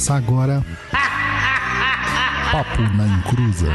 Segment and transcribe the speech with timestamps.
[0.00, 0.66] Começa agora.
[2.50, 3.66] Papo na Encruza.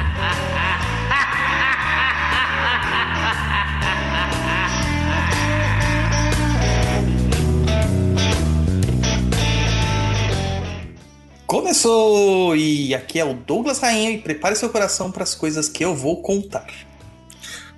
[11.45, 12.55] Começou!
[12.55, 15.93] E aqui é o Douglas Rainha e prepare seu coração para as coisas que eu
[15.93, 16.65] vou contar.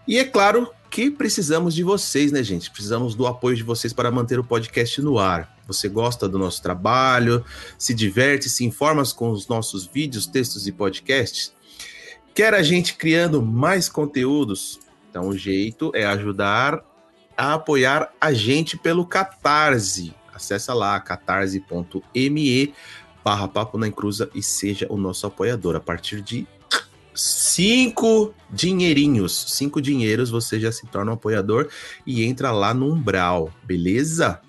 [0.07, 2.71] E é claro que precisamos de vocês, né, gente?
[2.71, 5.57] Precisamos do apoio de vocês para manter o podcast no ar.
[5.67, 7.45] Você gosta do nosso trabalho,
[7.79, 11.53] se diverte, se informa com os nossos vídeos, textos e podcasts?
[12.35, 14.79] Quer a gente criando mais conteúdos?
[15.09, 16.85] Então, o jeito é ajudar
[17.37, 20.15] a apoiar a gente pelo Catarse.
[20.35, 22.75] Acesse lá catarse.me
[23.25, 25.77] barra Papo na Encruza e seja o nosso apoiador.
[25.77, 26.47] A partir de
[27.15, 31.69] cinco dinheirinhos, cinco dinheiros, você já se torna um apoiador
[32.07, 34.41] e entra lá no umbral, beleza?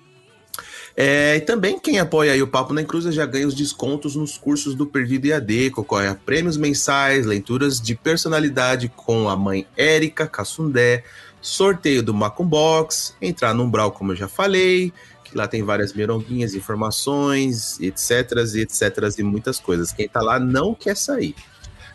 [0.98, 4.74] É, e também quem apoia o Papo na Encruza já ganha os descontos nos cursos
[4.74, 11.04] do Perdido EAD, concorre a prêmios mensais, leituras de personalidade com a mãe Érica Cassundé,
[11.42, 14.90] sorteio do Macumbox, entrar no Umbral, como eu já falei,
[15.22, 19.92] que lá tem várias mironguinhas, informações, etc, etc e muitas coisas.
[19.92, 21.34] Quem tá lá não quer sair.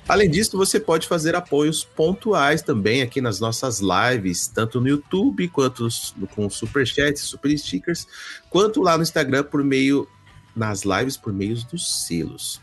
[0.07, 5.47] Além disso, você pode fazer apoios pontuais também aqui nas nossas lives, tanto no YouTube
[5.47, 5.87] quanto
[6.35, 8.07] com superchats, super stickers,
[8.49, 10.07] quanto lá no Instagram por meio
[10.55, 12.59] nas lives por meio dos selos.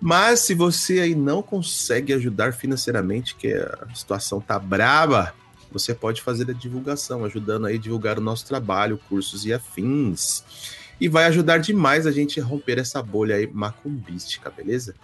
[0.00, 5.32] Mas se você aí não consegue ajudar financeiramente, que a situação tá braba,
[5.70, 10.42] você pode fazer a divulgação, ajudando aí a divulgar o nosso trabalho, cursos e afins.
[11.00, 14.94] E vai ajudar demais a gente a romper essa bolha aí macumbística, beleza?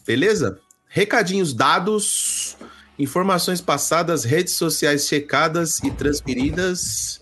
[0.04, 0.58] Beleza?
[0.88, 2.56] Recadinhos dados,
[2.98, 7.19] informações passadas, redes sociais checadas e transferidas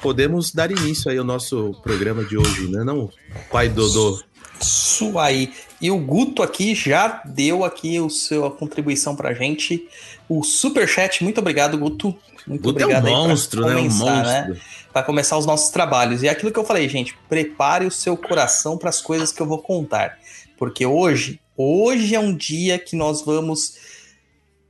[0.00, 3.10] podemos dar início aí ao nosso programa de hoje, né, não,
[3.50, 4.22] pai Dodô?
[4.60, 5.52] Isso aí.
[5.80, 9.86] E o Guto aqui já deu aqui o seu, a contribuição pra gente.
[10.28, 12.16] O super chat, muito obrigado, Guto.
[12.46, 13.76] Muito Guto é um obrigado aí pra monstro, né?
[13.76, 14.46] Um né?
[14.46, 14.56] monstro.
[14.92, 16.22] Para começar os nossos trabalhos.
[16.22, 19.42] E é aquilo que eu falei, gente, prepare o seu coração para as coisas que
[19.42, 20.18] eu vou contar.
[20.56, 23.74] Porque hoje, hoje é um dia que nós vamos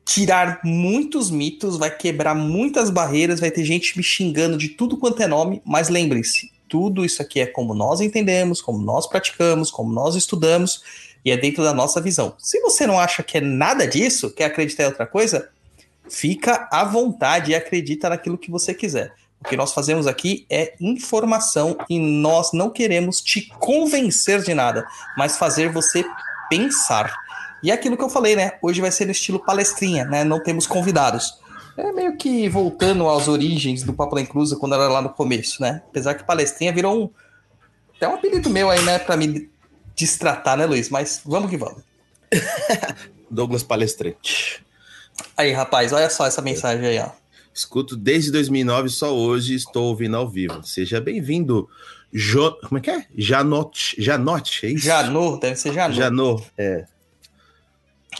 [0.04, 5.22] tirar muitos mitos, vai quebrar muitas barreiras, vai ter gente me xingando de tudo quanto
[5.22, 9.92] é nome, mas lembrem-se, tudo isso aqui é como nós entendemos, como nós praticamos, como
[9.92, 10.82] nós estudamos
[11.24, 12.34] e é dentro da nossa visão.
[12.38, 15.48] Se você não acha que é nada disso, quer acreditar em outra coisa,
[16.08, 19.14] fica à vontade e acredita naquilo que você quiser.
[19.40, 24.86] O que nós fazemos aqui é informação e nós não queremos te convencer de nada,
[25.16, 26.04] mas fazer você
[26.48, 27.23] pensar.
[27.64, 28.58] E é aquilo que eu falei, né?
[28.60, 30.22] Hoje vai ser no estilo palestrinha, né?
[30.22, 31.38] Não temos convidados.
[31.78, 35.62] É meio que voltando às origens do Papo da Inclusa quando era lá no começo,
[35.62, 35.82] né?
[35.88, 37.10] Apesar que palestrinha virou um.
[37.96, 38.98] Até um apelido meu aí, né?
[38.98, 39.48] Pra me
[39.96, 40.90] distratar, né, Luiz?
[40.90, 41.82] Mas vamos que vamos.
[43.30, 44.62] Douglas Palestrante.
[45.34, 47.08] Aí, rapaz, olha só essa mensagem aí, ó.
[47.54, 50.62] Escuto desde 2009, só hoje estou ouvindo ao vivo.
[50.64, 51.66] Seja bem-vindo,
[52.12, 52.52] jo...
[52.68, 53.06] como é que é?
[53.16, 54.84] Janote, Janote, é isso?
[54.84, 55.94] Janô, deve ser Janô.
[55.94, 56.84] Janô, é.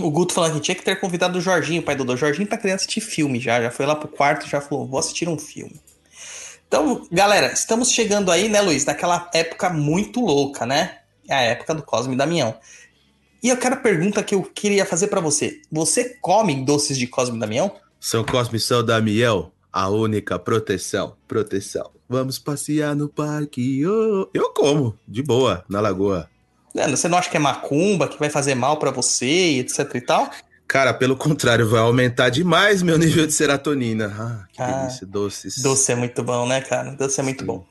[0.00, 2.16] O Guto falando que tinha que ter convidado o Jorginho, pai do Dodô.
[2.16, 3.60] Jorginho tá querendo assistir filme já.
[3.60, 5.80] Já foi lá pro quarto já falou: vou assistir um filme.
[6.66, 10.98] Então, galera, estamos chegando aí, né, Luiz, naquela época muito louca, né?
[11.30, 12.54] A época do Cosme e Damião.
[13.42, 15.60] E eu quero a pergunta que eu queria fazer para você.
[15.70, 17.70] Você come doces de Cosme e Damião?
[18.00, 21.14] São Cosme e São Damião, a única proteção.
[21.28, 21.90] Proteção.
[22.08, 23.86] Vamos passear no parque.
[23.86, 24.28] oh.
[24.34, 26.28] Eu como, de boa, na lagoa.
[26.76, 30.00] É, Você não acha que é macumba, que vai fazer mal para você, etc e
[30.00, 30.30] tal?
[30.66, 34.14] Cara, pelo contrário, vai aumentar demais meu nível de serotonina.
[34.18, 35.58] Ah, que Ah, delícia, doces.
[35.58, 36.92] Doce é muito bom, né, cara?
[36.92, 37.64] Doce é muito bom.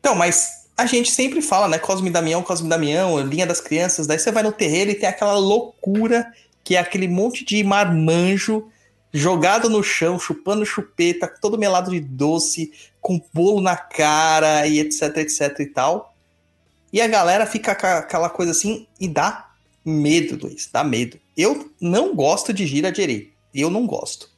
[0.00, 1.78] Então, mas a gente sempre fala, né?
[1.78, 4.06] Cosme Damião, Cosme Damião, linha das crianças.
[4.06, 6.26] Daí você vai no terreiro e tem aquela loucura
[6.62, 8.68] que é aquele monte de marmanjo
[9.12, 12.70] jogado no chão, chupando chupeta, todo melado de doce,
[13.00, 16.07] com bolo na cara e etc, etc e tal.
[16.92, 19.50] E a galera fica com aquela coisa assim e dá
[19.84, 21.18] medo, Luiz, dá medo.
[21.36, 23.32] Eu não gosto de gira de erê.
[23.54, 24.30] Eu não gosto.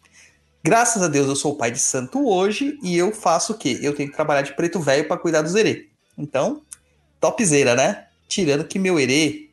[0.63, 3.79] Graças a Deus eu sou pai de santo hoje e eu faço o quê?
[3.83, 5.89] Eu tenho que trabalhar de preto velho para cuidar dos erê.
[6.19, 6.63] Então,
[7.19, 8.07] topzera, né?
[8.29, 9.49] Tirando que meu erê,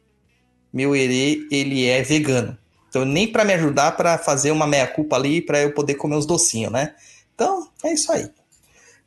[0.73, 2.57] meu erê, ele é vegano.
[2.89, 6.15] Então, nem para me ajudar para fazer uma meia culpa ali para eu poder comer
[6.15, 6.95] uns docinhos, né?
[7.33, 8.29] Então, é isso aí.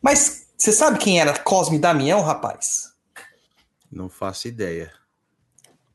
[0.00, 2.89] Mas você sabe quem era Cosme Damião, rapaz?
[3.90, 4.92] Não faço ideia.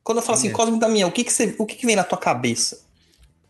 [0.04, 0.52] Quando eu falo assim, é?
[0.52, 2.86] Cosme Damião, o que que, você, o que que vem na tua cabeça?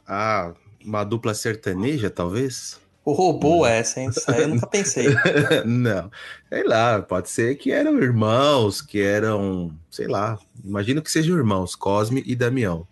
[0.08, 0.54] Ah,
[0.84, 2.80] uma dupla sertaneja, talvez?
[3.04, 4.10] O robô é essa, hein?
[4.10, 5.08] Isso aí eu nunca pensei.
[5.66, 6.10] Não,
[6.50, 11.76] sei lá, pode ser que eram irmãos, que eram, sei lá, imagino que sejam irmãos,
[11.76, 12.88] Cosme e Damião.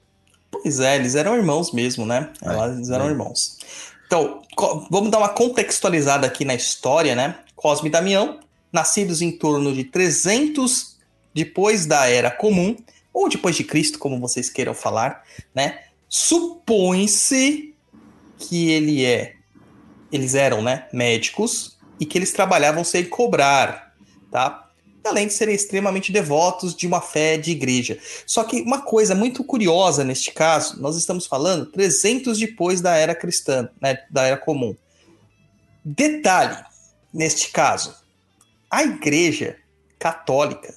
[0.52, 2.32] Pois é, eles eram irmãos mesmo, né?
[2.44, 3.10] É, Eles eram é.
[3.10, 3.58] irmãos.
[4.06, 4.44] Então,
[4.92, 7.38] vamos dar uma contextualizada aqui na história, né?
[7.56, 8.40] Cosme e Damião,
[8.72, 10.93] nascidos em torno de 300
[11.33, 12.75] depois da Era Comum,
[13.13, 15.80] ou depois de Cristo, como vocês queiram falar, né?
[16.09, 17.74] Supõe-se
[18.38, 19.35] que ele é,
[20.12, 23.95] eles eram, né, médicos e que eles trabalhavam sem cobrar,
[24.31, 24.69] tá?
[25.06, 28.00] Além de serem extremamente devotos de uma fé de igreja.
[28.25, 33.13] Só que uma coisa muito curiosa neste caso, nós estamos falando 300 depois da era
[33.13, 34.75] cristã, né, da era comum.
[35.83, 36.57] Detalhe,
[37.13, 37.95] neste caso,
[38.71, 39.57] a igreja
[39.99, 40.73] católica,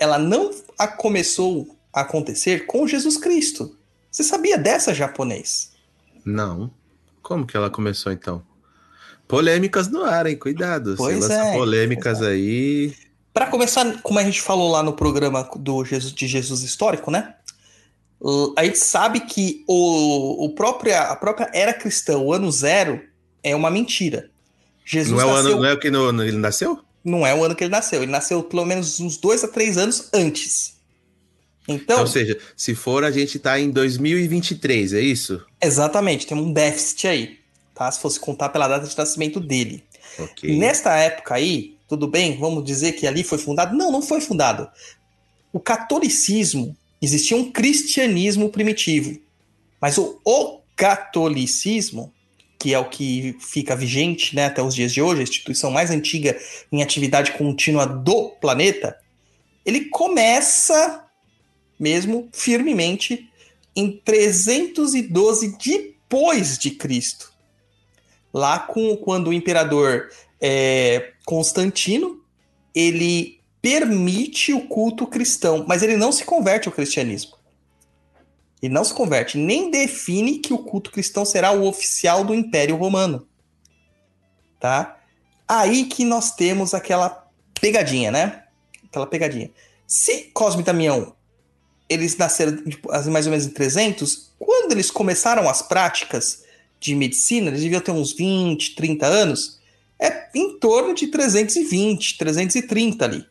[0.00, 3.76] ela não a começou a acontecer com Jesus Cristo.
[4.10, 5.70] Você sabia dessa, japonês?
[6.24, 6.70] Não.
[7.22, 8.42] Como que ela começou então?
[9.28, 10.36] Polêmicas no ar, hein?
[10.36, 10.94] Cuidado.
[10.96, 12.94] Pois lança é, polêmicas pois aí.
[13.32, 17.34] Para começar, como a gente falou lá no programa do Jesus, de Jesus histórico, né?
[18.56, 23.00] A gente sabe que o, o própria, a própria era cristã, o ano zero,
[23.42, 24.30] é uma mentira.
[24.84, 26.80] Jesus Não é, o nasceu, ano, não é o que no- no- ele nasceu?
[27.04, 28.02] Não é o ano que ele nasceu.
[28.02, 30.78] Ele nasceu pelo menos uns dois a três anos antes.
[31.68, 35.40] Então, Ou seja, se for, a gente tá em 2023, é isso?
[35.62, 37.38] exatamente, tem um déficit aí,
[37.74, 37.90] tá?
[37.90, 39.84] Se fosse contar pela data de nascimento dele.
[40.18, 40.58] Ok.
[40.58, 43.76] Nesta época aí, tudo bem, vamos dizer que ali foi fundado?
[43.76, 44.68] Não, não foi fundado.
[45.52, 49.18] O catolicismo, existia um cristianismo primitivo.
[49.80, 52.12] Mas o, o catolicismo,
[52.60, 55.90] que é o que fica vigente né, até os dias de hoje, a instituição mais
[55.90, 56.38] antiga
[56.70, 58.98] em atividade contínua do planeta,
[59.64, 61.06] ele começa
[61.78, 63.30] mesmo firmemente
[63.74, 67.32] em 312 depois de Cristo.
[68.32, 72.20] Lá com quando o imperador é, Constantino
[72.74, 77.39] ele permite o culto cristão, mas ele não se converte ao cristianismo.
[78.62, 82.76] Ele não se converte, nem define que o culto cristão será o oficial do Império
[82.76, 83.26] Romano.
[84.58, 84.98] tá?
[85.48, 87.26] Aí que nós temos aquela
[87.60, 88.44] pegadinha, né?
[88.84, 89.50] Aquela pegadinha.
[89.86, 91.14] Se Cosme e Damião,
[91.88, 96.44] eles nasceram tipo, mais ou menos em 300, quando eles começaram as práticas
[96.78, 99.60] de medicina, eles deviam ter uns 20, 30 anos,
[99.98, 103.26] é em torno de 320, 330 ali.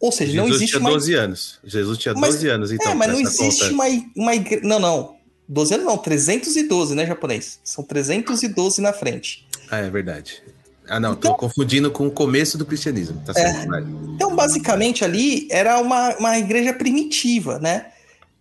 [0.00, 0.90] Ou seja, Jesus não existe tinha uma...
[0.90, 1.58] 12 anos.
[1.64, 2.92] Jesus tinha Mas- 12 anos, então.
[2.92, 3.72] é, mas não existe conta.
[3.74, 3.84] uma,
[4.16, 4.62] uma igreja.
[4.64, 5.16] Não, não.
[5.48, 7.58] 12 anos não, 312, né, japonês?
[7.64, 9.46] São 312 na frente.
[9.70, 10.42] Ah, é verdade.
[10.88, 13.20] Ah, não, Então- tô confundindo com o começo do cristianismo.
[13.24, 13.82] Tá certo, vai.
[14.14, 17.86] Então, basicamente, ali era uma, uma igreja primitiva, né?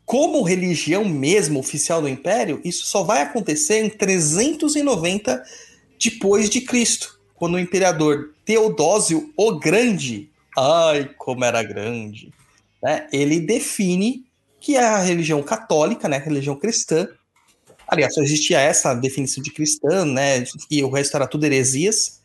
[0.05, 5.43] Como religião mesmo oficial do Império, isso só vai acontecer em 390
[6.01, 12.33] depois de Cristo, quando o imperador Teodósio o Grande, ai, como era grande,
[12.81, 13.07] né?
[13.13, 14.25] Ele define
[14.59, 17.07] que a religião católica, né, a religião cristã,
[17.87, 22.21] aliás, só existia essa definição de cristã, né, e o resto era tudo heresias,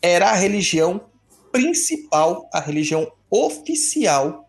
[0.00, 1.00] era a religião
[1.50, 4.48] principal, a religião oficial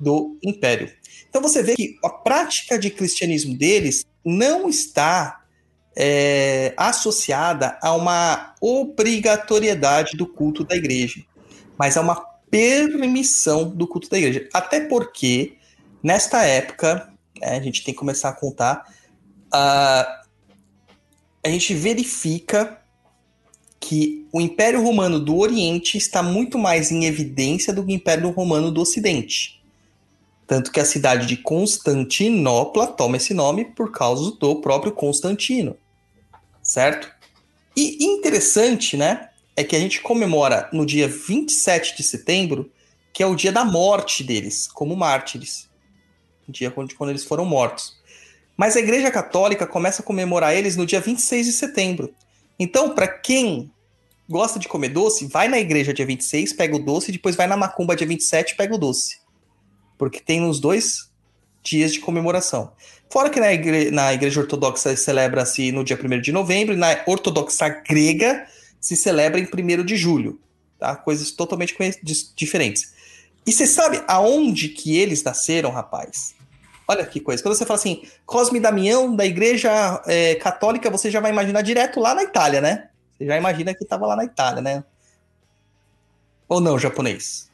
[0.00, 0.90] do império.
[1.28, 5.42] Então você vê que a prática de cristianismo deles não está
[5.94, 11.22] é, associada a uma obrigatoriedade do culto da igreja,
[11.78, 12.16] mas a uma
[12.50, 14.48] permissão do culto da igreja.
[14.52, 15.54] Até porque,
[16.02, 17.10] nesta época,
[17.40, 18.86] né, a gente tem que começar a contar,
[19.50, 20.22] ah,
[21.44, 22.78] a gente verifica
[23.80, 28.30] que o Império Romano do Oriente está muito mais em evidência do que o Império
[28.30, 29.60] Romano do Ocidente.
[30.46, 35.76] Tanto que a cidade de Constantinopla toma esse nome por causa do próprio Constantino.
[36.62, 37.10] Certo?
[37.76, 39.30] E interessante, né?
[39.56, 42.70] É que a gente comemora no dia 27 de setembro,
[43.12, 45.68] que é o dia da morte deles, como mártires.
[46.48, 48.00] O dia quando, quando eles foram mortos.
[48.56, 52.14] Mas a Igreja Católica começa a comemorar eles no dia 26 de setembro.
[52.58, 53.70] Então, para quem
[54.28, 57.56] gosta de comer doce, vai na igreja dia 26, pega o doce, depois vai na
[57.56, 59.18] macumba dia 27 pega o doce.
[59.98, 61.10] Porque tem nos dois
[61.62, 62.72] dias de comemoração.
[63.10, 67.68] Fora que na, igre- na igreja ortodoxa celebra-se no dia 1 de novembro, na ortodoxa
[67.68, 68.46] grega
[68.82, 70.40] se celebra em 1 de julho.
[70.78, 70.96] Tá?
[70.96, 71.76] Coisas totalmente
[72.34, 72.92] diferentes.
[73.46, 76.34] E você sabe aonde que eles nasceram, rapaz?
[76.86, 77.40] Olha que coisa.
[77.40, 82.00] Quando você fala assim, Cosme Damião da igreja é, católica, você já vai imaginar direto
[82.00, 82.88] lá na Itália, né?
[83.16, 84.84] Você já imagina que estava lá na Itália, né?
[86.48, 87.51] Ou não, japonês?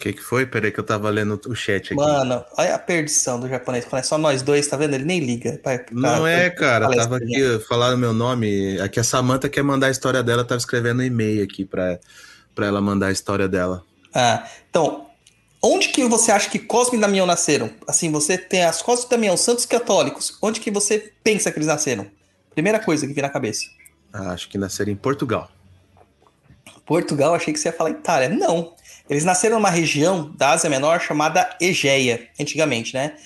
[0.00, 0.46] O que, que foi?
[0.46, 1.94] Peraí que eu tava lendo o chat aqui.
[1.94, 3.84] Mano, olha a perdição do japonês.
[3.84, 4.94] Quando é só nós dois, tá vendo?
[4.94, 5.60] Ele nem liga.
[5.62, 6.88] Vai, Não é, cara.
[6.88, 8.80] Tava aqui falando meu nome.
[8.80, 10.42] Aqui a Samanta quer mandar a história dela.
[10.42, 11.98] Tava escrevendo um e-mail aqui pra,
[12.54, 13.84] pra ela mandar a história dela.
[14.14, 15.06] Ah, então,
[15.62, 17.68] onde que você acha que Cosme e Damião nasceram?
[17.86, 20.38] Assim, você tem as Cosme e Damião, santos católicos.
[20.40, 22.06] Onde que você pensa que eles nasceram?
[22.54, 23.66] Primeira coisa que vem na cabeça.
[24.10, 25.50] Ah, acho que nasceram em Portugal.
[26.86, 28.30] Portugal, achei que você ia falar Itália.
[28.30, 28.74] Não.
[29.10, 33.16] Eles nasceram numa região da Ásia Menor chamada Egeia, antigamente, né?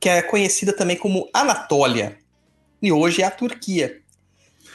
[0.00, 2.16] Que é conhecida também como Anatólia.
[2.80, 4.00] E hoje é a Turquia.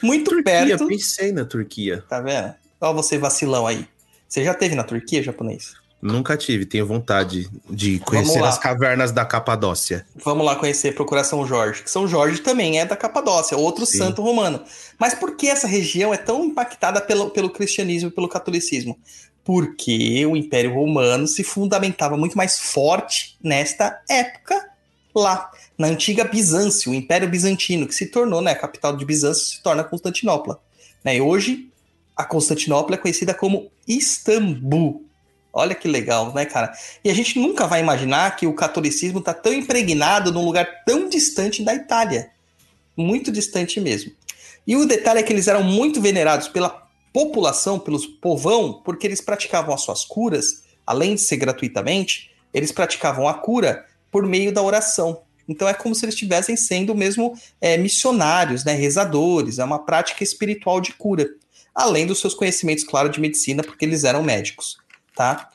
[0.03, 0.87] Muito Turquia, perto.
[0.87, 2.03] pensei na Turquia.
[2.07, 2.53] Tá vendo?
[2.79, 3.87] Olha você vacilão aí.
[4.27, 5.73] Você já teve na Turquia, japonês?
[5.99, 10.05] Nunca tive, tenho vontade de conhecer as cavernas da Capadócia.
[10.23, 11.83] Vamos lá conhecer, procurar São Jorge.
[11.85, 13.99] São Jorge também é da Capadócia, outro Sim.
[13.99, 14.63] santo romano.
[14.97, 18.97] Mas por que essa região é tão impactada pelo, pelo cristianismo e pelo catolicismo?
[19.43, 24.71] Porque o Império Romano se fundamentava muito mais forte nesta época
[25.13, 29.45] lá, na antiga Bizâncio, o Império Bizantino, que se tornou, né, a capital de Bizâncio
[29.45, 30.59] se torna Constantinopla.
[31.03, 31.17] Né?
[31.17, 31.69] E hoje,
[32.15, 35.05] a Constantinopla é conhecida como Istambul.
[35.53, 36.71] Olha que legal, né, cara?
[37.03, 41.09] E a gente nunca vai imaginar que o catolicismo está tão impregnado num lugar tão
[41.09, 42.29] distante da Itália.
[42.95, 44.11] Muito distante mesmo.
[44.65, 49.21] E o detalhe é que eles eram muito venerados pela população, pelos povão, porque eles
[49.21, 54.61] praticavam as suas curas, além de ser gratuitamente, eles praticavam a cura por meio da
[54.61, 55.21] oração.
[55.47, 60.23] Então é como se eles estivessem sendo mesmo é, missionários, né, rezadores, é uma prática
[60.23, 61.27] espiritual de cura.
[61.73, 64.77] Além dos seus conhecimentos, claro, de medicina, porque eles eram médicos,
[65.15, 65.49] tá?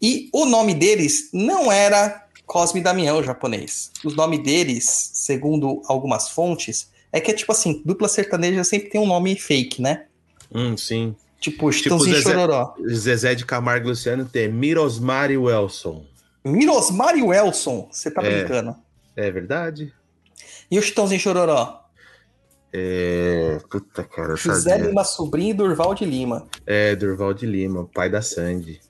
[0.00, 3.90] E o nome deles não era Cosme Damião japonês.
[4.04, 9.00] O nome deles, segundo algumas fontes, é que é tipo assim, dupla sertaneja sempre tem
[9.00, 10.06] um nome fake, né?
[10.54, 11.14] Hum, sim.
[11.40, 12.74] Tipo, Chitãozinho Zezé- Chororó.
[12.88, 16.04] Zezé de Camargo e Luciano tem Mirosmar e Welson.
[16.44, 18.38] Mirosmar e Welson, você tá É.
[18.44, 18.76] brincando.
[19.16, 19.92] É verdade?
[20.70, 21.80] E o Chitãozinho Chororó?
[22.72, 23.58] É.
[23.70, 24.86] Puta, cara, José sabia.
[24.86, 26.46] Lima Sobrinho e Durval de Lima.
[26.66, 28.80] É, Durval de Lima, pai da Sandy.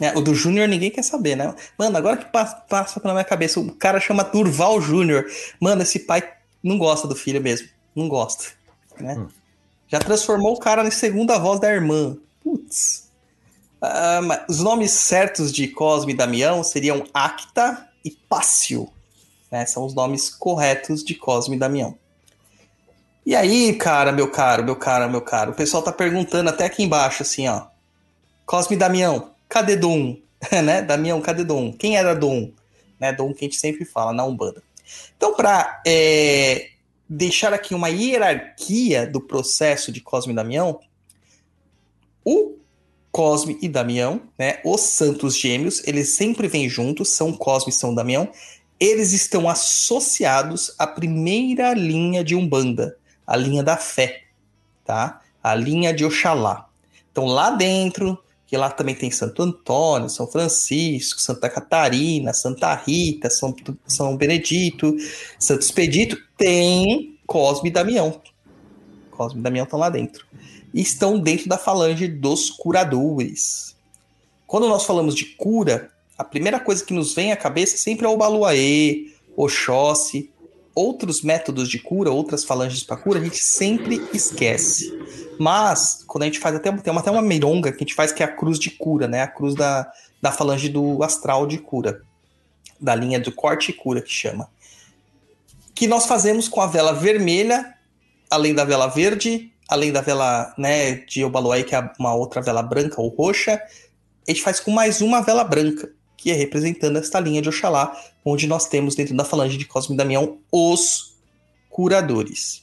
[0.00, 1.54] É, o do Júnior ninguém quer saber, né?
[1.78, 5.26] Mano, agora que passa, passa pela minha cabeça, o cara chama Durval Júnior.
[5.60, 6.26] Mano, esse pai
[6.64, 7.68] não gosta do filho mesmo.
[7.94, 8.46] Não gosta,
[8.98, 9.14] né?
[9.18, 9.28] Hum.
[9.90, 12.16] Já transformou o cara na segunda voz da irmã.
[12.42, 13.10] Putz.
[13.82, 18.88] Ah, os nomes certos de Cosme e Damião seriam Acta e Pácio.
[19.50, 19.66] Né?
[19.66, 21.98] São os nomes corretos de Cosme e Damião.
[23.26, 26.82] E aí, cara, meu caro, meu caro, meu caro, o pessoal tá perguntando até aqui
[26.82, 27.66] embaixo, assim, ó.
[28.46, 30.16] Cosme e Damião, cadê Dom?
[30.64, 30.82] né?
[30.82, 31.72] Damião, cadê Dom?
[31.72, 32.50] Quem era Dom?
[32.98, 33.12] Né?
[33.12, 34.62] Dom que a gente sempre fala na Umbanda.
[35.16, 36.69] Então, para é,
[37.12, 40.78] deixar aqui uma hierarquia do processo de Cosme e Damião,
[42.24, 42.54] o
[43.10, 47.92] Cosme e Damião, né, os santos gêmeos, eles sempre vêm juntos, são Cosme e São
[47.92, 48.30] Damião,
[48.78, 54.22] eles estão associados à primeira linha de Umbanda, a linha da fé,
[54.84, 55.20] tá?
[55.42, 56.68] A linha de Oxalá.
[57.10, 63.30] Então lá dentro, que lá também tem Santo Antônio, São Francisco, Santa Catarina, Santa Rita,
[63.30, 63.54] São,
[63.86, 64.96] São Benedito,
[65.38, 68.20] Santo Expedito, tem Cosme e Damião.
[69.12, 70.26] Cosme e Damião estão lá dentro
[70.74, 73.76] e estão dentro da falange dos curadores.
[74.48, 75.88] Quando nós falamos de cura,
[76.18, 80.28] a primeira coisa que nos vem à cabeça sempre é o Baluaê, Oxóssi,
[80.74, 84.92] outros métodos de cura, outras falanges para cura, a gente sempre esquece.
[85.38, 88.22] Mas, quando a gente faz até, tem até uma meronga que a gente faz que
[88.22, 89.22] é a cruz de cura, né?
[89.22, 92.02] A cruz da, da falange do astral de cura.
[92.80, 94.48] Da linha do corte e cura que chama.
[95.74, 97.74] Que nós fazemos com a vela vermelha,
[98.30, 102.62] além da vela verde, além da vela né, de Obaloai, que é uma outra vela
[102.62, 103.60] branca ou roxa,
[104.26, 107.98] a gente faz com mais uma vela branca, que é representando esta linha de Oxalá,
[108.22, 111.14] onde nós temos dentro da falange de Cosme e Damião os
[111.70, 112.62] curadores.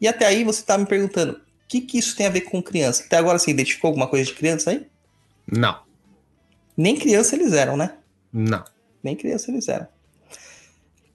[0.00, 2.62] E até aí você está me perguntando, o que, que isso tem a ver com
[2.62, 3.02] criança?
[3.02, 4.86] Até agora você identificou alguma coisa de criança aí?
[5.50, 5.82] Não.
[6.76, 7.96] Nem criança eles eram, né?
[8.32, 8.62] Não.
[9.02, 9.88] Nem criança eles eram.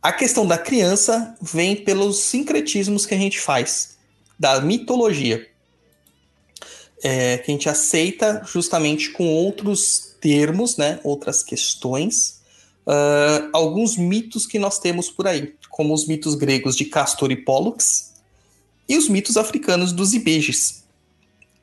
[0.04, 3.98] A questão da criança vem pelos sincretismos que a gente faz
[4.38, 5.50] da mitologia,
[7.02, 12.42] é, que a gente aceita justamente com outros termos, né, outras questões,
[12.86, 17.36] uh, alguns mitos que nós temos por aí, como os mitos gregos de Castor e
[17.36, 18.14] Pollux
[18.88, 20.84] e os mitos africanos dos Ibejes.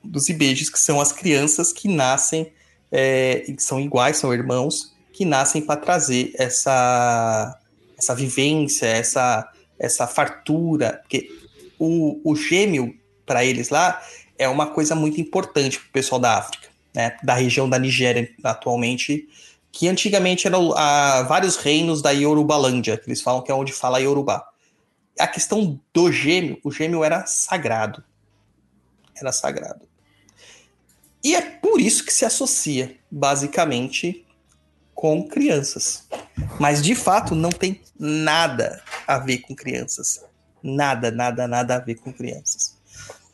[0.02, 2.52] Dos Ibejes, que são as crianças que nascem,
[2.92, 7.58] é, que são iguais, são irmãos, que nascem para trazer essa,
[7.96, 11.30] essa vivência, essa, essa fartura, porque
[11.78, 14.02] o, o gêmeo, para eles lá,
[14.38, 17.16] é uma coisa muito importante para o pessoal da África, né?
[17.22, 19.28] da região da Nigéria atualmente,
[19.72, 23.98] que antigamente eram a, vários reinos da Yorubalândia, que eles falam que é onde fala
[23.98, 24.48] Yorubá.
[25.18, 28.02] A questão do gêmeo, o gêmeo era sagrado.
[29.16, 29.88] Era sagrado.
[31.22, 34.24] E é por isso que se associa, basicamente,
[34.94, 36.06] com crianças.
[36.60, 40.24] Mas, de fato, não tem nada a ver com crianças.
[40.62, 42.76] Nada, nada, nada a ver com crianças.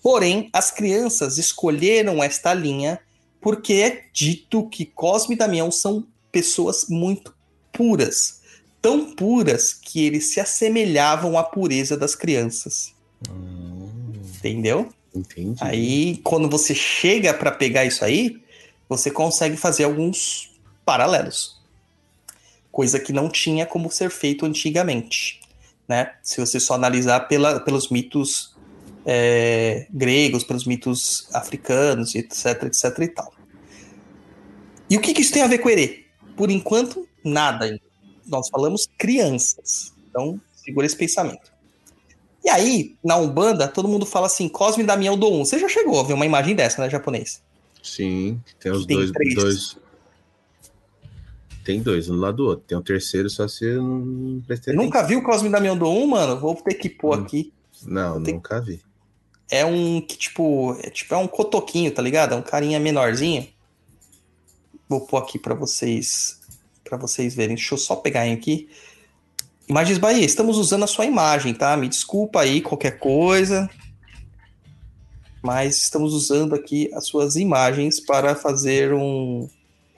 [0.02, 2.98] Porém, as crianças escolheram esta linha
[3.40, 7.34] porque é dito que Cosme e Damião são pessoas muito
[7.72, 8.40] puras.
[8.80, 12.94] Tão puras que eles se assemelhavam à pureza das crianças.
[13.28, 14.88] Hum, Entendeu?
[15.14, 15.58] Entendi.
[15.60, 18.40] Aí, quando você chega para pegar isso aí,
[18.88, 20.50] você consegue fazer alguns
[20.84, 21.60] paralelos.
[22.72, 25.40] Coisa que não tinha como ser feito antigamente
[25.90, 26.12] né?
[26.22, 28.49] Se você só analisar pela, pelos mitos
[29.12, 33.34] é, gregos, pelos mitos africanos, etc, etc e tal.
[34.88, 36.04] E o que, que isso tem a ver com Herê?
[36.36, 37.76] Por enquanto, nada.
[38.24, 39.92] Nós falamos crianças.
[40.08, 41.52] Então, segura esse pensamento.
[42.44, 45.44] E aí, na Umbanda, todo mundo fala assim, Cosme e Damião do 1.
[45.44, 47.42] Você já chegou a ver uma imagem dessa, né, japonês?
[47.82, 49.34] Sim, tem os tem dois, três.
[49.34, 49.76] dois.
[51.64, 52.64] Tem dois, um do lado do outro.
[52.64, 56.06] Tem um terceiro, só se eu não prestei nunca viu Cosme e Damião do 1,
[56.06, 56.38] mano?
[56.38, 57.22] Vou ter que pôr Hum.
[57.22, 57.52] aqui.
[57.84, 58.80] Não, nunca vi.
[59.50, 62.34] É um que, tipo, é tipo, é um cotoquinho, tá ligado?
[62.34, 63.48] É um carinha menorzinho.
[64.88, 66.38] Vou pôr aqui pra vocês
[66.84, 67.54] para vocês verem.
[67.56, 68.68] Deixa eu só pegar aqui.
[69.68, 71.76] Imagens Bahia, estamos usando a sua imagem, tá?
[71.76, 73.70] Me desculpa aí qualquer coisa.
[75.42, 79.48] Mas estamos usando aqui as suas imagens para fazer um-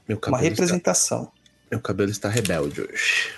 [0.08, 1.32] uma cabelo, está, representação.
[1.70, 3.30] meu cabelo está rebelde hoje.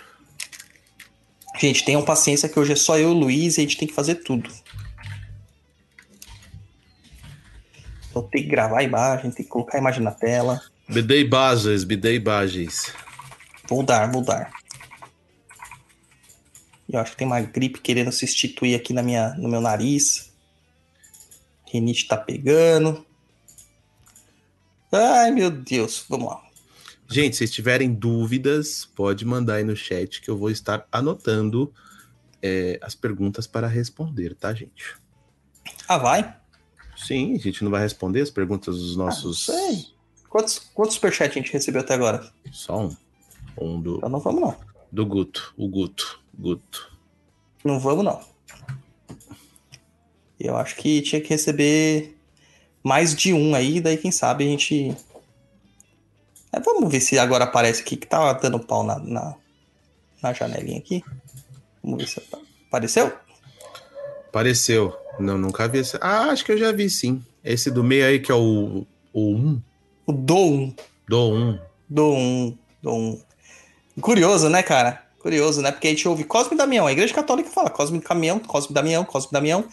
[1.61, 3.87] Gente, tenham paciência que hoje é só eu e o Luiz e a gente tem
[3.87, 4.51] que fazer tudo.
[8.15, 10.63] Então tem que gravar a imagem, tem que colocar a imagem na tela.
[10.89, 12.95] Imagens, bidei imagens.
[13.69, 14.53] Vou dar, vou dar.
[16.89, 20.33] Eu acho que tem uma gripe querendo se instituir aqui na minha, no meu nariz.
[21.67, 23.05] Rinite tá pegando.
[24.93, 26.07] Ai, meu Deus.
[26.09, 26.41] Vamos lá.
[27.11, 31.75] Gente, se tiverem dúvidas, pode mandar aí no chat que eu vou estar anotando
[32.41, 34.95] é, as perguntas para responder, tá, gente?
[35.89, 36.44] Ah, vai?
[36.97, 39.49] Sim, a gente não vai responder as perguntas dos nossos.
[39.49, 39.87] Ah, sei.
[40.29, 42.29] Quantos, quantos superchats a gente recebeu até agora?
[42.53, 42.97] Só um.
[43.61, 44.57] Um do, Então não vamos não.
[44.91, 45.55] do Guto.
[45.57, 46.21] O Guto.
[46.37, 46.93] Guto.
[47.65, 48.21] Não vamos não.
[50.39, 52.17] Eu acho que tinha que receber
[52.83, 54.95] mais de um aí, daí quem sabe a gente.
[56.53, 59.35] É, vamos ver se agora aparece aqui que tá dando pau na, na,
[60.23, 61.03] na janelinha aqui.
[61.83, 63.13] Vamos ver se apa- apareceu.
[64.29, 64.97] Apareceu.
[65.19, 65.97] Não, nunca vi esse.
[66.01, 67.23] Ah, acho que eu já vi sim.
[67.43, 68.87] Esse do meio aí que é o.
[69.13, 69.63] O 1.
[70.07, 70.75] O do um.
[71.09, 71.59] Do 1.
[71.89, 72.59] Do um.
[72.83, 73.23] Do um.
[74.01, 75.05] Curioso, né, cara?
[75.21, 75.71] Curioso, né?
[75.71, 76.87] Porque a gente ouve Cosme e Damião.
[76.87, 79.65] A igreja católica fala Cosme Caminhão, Cosme e Damião, Cosme e Damião.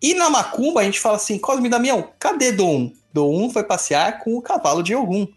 [0.00, 2.90] E na Macumba a gente fala assim, Cosme e Damião, cadê Dom?
[3.12, 5.28] Dom foi passear com o cavalo de Ogum.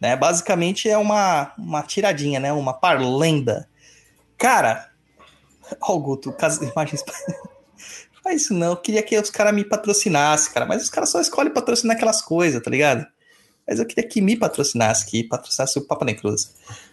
[0.00, 0.16] Né?
[0.16, 2.52] Basicamente é uma, uma tiradinha, né?
[2.52, 3.68] Uma parlenda.
[4.38, 4.88] Cara,
[5.80, 7.04] ó o Guto, cas- imagens...
[8.24, 10.64] Faz isso não, eu queria que os caras me patrocinassem, cara.
[10.64, 13.06] Mas os caras só escolhem patrocinar aquelas coisas, tá ligado?
[13.68, 16.48] Mas eu queria que me patrocinasse, que patrocinasse o Papa Necrosa.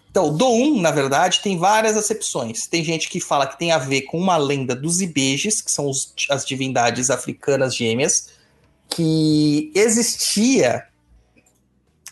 [0.10, 2.67] Então, o Doum, na verdade, tem várias acepções.
[2.67, 5.89] Tem gente que fala que tem a ver com uma lenda dos Ibejes, que são
[5.89, 8.28] os- as divindades africanas gêmeas,
[8.89, 10.86] que existia,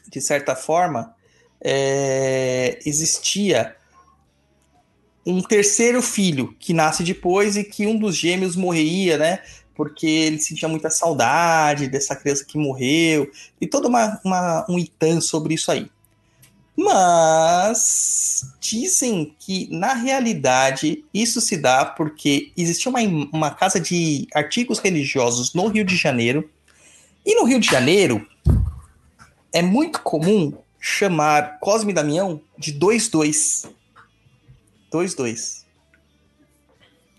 [0.10, 1.14] de certa forma,
[1.62, 3.76] é, existia
[5.30, 9.40] um terceiro filho que nasce depois e que um dos gêmeos morreria, né?
[9.76, 13.30] Porque ele sentia muita saudade dessa criança que morreu,
[13.62, 15.90] e todo uma, uma- um itan sobre isso aí.
[16.76, 23.00] Mas dizem que, na realidade, isso se dá porque existia uma,
[23.32, 26.50] uma casa de artigos religiosos no Rio de Janeiro.
[27.26, 28.26] E no Rio de Janeiro
[29.52, 33.66] é muito comum chamar Cosme e Damião de 22.
[34.92, 35.66] 22.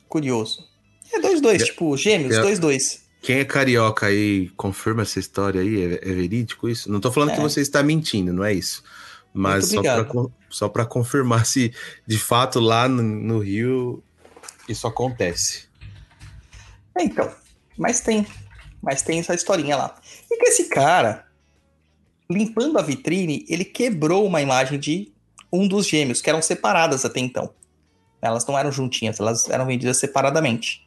[0.09, 0.67] Curioso.
[1.13, 3.03] É 22, É- tipo, gêmeos, é- 22.
[3.23, 5.83] Quem é carioca aí, confirma essa história aí?
[5.95, 6.91] É, é verídico isso?
[6.91, 7.43] Não tô falando que É.
[7.43, 8.83] você está mentindo, não é isso.
[9.33, 9.71] Mas
[10.49, 11.73] só para confirmar se
[12.07, 14.03] de fato lá no, no Rio
[14.69, 15.69] isso acontece.
[16.99, 17.33] É, então.
[17.79, 18.27] Mas tem.
[18.83, 20.01] Mas tem essa historinha lá.
[20.31, 21.27] E que esse cara,
[22.29, 25.13] limpando a vitrine, ele quebrou uma imagem de
[25.53, 27.53] um dos gêmeos, que eram separadas até então.
[28.23, 30.87] Elas não eram juntinhas, elas eram vendidas separadamente.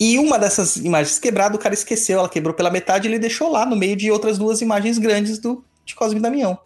[0.00, 3.50] E uma dessas imagens quebradas, o cara esqueceu, ela quebrou pela metade e ele deixou
[3.50, 6.58] lá no meio de outras duas imagens grandes do de Cosme e Damião.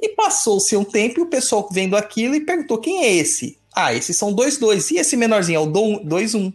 [0.00, 3.58] E passou-se um tempo e o pessoal vendo aquilo e perguntou: quem é esse?
[3.74, 4.90] Ah, esses são dois dois.
[4.90, 6.52] E esse menorzinho é o 2-1.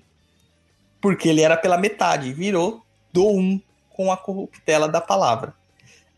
[0.99, 5.53] Porque ele era pela metade, virou do 1 com a corruptela da palavra.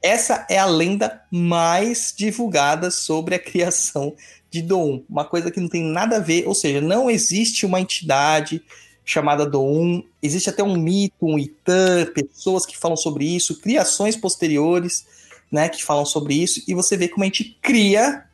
[0.01, 4.15] Essa é a lenda mais divulgada sobre a criação
[4.55, 5.03] de Doum.
[5.09, 8.63] Uma coisa que não tem nada a ver, ou seja, não existe uma entidade
[9.03, 10.03] chamada Doum.
[10.21, 15.05] Existe até um mito, um Itã, pessoas que falam sobre isso, criações posteriores,
[15.51, 18.25] né, que falam sobre isso, e você vê como a gente cria,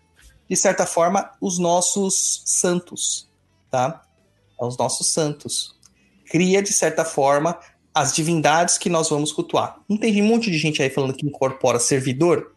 [0.50, 3.28] de certa forma, os nossos santos,
[3.70, 4.04] tá?
[4.60, 5.76] Os nossos santos.
[6.30, 7.60] Cria, de certa forma,
[7.94, 9.80] as divindades que nós vamos cultuar.
[9.90, 12.51] Não tem um monte de gente aí falando que incorpora servidor?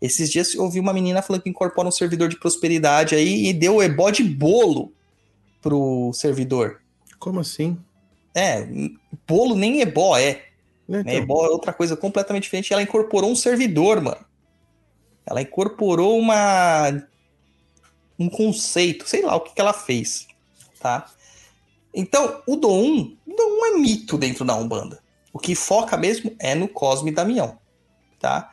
[0.00, 3.52] Esses dias eu ouvi uma menina falando que incorpora um servidor de prosperidade aí e
[3.52, 4.92] deu ebó de bolo
[5.62, 6.80] pro servidor.
[7.18, 7.78] Como assim?
[8.34, 8.66] É,
[9.26, 10.44] bolo nem ebó é.
[10.86, 11.00] Né, Né?
[11.00, 11.14] então?
[11.14, 12.72] Ebó é outra coisa completamente diferente.
[12.72, 14.24] Ela incorporou um servidor, mano.
[15.24, 17.02] Ela incorporou uma
[18.18, 20.26] um conceito, sei lá o que, que ela fez,
[20.80, 21.06] tá?
[21.92, 25.02] Então, o Dom, Dom é mito dentro da Umbanda.
[25.32, 27.58] O que foca mesmo é no Cosme e Damião,
[28.18, 28.50] tá?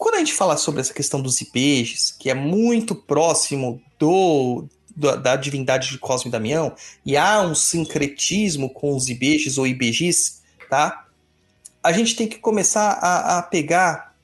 [0.00, 4.64] Quando a gente fala sobre essa questão dos Ibejes, que é muito próximo do,
[4.96, 9.66] do- da divindade de Cosme e Damião, e há um sincretismo com os Ibejes ou
[9.66, 11.06] Ibejis, tá?
[11.82, 14.14] A gente tem que começar a, a pegar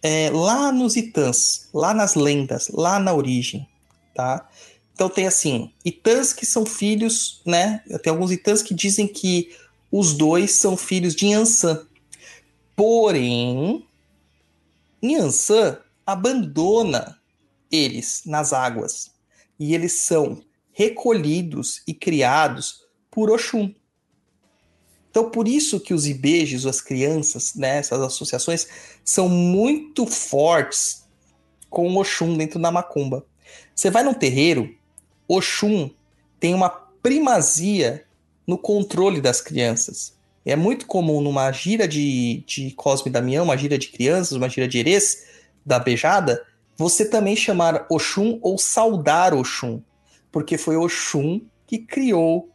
[0.00, 3.66] é, lá nos Itãs, lá nas lendas, lá na origem,
[4.14, 4.48] tá?
[4.94, 7.82] Então tem assim, Itãs que são filhos, né?
[8.04, 9.50] Tem alguns Itãs que dizem que
[9.90, 11.84] os dois são filhos de Yansan.
[12.76, 13.84] Porém,
[15.12, 17.18] Yansan abandona
[17.70, 19.12] eles nas águas
[19.58, 23.72] e eles são recolhidos e criados por Oxum.
[25.10, 28.66] Então, por isso que os ibejes, as crianças, né, essas associações,
[29.04, 31.04] são muito fortes
[31.70, 33.24] com Oxum dentro da macumba.
[33.74, 34.74] Você vai num terreiro,
[35.28, 35.90] Oxum
[36.40, 38.04] tem uma primazia
[38.46, 40.14] no controle das crianças.
[40.44, 44.48] É muito comum numa gira de, de Cosme e Damião, uma gira de crianças, uma
[44.48, 45.24] gira de Erês,
[45.64, 46.44] da beijada,
[46.76, 49.80] você também chamar Oxum ou saudar Oxum,
[50.30, 52.50] porque foi Oxum que criou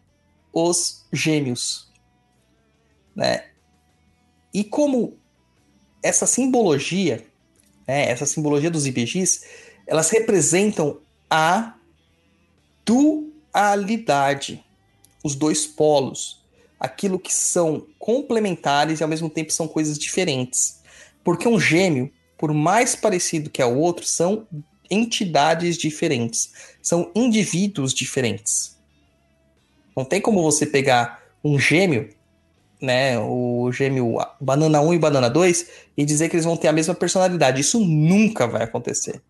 [0.54, 1.90] os gêmeos,
[3.16, 3.46] né?
[4.54, 5.18] E como
[6.04, 7.26] essa simbologia,
[7.88, 9.46] né, essa simbologia dos IBGs,
[9.88, 11.00] elas representam
[11.30, 11.76] a
[12.86, 14.64] dualidade,
[15.24, 16.39] os dois polos,
[16.80, 20.82] aquilo que são complementares e ao mesmo tempo são coisas diferentes.
[21.24, 24.48] Porque um gêmeo, por mais parecido que é o outro, são
[24.90, 28.78] entidades diferentes, são indivíduos diferentes.
[29.96, 32.10] Não tem como você pegar um gêmeo,
[32.82, 36.74] né, o gêmeo banana 1 e banana 2 e dizer que eles vão ter a
[36.74, 37.60] mesma personalidade.
[37.60, 39.22] Isso nunca vai acontecer.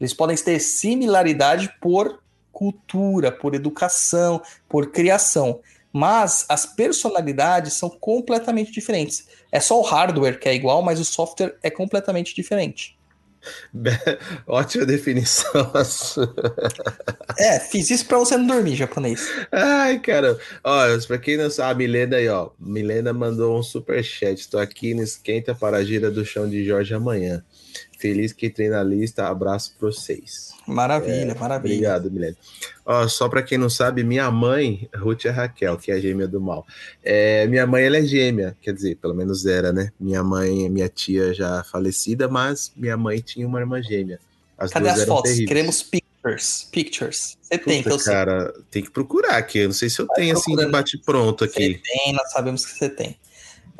[0.00, 2.20] Eles podem ter similaridade por
[2.52, 5.60] cultura, por educação, por criação,
[5.92, 9.26] mas as personalidades são completamente diferentes.
[9.50, 12.98] É só o hardware que é igual, mas o software é completamente diferente.
[14.46, 15.72] Ótima definição.
[17.38, 19.28] é, fiz isso pra você não dormir, japonês.
[19.50, 20.38] Ai, cara.
[20.62, 22.50] Ó, pra quem não sabe, a Milena aí, ó.
[22.58, 24.38] Milena mandou um super chat.
[24.38, 27.44] Estou aqui no Esquenta para a gira do chão de Jorge amanhã.
[27.98, 29.26] Feliz que entrei na lista.
[29.26, 30.52] Abraço para vocês.
[30.66, 31.74] Maravilha, é, maravilha.
[31.74, 32.36] Obrigado, Milena.
[32.86, 36.28] Ó, só para quem não sabe, minha mãe, Ruth é Raquel, que é a gêmea
[36.28, 36.64] do mal.
[37.02, 39.90] É, minha mãe, ela é gêmea, quer dizer, pelo menos era, né?
[39.98, 44.20] Minha mãe, minha tia já falecida, mas minha mãe tinha uma irmã gêmea.
[44.56, 45.30] As Cadê as fotos?
[45.30, 45.48] Terríveis.
[45.48, 46.68] Queremos pictures.
[46.70, 47.38] Pictures.
[47.40, 48.62] Você tem, que eu cara, sei.
[48.70, 49.58] tem que procurar aqui.
[49.58, 51.74] Eu não sei se eu Vai tenho assim de bate pronto aqui.
[51.74, 53.16] Você tem, nós sabemos que você tem.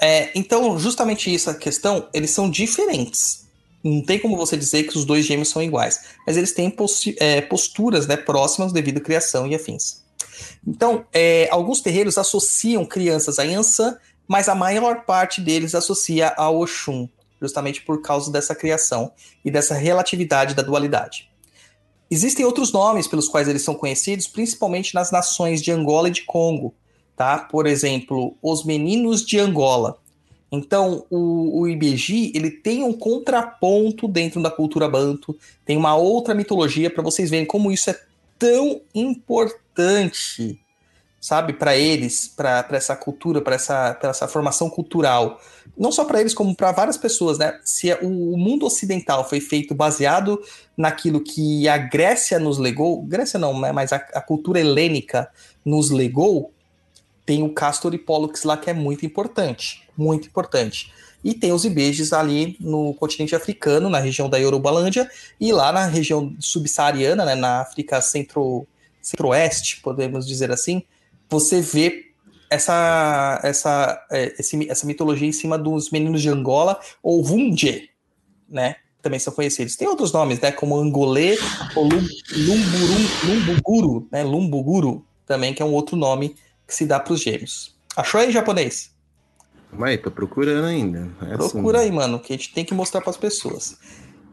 [0.00, 3.47] É, então, justamente isso, a questão, eles são diferentes.
[3.88, 6.74] Não tem como você dizer que os dois gêmeos são iguais, mas eles têm
[7.18, 10.02] é, posturas né, próximas devido à criação e afins.
[10.66, 13.96] Então, é, alguns terreiros associam crianças a Yansan,
[14.26, 17.08] mas a maior parte deles associa a Oxum,
[17.40, 19.10] justamente por causa dessa criação
[19.44, 21.30] e dessa relatividade da dualidade.
[22.10, 26.22] Existem outros nomes pelos quais eles são conhecidos, principalmente nas nações de Angola e de
[26.22, 26.74] Congo.
[27.16, 27.38] Tá?
[27.38, 29.98] Por exemplo, os meninos de Angola.
[30.50, 36.34] Então, o, o IBG ele tem um contraponto dentro da cultura banto, tem uma outra
[36.34, 38.00] mitologia para vocês verem como isso é
[38.38, 40.58] tão importante,
[41.20, 45.40] sabe, para eles, para essa cultura, para essa, essa formação cultural.
[45.76, 47.58] Não só para eles, como para várias pessoas, né?
[47.62, 50.40] Se o, o mundo ocidental foi feito baseado
[50.76, 53.72] naquilo que a Grécia nos legou, Grécia não, né?
[53.72, 55.28] mas a, a cultura helênica
[55.64, 56.52] nos legou,
[57.26, 60.92] tem o Castor e Pollux lá que é muito importante, muito importante.
[61.22, 65.86] E tem os ibejes ali no continente africano, na região da Yorubalândia, e lá na
[65.86, 68.66] região subsaariana, né, na África centro,
[69.02, 70.82] centro-oeste, podemos dizer assim,
[71.28, 72.06] você vê
[72.48, 77.90] essa, essa, é, esse, essa mitologia em cima dos meninos de Angola, ou Vundje,
[78.48, 78.76] né?
[79.02, 79.76] Também são conhecidos.
[79.76, 80.50] Tem outros nomes, né?
[80.50, 81.36] Como Angolê
[81.76, 84.22] ou Lumburum, Lumbuguru, né?
[84.22, 86.34] Lumbuguru, também, que é um outro nome
[86.66, 87.76] que se dá para os gêmeos.
[87.94, 88.90] Achou aí, japonês?
[89.72, 91.08] Vai, tô procurando ainda.
[91.22, 91.88] É Procura assim.
[91.88, 93.76] aí, mano, que a gente tem que mostrar para as pessoas.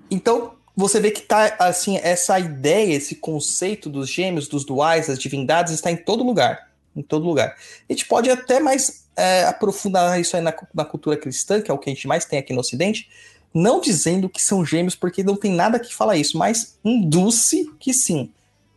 [0.10, 5.19] Então, você vê que tá assim, essa ideia, esse conceito dos gêmeos, dos duais, das
[5.19, 6.71] divindades, está em todo lugar.
[6.95, 7.56] Em todo lugar.
[7.89, 11.74] A gente pode até mais é, aprofundar isso aí na, na cultura cristã, que é
[11.74, 13.10] o que a gente mais tem aqui no Ocidente,
[13.54, 17.93] não dizendo que são gêmeos, porque não tem nada que fala isso, mas induce que
[17.93, 18.32] sim.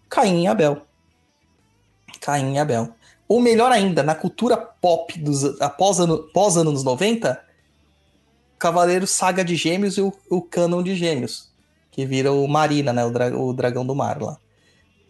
[0.08, 0.82] Caim e Abel.
[2.20, 2.94] Caim e Abel.
[3.28, 7.38] Ou melhor ainda, na cultura pop dos após ano, pós anos 90,
[8.58, 11.50] Cavaleiro Saga de Gêmeos e o, o Canon de Gêmeos,
[11.90, 14.38] que vira o Marina, né, o, dra, o dragão do mar lá.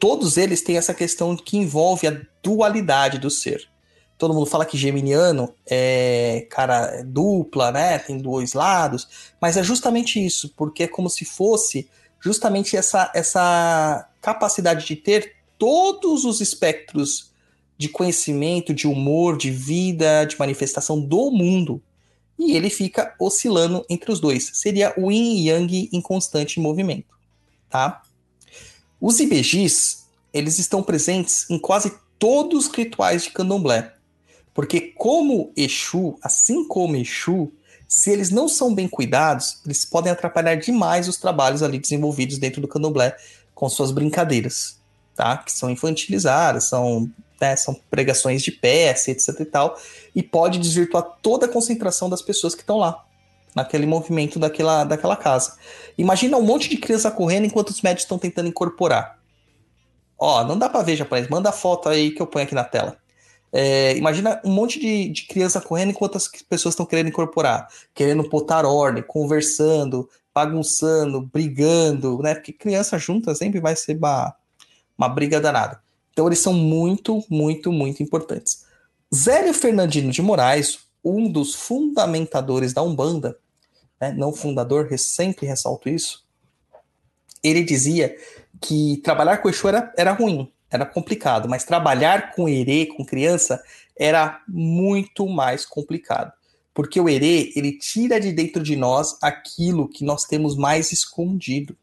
[0.01, 3.69] Todos eles têm essa questão que envolve a dualidade do ser.
[4.17, 7.99] Todo mundo fala que geminiano é cara é dupla, né?
[8.01, 9.09] Tem dois lados,
[9.41, 11.89] mas é justamente isso, porque é como se fosse
[12.21, 17.28] justamente essa, essa capacidade de ter todos os espectros
[17.79, 21.81] de conhecimento, de humor, de vida, de manifestação do mundo.
[22.37, 24.51] E ele fica oscilando entre os dois.
[24.55, 27.17] Seria o yin e yang em constante movimento,
[27.71, 28.03] tá?
[29.01, 29.99] Os IBGs,
[30.33, 33.95] eles estão presentes em quase todos os rituais de candomblé.
[34.53, 37.53] Porque como Exu, assim como Exu,
[37.87, 42.61] se eles não são bem cuidados, eles podem atrapalhar demais os trabalhos ali desenvolvidos dentro
[42.61, 43.17] do candomblé
[43.55, 44.81] com suas brincadeiras,
[45.15, 45.39] tá?
[45.39, 47.09] Que são infantilizadas, são
[47.41, 49.79] né, são pregações de peça, etc e tal,
[50.15, 53.05] e pode desvirtuar toda a concentração das pessoas que estão lá,
[53.55, 55.57] naquele movimento daquela, daquela casa.
[55.97, 59.19] Imagina um monte de criança correndo enquanto os médicos estão tentando incorporar.
[60.19, 62.65] Ó, não dá para ver, japonês, manda a foto aí que eu ponho aqui na
[62.65, 62.99] tela.
[63.53, 68.29] É, imagina um monte de, de criança correndo enquanto as pessoas estão querendo incorporar, querendo
[68.29, 72.35] botar ordem, conversando, bagunçando, brigando, né?
[72.35, 74.35] Porque criança junta sempre vai ser uma,
[74.97, 75.81] uma briga danada.
[76.19, 78.65] Então eles são muito, muito, muito importantes.
[79.15, 83.39] Zélio Fernandino de Moraes, um dos fundamentadores da Umbanda,
[84.01, 86.27] né, não fundador, sempre ressalto isso,
[87.41, 88.17] ele dizia
[88.61, 93.63] que trabalhar com Exu era, era ruim, era complicado, mas trabalhar com herê, com criança,
[93.97, 96.33] era muito mais complicado.
[96.75, 101.79] Porque o herê, ele tira de dentro de nós aquilo que nós temos mais escondido.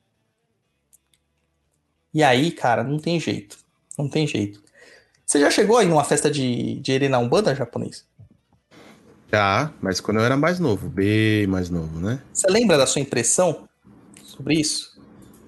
[2.13, 3.63] E aí, cara, não tem jeito.
[3.97, 4.61] Não tem jeito.
[5.25, 8.05] Você já chegou aí numa festa de, de herê na Umbanda japonês?
[9.31, 12.21] Já, mas quando eu era mais novo, bem mais novo, né?
[12.31, 13.67] Você lembra da sua impressão
[14.23, 14.99] sobre isso?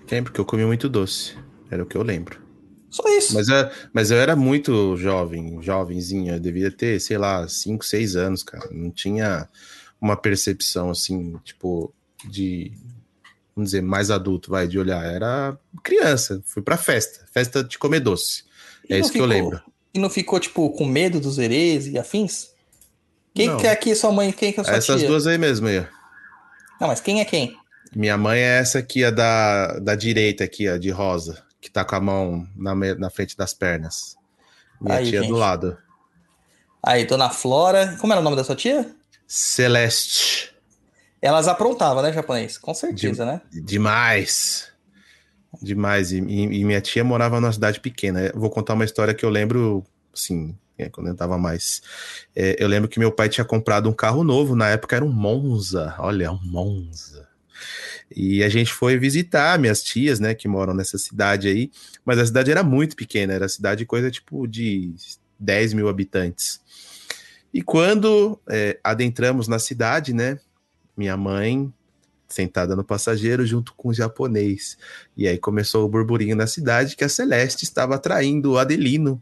[0.10, 1.36] Lembro que eu comi muito doce.
[1.70, 2.42] Era o que eu lembro.
[2.90, 3.34] Só isso.
[3.34, 6.34] Mas, eu, mas eu era muito jovem, jovenzinho.
[6.34, 8.68] Eu devia ter, sei lá, 5, 6 anos, cara.
[8.72, 9.48] Não tinha
[10.00, 11.94] uma percepção, assim, tipo,
[12.30, 12.72] de.
[13.58, 15.04] Vamos dizer, mais adulto, vai, de olhar.
[15.04, 16.40] Era criança.
[16.46, 17.26] Fui pra festa.
[17.34, 18.44] Festa de comer doce.
[18.88, 19.62] E é isso que ficou- eu lembro.
[19.96, 22.52] E não ficou, tipo, com medo dos herês e afins?
[23.34, 23.58] Quem Não.
[23.58, 24.32] que é aqui sua mãe?
[24.32, 25.08] Quem que é sua Essas tia?
[25.10, 25.80] duas aí mesmo aí.
[26.80, 27.58] Não, mas quem é quem?
[27.96, 31.84] Minha mãe é essa aqui, a da, da direita aqui, a de rosa, que tá
[31.84, 34.16] com a mão na, na frente das pernas.
[34.80, 35.30] Minha Aí, tia gente.
[35.32, 35.76] do lado.
[36.84, 37.98] Aí, Dona Flora.
[38.00, 38.94] Como era o nome da sua tia?
[39.26, 40.47] Celeste.
[41.22, 42.58] Elas aprontavam, né, japonês?
[42.58, 43.42] Com certeza, né?
[43.52, 44.68] Demais.
[45.62, 46.12] Demais.
[46.12, 48.22] E, e- e minha tia morava numa cidade pequena.
[48.34, 51.82] Eu vou contar uma história que eu lembro, assim, é, quando eu tava mais.
[52.36, 55.12] é, eu lembro que meu pai tinha comprado um carro novo, na época era um
[55.12, 55.96] Monza.
[55.98, 57.28] Olha, um Monza.
[58.16, 61.72] E a gente foi visitar minhas tias, né, que moram nessa cidade aí.
[62.06, 64.94] Mas a cidade era muito pequena, era cidade coisa tipo de
[65.40, 66.62] 10 mil habitantes.
[67.54, 70.40] E quando é, adentramos na cidade, né,
[70.98, 71.72] minha mãe
[72.28, 74.78] sentada no passageiro junto com o japonês.
[75.16, 79.22] E aí começou o burburinho na cidade que a Celeste estava traindo o Adelino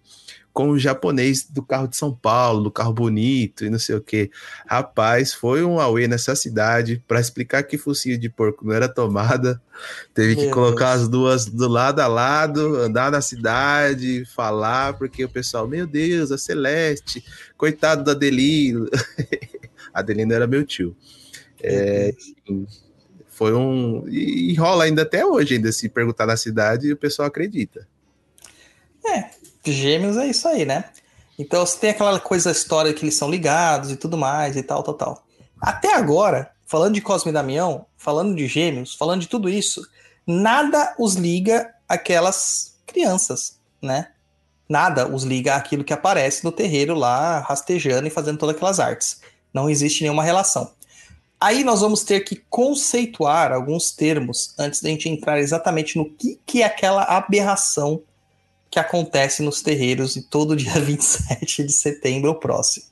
[0.51, 4.01] com o japonês do carro de São Paulo, do carro bonito e não sei o
[4.01, 4.31] que.
[4.65, 9.61] Rapaz, foi um auê nessa cidade para explicar que focinho de porco não era tomada.
[10.13, 11.01] Teve que Meu colocar Deus.
[11.01, 16.31] as duas do lado a lado, andar na cidade, falar, porque o pessoal, meu Deus,
[16.31, 17.21] a Celeste,
[17.57, 18.87] coitado do Adelino.
[19.93, 20.95] Adelino era meu tio.
[21.61, 22.13] É,
[23.29, 24.07] foi um.
[24.07, 27.87] E, e rola ainda até hoje, ainda se perguntar na cidade, o pessoal acredita.
[29.71, 30.85] Gêmeos é isso aí, né?
[31.37, 34.83] Então você tem aquela coisa, história que eles são ligados e tudo mais e tal,
[34.83, 35.25] tal, tal.
[35.59, 39.85] Até agora, falando de Cosme e Damião, falando de gêmeos, falando de tudo isso,
[40.25, 44.11] nada os liga àquelas crianças, né?
[44.67, 49.21] Nada os liga àquilo que aparece no terreiro lá, rastejando e fazendo todas aquelas artes.
[49.53, 50.71] Não existe nenhuma relação.
[51.39, 56.39] Aí nós vamos ter que conceituar alguns termos antes da gente entrar exatamente no que,
[56.45, 58.01] que é aquela aberração
[58.69, 62.85] que acontece nos terreiros e todo dia 27 de setembro próximo,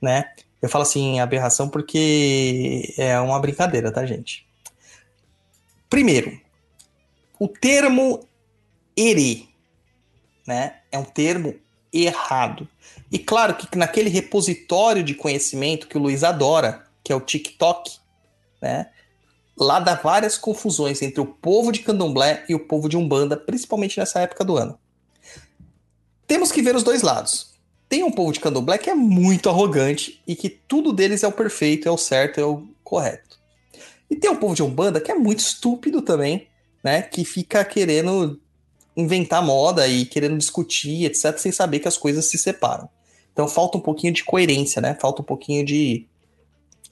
[0.00, 0.30] né?
[0.60, 4.46] Eu falo assim, aberração porque é uma brincadeira, tá, gente?
[5.90, 6.40] Primeiro,
[7.38, 8.26] o termo
[8.96, 9.42] herê,
[10.46, 10.76] né?
[10.90, 11.54] É um termo
[11.92, 12.68] errado.
[13.10, 17.98] E claro que naquele repositório de conhecimento que o Luiz adora, que é o TikTok,
[18.60, 18.90] né?
[19.56, 23.98] Lá dá várias confusões entre o povo de Candomblé e o povo de Umbanda, principalmente
[23.98, 24.78] nessa época do ano
[26.32, 27.50] temos que ver os dois lados.
[27.90, 31.32] Tem um povo de candomblé que é muito arrogante e que tudo deles é o
[31.32, 33.38] perfeito, é o certo, é o correto.
[34.08, 36.48] E tem um povo de umbanda que é muito estúpido também,
[36.82, 37.02] né?
[37.02, 38.40] Que fica querendo
[38.96, 42.88] inventar moda e querendo discutir, etc, sem saber que as coisas se separam.
[43.30, 44.96] Então falta um pouquinho de coerência, né?
[44.98, 46.06] Falta um pouquinho de,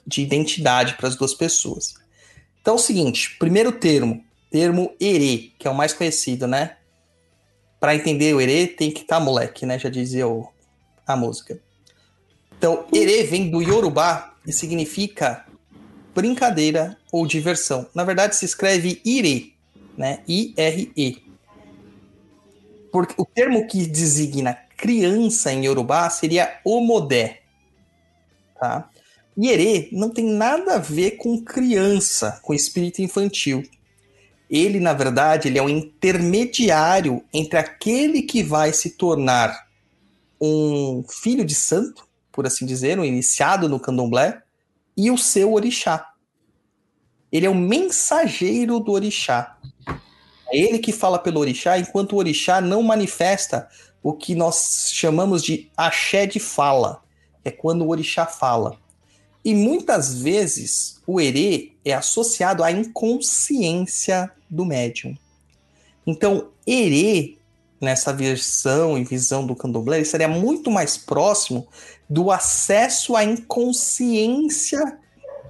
[0.07, 1.95] de identidade para as duas pessoas.
[2.61, 6.77] Então é o seguinte, primeiro termo, termo herê, que é o mais conhecido, né?
[7.79, 9.79] Para entender o herê, tem que estar moleque, né?
[9.79, 10.49] Já dizia o,
[11.07, 11.61] a música.
[12.59, 15.47] Então, herê vem do Yorubá e significa
[16.15, 17.89] brincadeira ou diversão.
[17.95, 19.55] Na verdade, se escreve ire,
[19.97, 20.23] né?
[20.29, 21.23] I-R-E.
[22.93, 27.41] Porque o termo que designa criança em Yorubá seria omodé,
[28.59, 28.89] tá?
[29.41, 33.65] E herê não tem nada a ver com criança, com espírito infantil
[34.51, 39.69] ele, na verdade, ele é um intermediário entre aquele que vai se tornar
[40.41, 44.43] um filho de santo, por assim dizer, um iniciado no candomblé,
[44.97, 46.05] e o seu orixá.
[47.31, 49.57] Ele é o mensageiro do orixá.
[50.49, 53.69] É ele que fala pelo orixá, enquanto o orixá não manifesta
[54.03, 57.05] o que nós chamamos de axé de fala.
[57.45, 58.77] É quando o orixá fala.
[59.45, 65.17] E muitas vezes o herê é associado à inconsciência do médium.
[66.07, 67.37] Então, herê,
[67.81, 71.67] nessa versão e visão do candomblé, seria muito mais próximo
[72.09, 74.99] do acesso à inconsciência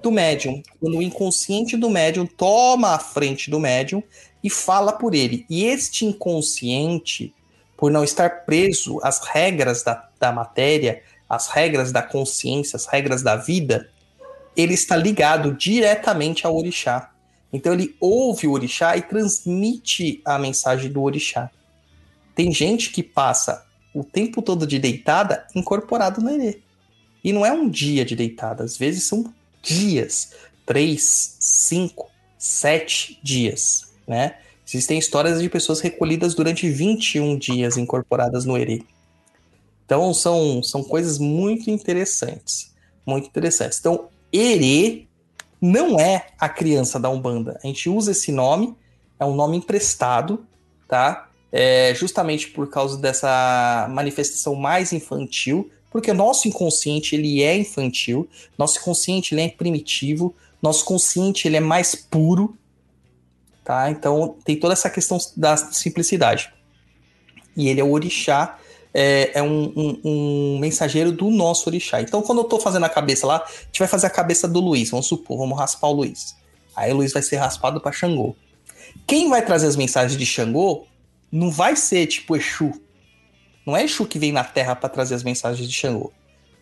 [0.02, 0.62] do médium.
[0.80, 4.02] Quando o inconsciente do médium toma a frente do médium
[4.42, 5.44] e fala por ele.
[5.50, 7.34] E este inconsciente,
[7.76, 13.22] por não estar preso às regras da, da matéria, às regras da consciência, às regras
[13.22, 13.88] da vida,
[14.56, 17.12] ele está ligado diretamente ao orixá.
[17.52, 21.48] Então ele ouve o orixá e transmite a mensagem do orixá.
[22.34, 23.64] Tem gente que passa
[23.94, 26.60] o tempo todo de deitada incorporado no erê.
[27.22, 30.32] E não é um dia de deitada, às vezes são dias,
[30.66, 34.36] três, cinco, sete dias, né?
[34.66, 38.82] Existem histórias de pessoas recolhidas durante 21 dias incorporadas no erê.
[39.90, 42.72] Então são, são coisas muito interessantes,
[43.04, 43.80] muito interessantes.
[43.80, 45.08] Então, erê
[45.60, 47.58] não é a criança da Umbanda.
[47.60, 48.76] A gente usa esse nome,
[49.18, 50.46] é um nome emprestado,
[50.86, 51.28] tá?
[51.50, 58.78] É justamente por causa dessa manifestação mais infantil, porque nosso inconsciente ele é infantil, nosso
[58.78, 60.32] inconsciente ele é primitivo,
[60.62, 62.56] nosso consciente ele é mais puro,
[63.64, 63.90] tá?
[63.90, 66.54] Então tem toda essa questão da simplicidade.
[67.56, 68.59] E ele é o orixá,
[68.92, 72.00] é, é um, um, um, mensageiro do nosso orixá.
[72.00, 74.60] Então quando eu tô fazendo a cabeça lá, a gente vai fazer a cabeça do
[74.60, 76.36] Luiz, vamos supor, vamos raspar o Luiz.
[76.74, 78.34] Aí o Luiz vai ser raspado para Xangô.
[79.06, 80.86] Quem vai trazer as mensagens de Xangô
[81.30, 82.72] não vai ser tipo Exu,
[83.66, 86.12] não é Exu que vem na Terra para trazer as mensagens de Xangô.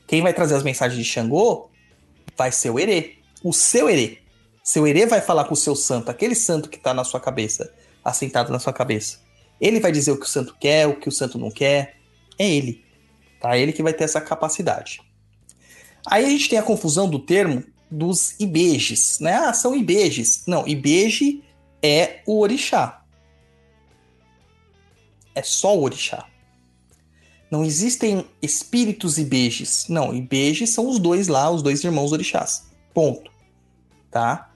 [0.06, 1.70] Quem vai trazer as mensagens de Xangô
[2.36, 3.16] vai ser o Herê.
[3.42, 4.18] O seu Herê.
[4.62, 7.72] Seu Herê vai falar com o seu santo, aquele santo que está na sua cabeça,
[8.04, 9.20] assentado na sua cabeça.
[9.60, 11.96] Ele vai dizer o que o santo quer, o que o santo não quer.
[12.39, 12.84] É ele.
[13.41, 13.57] Tá?
[13.57, 15.01] É ele que vai ter essa capacidade.
[16.07, 19.34] Aí a gente tem a confusão do termo dos ibejes, né?
[19.34, 20.45] Ah, são ibejes.
[20.47, 21.43] Não, ibeje
[21.82, 23.03] é o orixá.
[25.34, 26.26] É só o orixá.
[27.51, 29.86] Não existem espíritos ibejes.
[29.89, 32.68] Não, ibejes são os dois lá, os dois irmãos orixás.
[32.93, 33.30] Ponto.
[34.11, 34.51] Tá?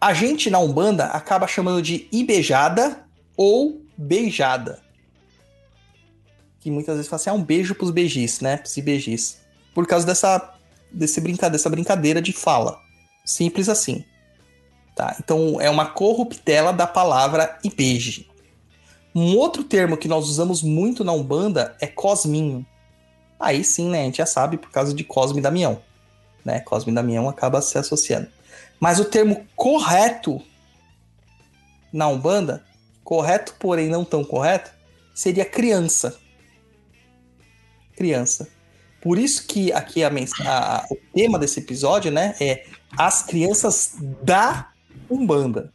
[0.00, 3.06] A gente na Umbanda acaba chamando de ibejada
[3.36, 4.82] ou beijada.
[6.66, 8.56] Que muitas vezes fala assim, ah, um beijo pros beijis, né?
[8.56, 9.38] Pros ibejis.
[9.72, 10.52] Por causa dessa,
[10.90, 12.76] desse brinca, dessa brincadeira de fala.
[13.24, 14.04] Simples assim.
[14.92, 15.14] Tá?
[15.20, 18.28] Então é uma corruptela da palavra ibeje.
[19.14, 22.66] Um outro termo que nós usamos muito na Umbanda é cosminho.
[23.38, 24.00] Aí sim, né?
[24.00, 25.80] A gente já sabe por causa de Cosme e Damião.
[26.44, 26.58] Né?
[26.58, 28.26] Cosme e Damião acaba se associando.
[28.80, 30.42] Mas o termo correto
[31.92, 32.64] na Umbanda,
[33.04, 34.72] correto, porém não tão correto,
[35.14, 36.25] seria criança.
[37.96, 38.48] Criança.
[39.00, 42.64] Por isso que aqui a, a, o tema desse episódio, né, é
[42.96, 44.70] as crianças da
[45.10, 45.72] Umbanda.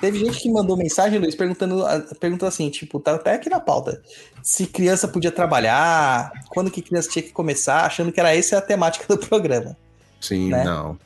[0.00, 1.84] Teve gente que mandou mensagem, Luiz, perguntando,
[2.20, 4.02] perguntando assim, tipo, tá até aqui na pauta,
[4.42, 8.62] se criança podia trabalhar, quando que criança tinha que começar, achando que era essa a
[8.62, 9.76] temática do programa.
[10.20, 10.64] Sim, né?
[10.64, 10.98] não.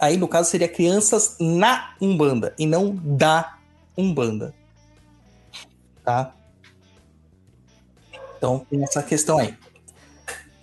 [0.00, 3.58] Aí, no caso, seria crianças na Umbanda e não da
[3.96, 4.52] Umbanda.
[6.04, 6.34] Tá?
[8.42, 9.56] Então, tem essa questão aí.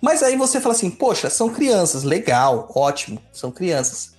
[0.02, 4.14] Mas aí você fala assim, poxa, são crianças, legal, ótimo, são crianças.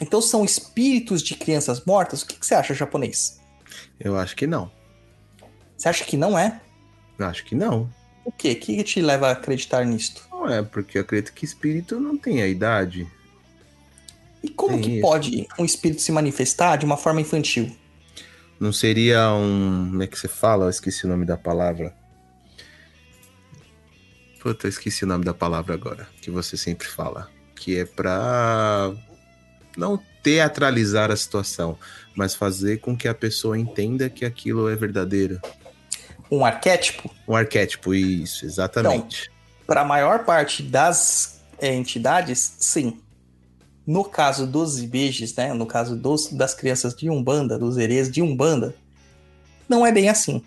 [0.00, 2.22] Então são espíritos de crianças mortas?
[2.22, 3.40] O que, que você acha, japonês?
[4.00, 4.72] Eu acho que não.
[5.76, 6.60] Você acha que não é?
[7.16, 7.88] Eu acho que não.
[8.24, 8.50] O quê?
[8.50, 10.26] O que te leva a acreditar nisto?
[10.32, 13.06] Não é, porque eu acredito que espírito não tem a idade.
[14.42, 15.00] E como tem que isso.
[15.00, 17.70] pode um espírito se manifestar de uma forma infantil?
[18.58, 19.90] Não seria um.
[19.90, 20.64] Como é que você fala?
[20.66, 21.94] Eu esqueci o nome da palavra.
[24.46, 27.28] Puta, eu esqueci o nome da palavra agora, que você sempre fala.
[27.56, 28.94] Que é pra
[29.76, 31.76] não teatralizar a situação,
[32.14, 35.40] mas fazer com que a pessoa entenda que aquilo é verdadeiro.
[36.30, 37.10] Um arquétipo?
[37.26, 39.22] Um arquétipo, isso, exatamente.
[39.24, 43.00] Então, para a maior parte das é, entidades, sim.
[43.84, 48.22] No caso dos ibejes, né, no caso dos, das crianças de Umbanda, dos herês de
[48.22, 48.76] Umbanda,
[49.68, 50.40] não é bem assim.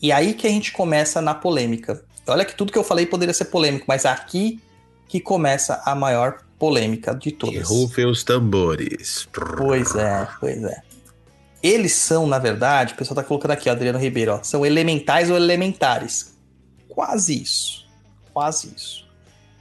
[0.00, 2.02] E aí que a gente começa na polêmica.
[2.26, 4.60] Olha que tudo que eu falei poderia ser polêmico, mas aqui
[5.08, 7.54] que começa a maior polêmica de todas.
[7.54, 9.28] Que rufem os tambores.
[9.58, 10.82] Pois é, pois é.
[11.62, 15.30] Eles são, na verdade, o pessoal tá colocando aqui, ó, Adriano Ribeiro, ó, são elementais
[15.30, 16.34] ou elementares.
[16.88, 17.86] Quase isso.
[18.32, 19.06] Quase isso.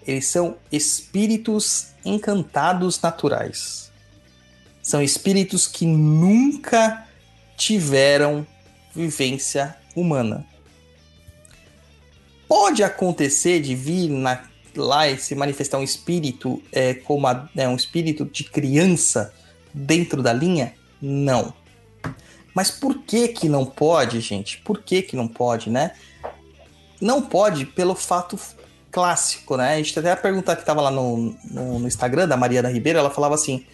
[0.06, 3.92] Eles são espíritos encantados naturais.
[4.82, 7.08] São espíritos que nunca
[7.56, 8.46] tiveram
[8.96, 10.46] vivência humana.
[12.52, 14.44] Pode acontecer de vir na
[14.76, 19.34] lá e se manifestar um espírito é, como a, é, um espírito de criança
[19.74, 20.74] dentro da linha?
[21.02, 21.54] Não.
[22.54, 24.58] Mas por que que não pode, gente?
[24.58, 25.94] Por que que não pode, né?
[27.00, 28.38] Não pode pelo fato
[28.92, 29.76] clássico, né?
[29.76, 33.00] A gente até a pergunta que tava lá no, no, no Instagram da Mariana Ribeiro,
[33.00, 33.66] ela falava assim: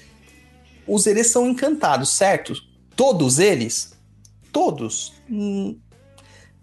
[0.86, 2.54] os seres são encantados, certo?
[2.96, 3.98] Todos eles?
[4.52, 5.14] Todos?
[5.28, 5.80] Hum,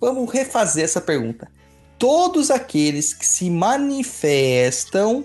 [0.00, 1.52] vamos refazer essa pergunta.
[2.06, 5.24] Todos aqueles que se manifestam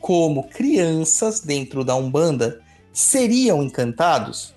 [0.00, 2.60] como crianças dentro da Umbanda
[2.92, 4.52] seriam encantados?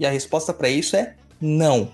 [0.00, 1.92] E a resposta para isso é não.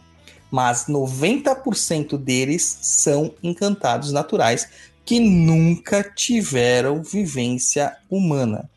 [0.50, 4.70] Mas 90% deles são encantados naturais
[5.04, 8.70] que nunca tiveram vivência humana.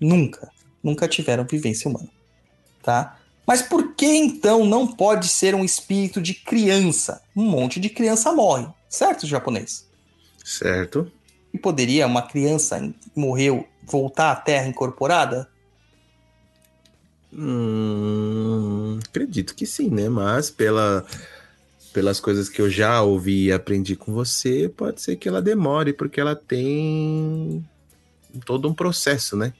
[0.00, 0.50] Nunca.
[0.82, 2.08] Nunca tiveram vivência humana.
[2.82, 3.18] Tá?
[3.46, 7.20] Mas por que então não pode ser um espírito de criança?
[7.36, 9.88] Um monte de criança morre, certo, japonês?
[10.44, 11.10] Certo.
[11.52, 15.48] E poderia uma criança que morreu voltar à Terra incorporada?
[17.32, 20.08] Hum, acredito que sim, né?
[20.08, 21.04] Mas pela,
[21.92, 25.92] pelas coisas que eu já ouvi e aprendi com você, pode ser que ela demore,
[25.92, 27.66] porque ela tem
[28.44, 29.52] todo um processo, né?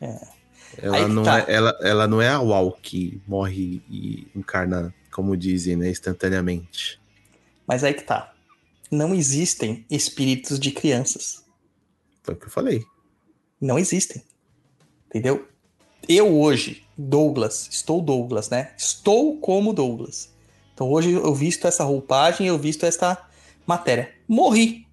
[0.00, 0.42] É.
[0.78, 1.40] Ela não, tá.
[1.40, 7.00] é, ela, ela não é a UAU que morre e encarna, como dizem, né, instantaneamente.
[7.66, 8.31] Mas aí que tá.
[8.92, 11.42] Não existem espíritos de crianças.
[12.22, 12.84] Foi o que eu falei.
[13.58, 14.22] Não existem.
[15.06, 15.48] Entendeu?
[16.06, 18.74] Eu hoje, Douglas, estou Douglas, né?
[18.76, 20.30] Estou como Douglas.
[20.74, 23.16] Então hoje eu visto essa roupagem, eu visto essa
[23.66, 24.12] matéria.
[24.28, 24.86] Morri.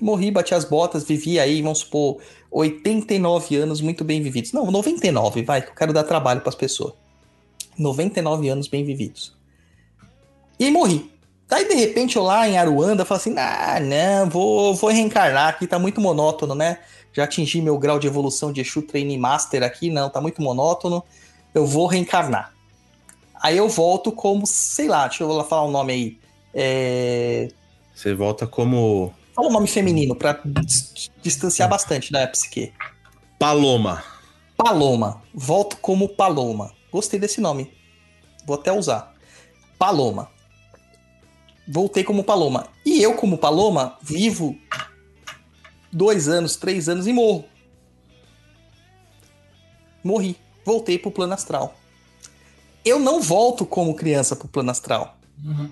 [0.00, 4.52] Morri, bati as botas, vivi aí, vamos supor, 89 anos muito bem vividos.
[4.52, 6.94] Não, 99, vai, que eu quero dar trabalho para as pessoas.
[7.78, 9.36] 99 anos bem vividos.
[10.58, 11.15] E morri.
[11.48, 15.66] Daí, de repente, eu lá em Aruanda, falo assim, ah, não, vou, vou reencarnar aqui,
[15.66, 16.78] tá muito monótono, né?
[17.12, 21.04] Já atingi meu grau de evolução de Exu Training Master aqui, não, tá muito monótono,
[21.54, 22.52] eu vou reencarnar.
[23.40, 26.18] Aí eu volto como, sei lá, deixa eu falar o um nome aí.
[26.52, 27.48] É...
[27.94, 30.40] Você volta como Fala um nome feminino para
[31.22, 32.72] distanciar bastante da psique.
[33.38, 34.02] Paloma.
[34.56, 35.22] Paloma.
[35.34, 36.72] Volto como Paloma.
[36.90, 37.70] Gostei desse nome.
[38.46, 39.14] Vou até usar.
[39.78, 40.30] Paloma.
[41.66, 42.68] Voltei como Paloma.
[42.84, 44.56] E eu, como Paloma, vivo
[45.92, 47.44] dois anos, três anos e morro.
[50.02, 50.36] Morri.
[50.64, 51.74] Voltei pro plano astral.
[52.84, 55.18] Eu não volto como criança pro plano astral.
[55.44, 55.70] Uhum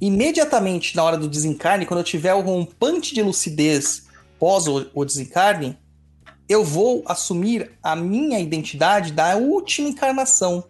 [0.00, 4.04] imediatamente na hora do desencarne, quando eu tiver o rompante de lucidez
[4.38, 5.78] pós o, o desencarne,
[6.48, 10.64] eu vou assumir a minha identidade da última encarnação,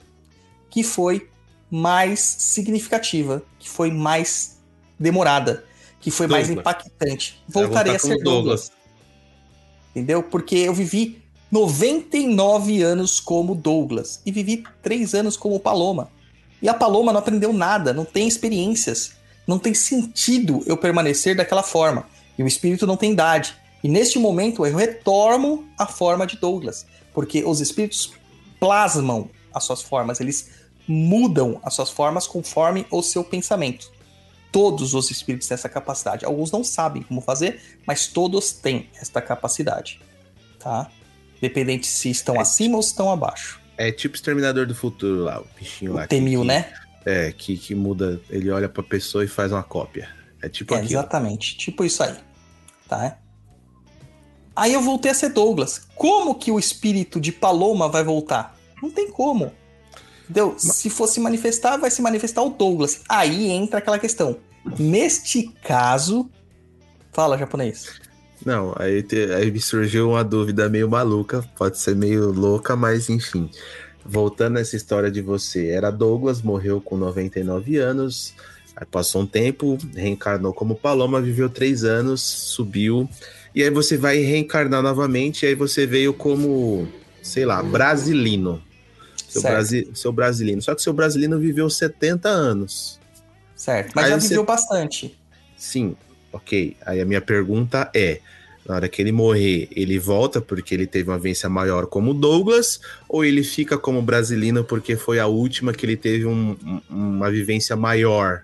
[0.71, 1.29] que foi
[1.75, 4.59] mais significativa, que foi mais
[4.97, 5.65] demorada,
[6.01, 6.49] que foi Douglas.
[6.49, 7.43] mais impactante.
[7.49, 8.23] Voltarei a ser Douglas.
[8.23, 8.73] Douglas.
[9.91, 10.23] Entendeu?
[10.23, 11.21] Porque eu vivi
[11.51, 16.13] 99 anos como Douglas e vivi 3 anos como Paloma.
[16.63, 19.13] E a Paloma não aprendeu nada, não tem experiências.
[19.45, 22.07] Não tem sentido eu permanecer daquela forma.
[22.39, 23.53] E o espírito não tem idade.
[23.83, 26.87] E neste momento eu retorno à forma de Douglas.
[27.13, 28.13] Porque os espíritos
[28.61, 33.93] plasmam as suas formas, eles mudam as suas formas conforme o seu pensamento.
[34.53, 36.25] Todos os espíritos têm essa capacidade.
[36.25, 40.01] Alguns não sabem como fazer, mas todos têm esta capacidade.
[40.59, 40.91] Tá?
[41.41, 43.61] Dependente se estão é, acima ou se estão abaixo.
[43.77, 46.07] É tipo Exterminador do Futuro lá, o bichinho o lá.
[46.07, 46.73] Temil, que, né?
[47.05, 50.09] É, que, que muda, ele olha pra pessoa e faz uma cópia.
[50.41, 50.93] É tipo é, aquilo.
[50.93, 52.15] Exatamente, tipo isso aí.
[52.89, 53.19] Tá?
[54.55, 55.89] Aí eu voltei a ser Douglas.
[55.97, 58.57] Como que o espírito de Paloma vai voltar?
[58.81, 59.53] Não tem como.
[60.25, 60.55] Entendeu?
[60.59, 63.03] Se fosse manifestar, vai se manifestar o Douglas.
[63.09, 64.37] Aí entra aquela questão.
[64.79, 66.31] Neste caso.
[67.13, 68.01] Fala, japonês.
[68.45, 73.09] Não, aí, te, aí me surgiu uma dúvida meio maluca, pode ser meio louca, mas
[73.09, 73.49] enfim.
[74.05, 78.35] Voltando essa história de você, era Douglas, morreu com 99 anos,
[78.77, 83.09] aí passou um tempo, reencarnou como Paloma, viveu três anos, subiu,
[83.55, 86.87] e aí você vai reencarnar novamente, e aí você veio como,
[87.23, 88.61] sei lá, brasilino.
[89.41, 90.63] Seu, brasi seu brasilino.
[90.63, 93.01] Só que seu brasilino viveu 70 anos.
[93.55, 95.19] Certo, mas aí já viveu bastante.
[95.57, 95.97] Sim,
[96.33, 96.77] ok.
[96.85, 98.21] Aí a minha pergunta é:
[98.67, 102.81] na hora que ele morrer, ele volta porque ele teve uma vivência maior como Douglas,
[103.09, 106.57] ou ele fica como Brasilino porque foi a última que ele teve um,
[106.89, 108.43] uma vivência maior?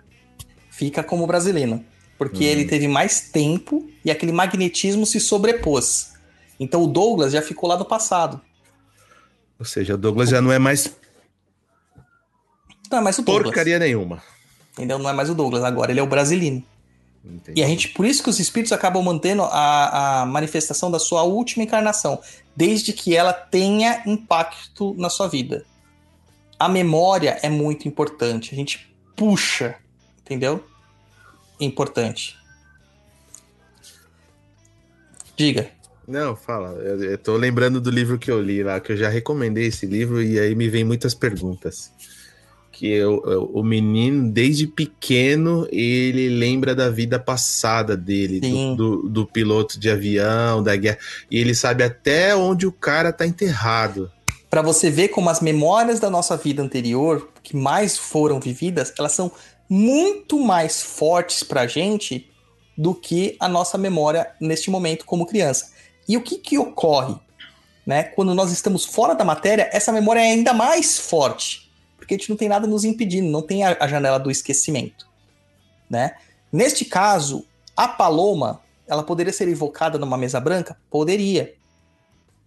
[0.70, 1.84] Fica como Brasilino,
[2.18, 2.49] porque hum.
[2.49, 6.12] ele teve mais tempo e aquele magnetismo se sobrepôs.
[6.59, 8.41] Então o Douglas já ficou lá no passado.
[9.61, 10.91] Ou seja, o Douglas já não é mais.
[12.91, 13.45] Não é mais o Douglas.
[13.45, 14.23] Porcaria nenhuma.
[14.73, 14.99] Entendeu?
[14.99, 16.65] Não é mais o Douglas, agora ele é o Brasilino.
[17.23, 17.61] Entendi.
[17.61, 21.23] E a gente, por isso que os espíritos acabam mantendo a, a manifestação da sua
[21.23, 22.19] última encarnação,
[22.57, 25.67] desde que ela tenha impacto na sua vida.
[26.59, 28.55] A memória é muito importante.
[28.55, 29.77] A gente puxa,
[30.23, 30.65] entendeu?
[31.61, 32.39] É importante.
[35.37, 35.71] Diga.
[36.11, 36.71] Não, fala.
[36.83, 39.87] Eu, eu tô lembrando do livro que eu li lá, que eu já recomendei esse
[39.87, 41.93] livro e aí me vem muitas perguntas.
[42.73, 49.09] Que eu, eu- o menino, desde pequeno, ele lembra da vida passada dele, do, do,
[49.09, 50.99] do piloto de avião, da guerra.
[51.31, 54.11] E ele sabe até onde o cara tá enterrado.
[54.49, 59.13] Pra você ver como as memórias da nossa vida anterior, que mais foram vividas, elas
[59.13, 59.31] são
[59.69, 62.27] muito mais fortes pra gente
[62.77, 65.71] do que a nossa memória neste momento como criança.
[66.11, 67.15] E o que que ocorre,
[67.87, 68.03] né?
[68.03, 72.29] Quando nós estamos fora da matéria, essa memória é ainda mais forte, porque a gente
[72.29, 75.07] não tem nada nos impedindo, não tem a, a janela do esquecimento,
[75.89, 76.17] né?
[76.53, 77.47] Neste caso,
[77.77, 80.77] a paloma, ela poderia ser evocada numa mesa branca?
[80.91, 81.55] Poderia.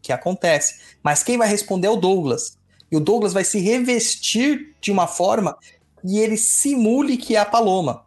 [0.01, 0.97] Que acontece.
[1.01, 2.57] Mas quem vai responder é o Douglas.
[2.91, 5.57] E o Douglas vai se revestir de uma forma
[6.03, 8.03] e ele simule que é a paloma.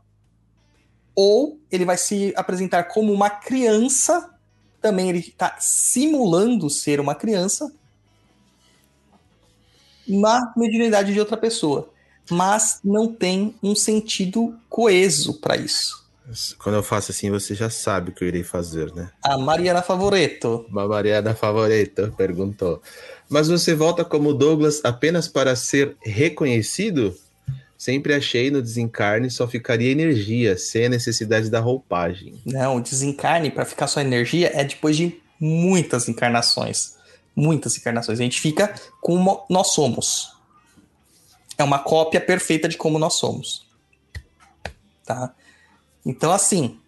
[1.15, 4.36] Ou ele vai se apresentar como uma criança,
[4.87, 7.73] também ele está simulando ser uma criança,
[10.07, 11.91] na mediunidade de outra pessoa.
[12.31, 16.07] Mas não tem um sentido coeso para isso.
[16.59, 19.11] Quando eu faço assim, você já sabe o que eu irei fazer, né?
[19.25, 20.65] A Mariana Favoreto.
[20.69, 22.81] Uma Mariana favorita perguntou.
[23.29, 27.13] Mas você volta como Douglas apenas para ser reconhecido?
[27.77, 32.41] Sempre achei no desencarne só ficaria energia, sem a necessidade da roupagem.
[32.45, 36.97] Não, desencarne para ficar só energia é depois de muitas encarnações.
[37.35, 38.19] Muitas encarnações.
[38.19, 40.33] A gente fica como nós somos.
[41.59, 43.67] É uma cópia perfeita de como nós somos.
[45.05, 45.35] Tá?
[46.05, 46.79] Então, assim,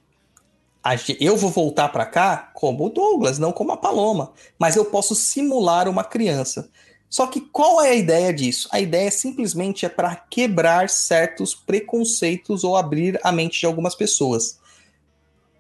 [1.20, 4.32] eu vou voltar para cá como o Douglas, não como a Paloma.
[4.59, 6.70] Mas eu posso simular uma criança.
[7.11, 8.68] Só que qual é a ideia disso?
[8.70, 14.59] A ideia simplesmente é para quebrar certos preconceitos ou abrir a mente de algumas pessoas.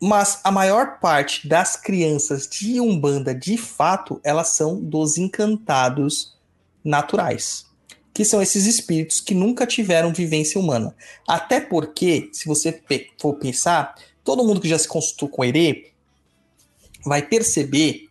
[0.00, 6.36] Mas a maior parte das crianças de Umbanda, de fato, elas são dos encantados
[6.84, 7.66] naturais.
[8.12, 10.94] Que são esses espíritos que nunca tiveram vivência humana.
[11.26, 12.80] Até porque, se você
[13.18, 15.92] for pensar, todo mundo que já se consultou com Herê
[17.04, 18.07] vai perceber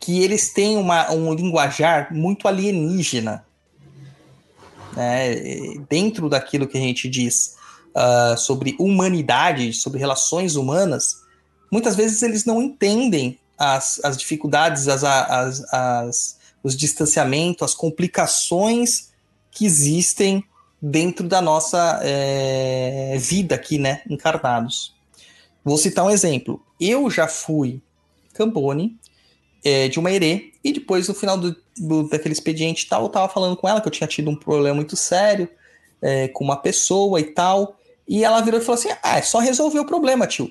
[0.00, 3.44] que eles têm uma, um linguajar muito alienígena.
[4.94, 5.34] né?
[5.88, 7.56] Dentro daquilo que a gente diz
[7.94, 11.16] ah, sobre humanidade, sobre relações humanas,
[11.70, 19.10] muitas vezes eles não entendem as, as dificuldades, as, as, as- os distanciamentos, as complicações
[19.50, 20.42] que existem
[20.82, 24.94] dentro da nossa eh, vida aqui, né, encarnados.
[25.64, 26.60] Vou citar um exemplo.
[26.80, 27.80] Eu já fui
[28.34, 28.98] Cambone
[29.68, 33.28] eh, de uma herê e depois no final do, do- daquele expediente tal, eu tava
[33.32, 35.48] falando com ela que eu tinha tido um problema muito sério
[36.02, 39.38] eh, com uma pessoa e tal, e ela virou e falou assim: "Ah, é só
[39.38, 40.48] resolver o problema, tio".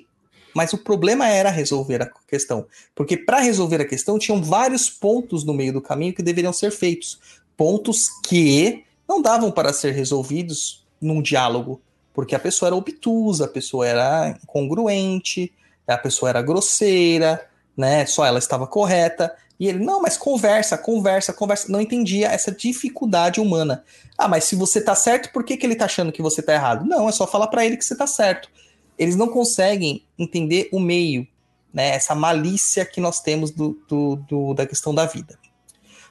[0.53, 2.65] Mas o problema era resolver a questão,
[2.95, 6.71] porque para resolver a questão tinham vários pontos no meio do caminho que deveriam ser
[6.71, 7.19] feitos,
[7.55, 11.79] pontos que não davam para ser resolvidos num diálogo,
[12.13, 15.53] porque a pessoa era obtusa, a pessoa era incongruente,
[15.87, 17.47] a pessoa era grosseira,
[17.77, 18.05] né?
[18.07, 19.33] Só ela estava correta.
[19.59, 21.71] E ele, não, mas conversa, conversa, conversa.
[21.71, 23.83] Não entendia essa dificuldade humana.
[24.17, 26.53] Ah, mas se você tá certo, por que, que ele tá achando que você tá
[26.53, 26.85] errado?
[26.85, 28.49] Não, é só falar para ele que você tá certo.
[28.97, 31.27] Eles não conseguem entender o meio,
[31.73, 31.89] né?
[31.95, 35.37] Essa malícia que nós temos do, do- do- da questão da vida.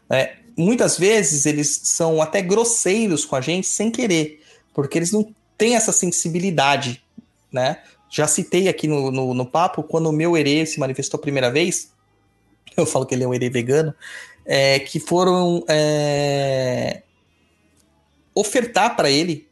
[0.08, 0.36] né?
[0.58, 4.40] muitas vezes eles são até grosseiros com a gente sem querer,
[4.72, 7.04] porque eles não têm essa sensibilidade,
[7.52, 7.82] né?
[8.16, 11.50] Já citei aqui no, no, no papo, quando o meu herê se manifestou a primeira
[11.50, 11.92] vez,
[12.74, 13.94] eu falo que ele é um herê vegano,
[14.46, 17.02] é, que foram é,
[18.34, 19.46] ofertar para ele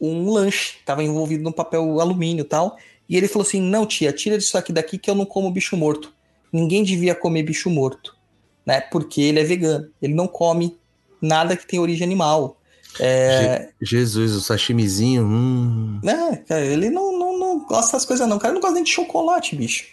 [0.00, 4.14] um lanche, estava envolvido no papel alumínio e tal, e ele falou assim, não tia,
[4.14, 6.10] tira isso aqui daqui que eu não como bicho morto.
[6.50, 8.16] Ninguém devia comer bicho morto,
[8.64, 8.80] né?
[8.80, 10.74] Porque ele é vegano, ele não come
[11.20, 12.56] nada que tem origem animal.
[13.00, 15.24] É, Je- Jesus, o sashimizinho.
[15.24, 16.00] Hum.
[16.02, 18.36] né, cara, ele não, não, não gosta das coisas, não.
[18.36, 19.86] O cara não gosta nem de chocolate, bicho.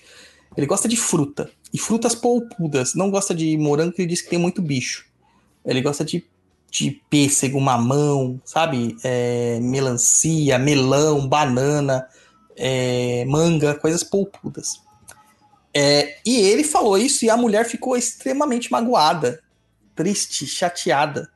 [0.56, 1.50] Ele gosta de fruta.
[1.74, 2.94] E frutas polpudas.
[2.94, 5.06] Não gosta de morango, que ele diz que tem muito bicho.
[5.66, 6.24] Ele gosta de,
[6.70, 8.98] de pêssego, mamão, sabe?
[9.04, 12.06] É, melancia, melão, banana,
[12.58, 14.82] é, manga, coisas polpudas.
[15.74, 19.42] É, e ele falou isso e a mulher ficou extremamente magoada,
[19.96, 21.30] triste, chateada.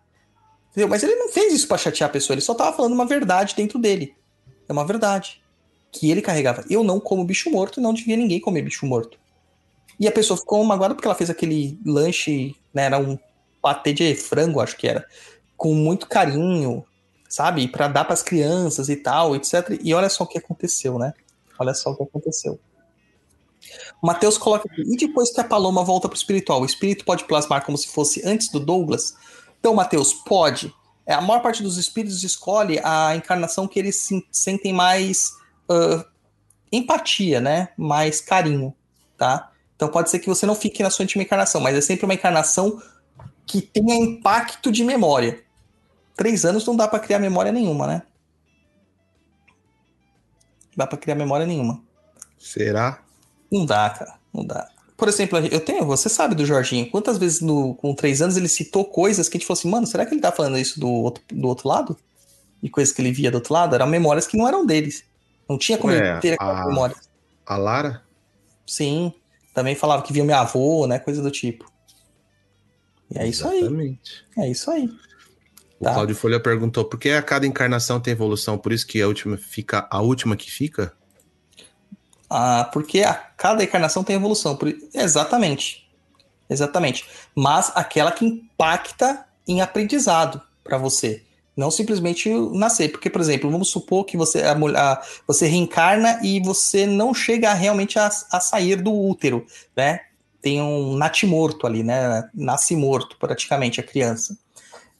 [0.75, 0.89] Entendeu?
[0.89, 3.55] Mas ele não fez isso pra chatear a pessoa, ele só tava falando uma verdade
[3.55, 4.13] dentro dele.
[4.67, 5.41] É uma verdade.
[5.89, 6.65] Que ele carregava.
[6.69, 9.17] Eu não como bicho morto e não devia ninguém comer bicho morto.
[9.97, 12.83] E a pessoa ficou magoada porque ela fez aquele lanche, né?
[12.83, 13.17] Era um
[13.61, 15.07] patê de frango, acho que era.
[15.55, 16.83] Com muito carinho,
[17.29, 17.69] sabe?
[17.69, 19.79] Pra dar pras crianças e tal, etc.
[19.81, 21.13] E olha só o que aconteceu, né?
[21.57, 22.59] Olha só o que aconteceu.
[24.03, 27.65] Matheus coloca aqui, e depois que a Paloma volta pro espiritual, o espírito pode plasmar
[27.65, 29.15] como se fosse antes do Douglas?
[29.65, 30.71] Então, Matheus, pode.
[31.07, 35.31] É, a maior parte dos espíritos escolhe a encarnação que eles se, sentem mais
[35.67, 36.05] uh,
[36.71, 37.69] empatia, né?
[37.75, 38.75] Mais carinho,
[39.17, 39.51] tá?
[39.75, 42.13] Então pode ser que você não fique na sua última encarnação, mas é sempre uma
[42.13, 42.79] encarnação
[43.43, 45.43] que tenha impacto de memória.
[46.15, 48.03] Três anos não dá para criar memória nenhuma, né?
[50.67, 51.81] Não dá para criar memória nenhuma.
[52.37, 52.99] Será?
[53.51, 54.13] Não dá, cara.
[54.31, 54.69] Não dá.
[54.97, 58.47] Por exemplo, eu tenho, você sabe do Jorginho, quantas vezes no, com três anos ele
[58.47, 60.87] citou coisas que a gente falou assim, mano, será que ele tá falando isso do
[60.89, 61.97] outro, do outro lado?
[62.63, 63.75] E coisas que ele via do outro lado?
[63.75, 65.03] Eram memórias que não eram deles.
[65.49, 66.95] Não tinha como Ué, ter aquela a- memória.
[67.45, 68.03] A Lara?
[68.65, 69.13] Sim.
[69.53, 70.97] Também falava que via meu avô, né?
[70.97, 71.69] Coisa do tipo.
[73.13, 73.59] E é isso aí.
[73.59, 74.25] Exatamente.
[74.37, 74.89] É isso aí.
[75.79, 75.93] O Tá.
[75.93, 79.37] Claudio Folha perguntou por que a cada encarnação tem evolução, por isso que a última
[79.37, 80.93] fica a última que fica?
[82.29, 84.55] Ah, porque a cada encarnação tem evolução.
[84.55, 85.87] Por- Exatamente.
[86.49, 87.05] Exatamente.
[87.35, 91.23] Mas aquela que impacta em aprendizado para você.
[91.55, 92.89] Não simplesmente nascer.
[92.91, 97.53] Porque, por exemplo, vamos supor que você, a a- você reencarna e você não chega
[97.53, 99.45] realmente a, a sair do útero,
[99.75, 100.01] né?
[100.41, 102.29] Tem um natimorto ali, né?
[102.33, 104.37] Nasce morto, praticamente, a criança.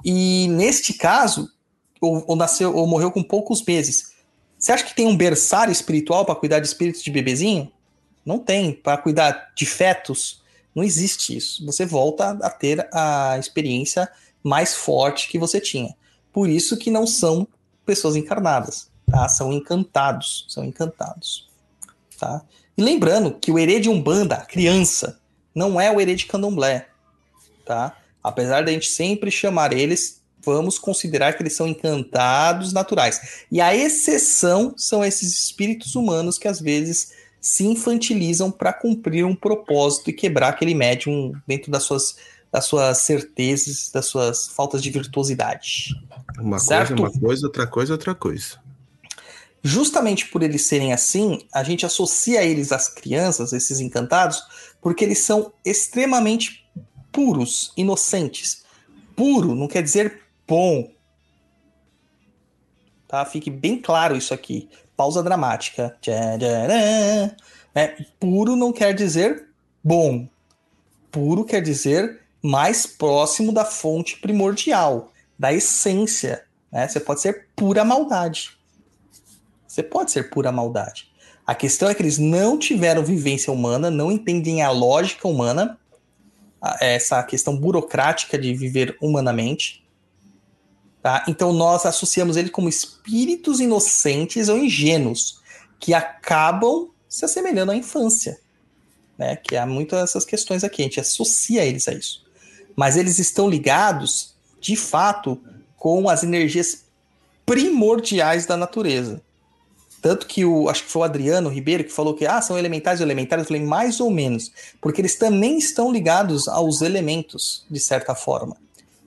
[0.04, 1.50] E neste caso,
[2.02, 4.14] ou, ou nasceu ou morreu com poucos meses.
[4.66, 7.72] Você acha que tem um berçário espiritual para cuidar de espíritos de bebezinho?
[8.26, 8.74] Não tem.
[8.74, 10.41] Para cuidar de fetos,
[10.74, 11.63] não existe isso.
[11.68, 14.11] Você volta a ter a experiência
[14.43, 15.95] mais forte que você tinha.
[16.34, 17.47] Por isso que não são
[17.86, 19.30] pessoas encarnadas, tá?
[19.30, 21.47] São encantados, são encantados,
[22.18, 22.41] tá?
[22.76, 25.22] E lembrando que o herê de Umbanda, criança,
[25.53, 26.88] não é o herê de Candomblé,
[27.63, 27.95] tá?
[28.24, 33.43] Apesar da gente sempre chamar eles, vamos considerar que eles são encantados naturais.
[33.52, 39.36] E a exceção são esses espíritos humanos que às vezes se infantilizam para cumprir um
[39.36, 42.16] propósito e quebrar aquele médium dentro das suas,
[42.52, 45.96] das suas certezas, das suas faltas de virtuosidade.
[46.39, 46.96] Uma Certo.
[46.96, 48.60] coisa, uma coisa, outra coisa, outra coisa.
[49.62, 54.43] Justamente por eles serem assim, a gente associa eles às crianças, esses encantados,
[54.82, 56.68] porque eles são extremamente
[57.12, 58.64] puros, inocentes.
[59.16, 60.89] Puro não quer dizer bom.
[63.08, 63.26] Tá?
[63.26, 64.70] Fique bem claro isso aqui.
[64.96, 65.98] Pausa dramática.
[67.74, 67.88] É,
[68.20, 69.48] puro não quer dizer
[69.84, 70.28] bom.
[71.12, 76.46] Puro quer dizer mais próximo da fonte primordial, da essência.
[76.72, 76.88] Né?
[76.88, 78.58] Você pode ser pura maldade.
[79.68, 81.12] Você pode ser pura maldade.
[81.46, 85.78] A questão é que eles não tiveram vivência humana, não entendem a lógica humana,
[86.80, 89.85] essa questão burocrática de viver humanamente.
[91.06, 91.24] Tá?
[91.28, 95.39] Então nós associamos ele como espíritos inocentes ou ingênuos
[95.80, 98.39] que acabam se assemelhando à infância.
[99.16, 99.36] Né?
[99.36, 102.26] Que há muitas essas questões aqui, a gente associa eles a isso.
[102.76, 105.39] Mas eles estão ligados, de fato,
[105.78, 106.86] com as energias
[107.45, 109.22] primordiais da natureza.
[110.01, 112.99] Tanto que o, acho que foi o Adriano Ribeiro que falou que ah, são elementais
[112.99, 114.51] ou elementares, eu falei mais ou menos,
[114.82, 118.58] porque eles também estão ligados aos elementos, de certa forma,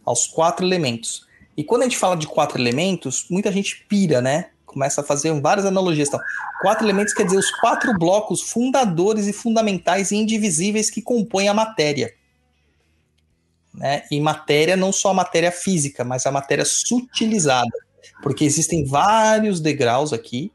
[0.04, 1.26] aos quatro elementos.
[1.58, 4.50] E quando a gente fala de quatro elementos, muita gente pira, né?
[4.64, 6.06] Começa a fazer várias analogias.
[6.06, 6.20] Então,
[6.62, 11.54] quatro elementos quer dizer os quatro blocos fundadores e fundamentais e indivisíveis que compõem a
[11.54, 12.14] matéria.
[13.74, 14.04] Né?
[14.08, 17.76] E matéria, não só a matéria física, mas a matéria sutilizada.
[18.22, 20.52] Porque existem vários degraus aqui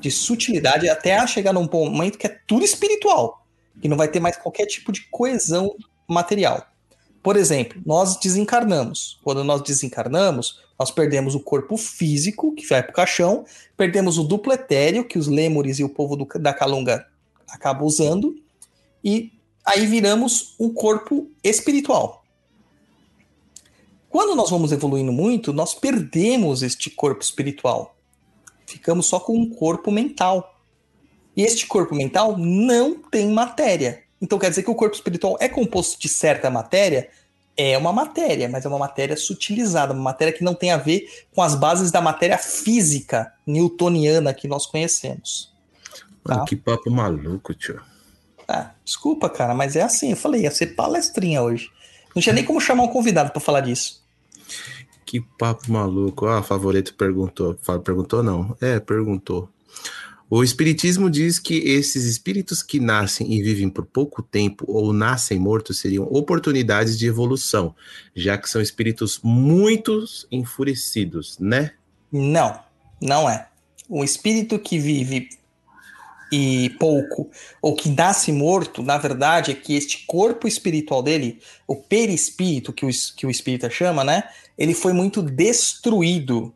[0.00, 3.46] de sutilidade até chegar num momento que é tudo espiritual,
[3.80, 5.76] que não vai ter mais qualquer tipo de coesão
[6.08, 6.69] material.
[7.22, 9.18] Por exemplo, nós desencarnamos.
[9.22, 13.44] Quando nós desencarnamos, nós perdemos o corpo físico, que vai para o caixão,
[13.76, 17.06] perdemos o duplo etéreo, que os lêmures e o povo do- da Calunga
[17.48, 18.34] acabam usando,
[19.04, 19.32] e
[19.64, 22.24] aí viramos um corpo espiritual.
[24.08, 27.96] Quando nós vamos evoluindo muito, nós perdemos este corpo espiritual.
[28.66, 30.58] Ficamos só com um corpo mental.
[31.36, 34.02] E este corpo mental não tem matéria.
[34.20, 37.08] Então quer dizer que o corpo espiritual é composto de certa matéria?
[37.56, 41.06] É uma matéria, mas é uma matéria sutilizada, uma matéria que não tem a ver
[41.34, 45.52] com as bases da matéria física newtoniana que nós conhecemos.
[46.26, 46.46] Mano, Tá.
[46.46, 47.80] que papo maluco, tio.
[48.48, 50.10] Ah, desculpa, cara, mas é assim.
[50.10, 51.70] Eu falei, ia ser palestrinha hoje.
[52.14, 54.04] Não tinha nem como chamar um convidado para falar disso.
[55.06, 56.26] Que papo maluco.
[56.26, 57.56] Ah, favorito perguntou.
[57.84, 58.56] Perguntou não?
[58.60, 59.48] É, perguntou.
[60.32, 65.40] O Espiritismo diz que esses espíritos que nascem e vivem por pouco tempo ou nascem
[65.40, 67.74] mortos seriam oportunidades de evolução,
[68.14, 71.72] já que são espíritos muito enfurecidos, né?
[72.12, 72.60] Não,
[73.02, 73.48] não é.
[73.88, 75.30] Um espírito que vive
[76.30, 77.28] e pouco,
[77.60, 82.86] ou que nasce morto, na verdade é que este corpo espiritual dele, o perispírito, que
[82.86, 84.22] o, que o espírita chama, né?
[84.56, 86.54] Ele foi muito destruído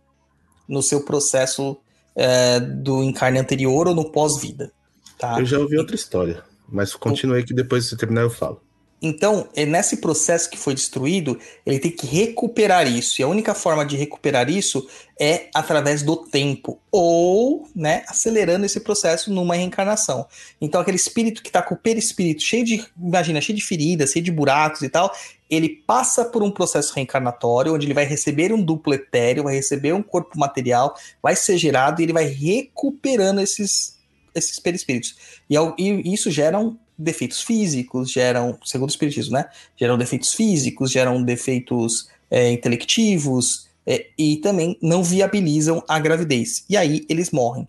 [0.68, 1.76] no seu processo
[2.14, 4.72] é, do encarne anterior ou no pós-vida.
[5.18, 5.38] Tá?
[5.38, 8.63] Eu já ouvi outra história, mas continue que depois se terminar eu falo.
[9.04, 13.20] Então, é nesse processo que foi destruído, ele tem que recuperar isso.
[13.20, 14.88] E a única forma de recuperar isso
[15.20, 20.26] é através do tempo, ou né, acelerando esse processo numa reencarnação.
[20.58, 24.24] Então, aquele espírito que está com o perispírito cheio de, imagina, cheio de feridas, cheio
[24.24, 25.14] de buracos e tal,
[25.50, 29.92] ele passa por um processo reencarnatório, onde ele vai receber um duplo etéreo, vai receber
[29.92, 33.98] um corpo material, vai ser gerado e ele vai recuperando esses,
[34.34, 35.14] esses perispíritos.
[35.50, 39.48] E, e isso gera um defeitos físicos, geram, segundo o espiritismo, né?
[39.76, 46.64] Geram defeitos físicos, geram defeitos é, intelectivos é, e também não viabilizam a gravidez.
[46.68, 47.68] E aí eles morrem.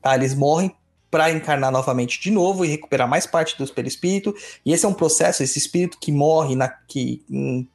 [0.00, 0.14] Tá?
[0.14, 0.74] Eles morrem
[1.10, 4.34] para encarnar novamente de novo e recuperar mais parte do perispírito.
[4.66, 7.24] E esse é um processo, esse espírito que morre, na, que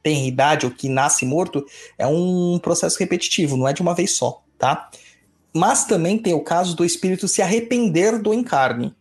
[0.02, 1.64] tem idade ou que nasce morto,
[1.96, 4.90] é um processo repetitivo, não é de uma vez só, tá?
[5.54, 8.94] Mas também tem o caso do espírito se arrepender do encarne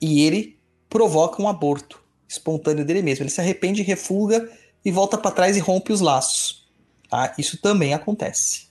[0.00, 3.22] e ele provoca um aborto espontâneo dele mesmo.
[3.22, 4.50] Ele se arrepende, refuga
[4.84, 6.68] e volta para trás e rompe os laços.
[7.08, 7.34] Tá?
[7.36, 8.68] Isso também acontece.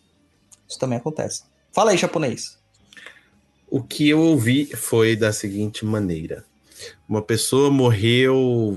[0.67, 1.43] Isso também acontece.
[1.71, 2.57] Fala aí, japonês.
[3.67, 6.43] O que eu ouvi foi da seguinte maneira:
[7.07, 8.75] uma pessoa morreu,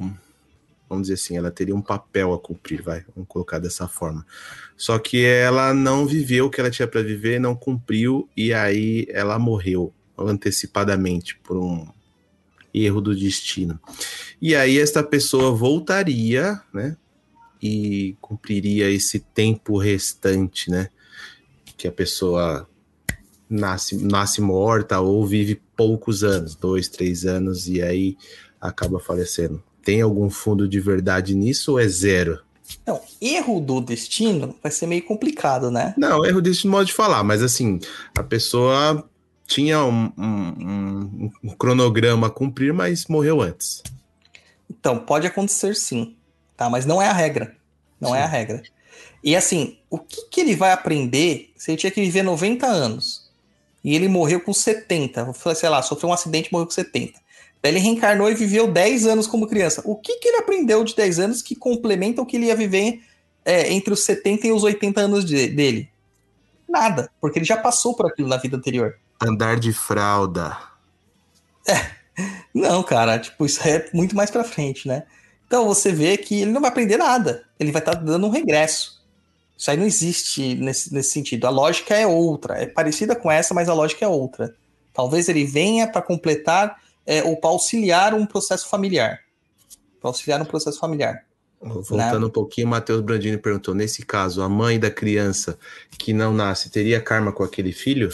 [0.88, 4.26] vamos dizer assim, ela teria um papel a cumprir, vai, vamos colocar dessa forma.
[4.76, 9.06] Só que ela não viveu o que ela tinha para viver, não cumpriu e aí
[9.08, 11.86] ela morreu antecipadamente por um
[12.74, 13.78] erro do destino.
[14.40, 16.96] E aí esta pessoa voltaria, né?
[17.62, 20.88] E cumpriria esse tempo restante, né?
[21.76, 22.68] Que a pessoa
[23.48, 28.16] nasce, nasce morta ou vive poucos anos, dois, três anos, e aí
[28.60, 29.62] acaba falecendo.
[29.84, 32.40] Tem algum fundo de verdade nisso ou é zero?
[32.86, 35.94] Não, erro do destino vai ser meio complicado, né?
[35.96, 37.78] Não, erro do destino modo de falar, mas assim,
[38.16, 39.08] a pessoa
[39.52, 43.82] tinha um, um, um, cronograma a cumprir, mas morreu antes.
[44.70, 46.16] Então, pode acontecer sim,
[46.56, 46.70] tá?
[46.70, 47.54] Mas não é a regra.
[48.00, 48.16] Não sim.
[48.16, 48.62] é a regra.
[49.22, 53.30] E assim, o que, que ele vai aprender se ele tinha que viver 90 anos
[53.84, 55.32] e ele morreu com 70?
[55.54, 57.20] Sei lá, sofreu um acidente e morreu com 70.
[57.62, 59.82] Daí ele reencarnou e viveu 10 anos como criança.
[59.84, 63.02] O que, que ele aprendeu de 10 anos que complementa o que ele ia viver
[63.44, 65.88] é, entre os 70 e os 80 anos de, dele?
[66.68, 68.98] Nada, porque ele já passou por aquilo na vida anterior.
[69.26, 70.56] Andar de fralda.
[71.66, 72.02] É.
[72.52, 75.04] Não, cara, tipo, isso é muito mais pra frente, né?
[75.46, 77.44] Então você vê que ele não vai aprender nada.
[77.58, 79.02] Ele vai estar tá dando um regresso.
[79.56, 81.46] Isso aí não existe nesse, nesse sentido.
[81.46, 82.60] A lógica é outra.
[82.60, 84.54] É parecida com essa, mas a lógica é outra.
[84.92, 89.20] Talvez ele venha para completar é, ou para auxiliar um processo familiar.
[90.00, 91.24] Para auxiliar um processo familiar.
[91.60, 92.26] Voltando né?
[92.26, 95.56] um pouquinho, Matheus Brandini perguntou: nesse caso, a mãe da criança
[95.96, 98.10] que não nasce teria karma com aquele filho?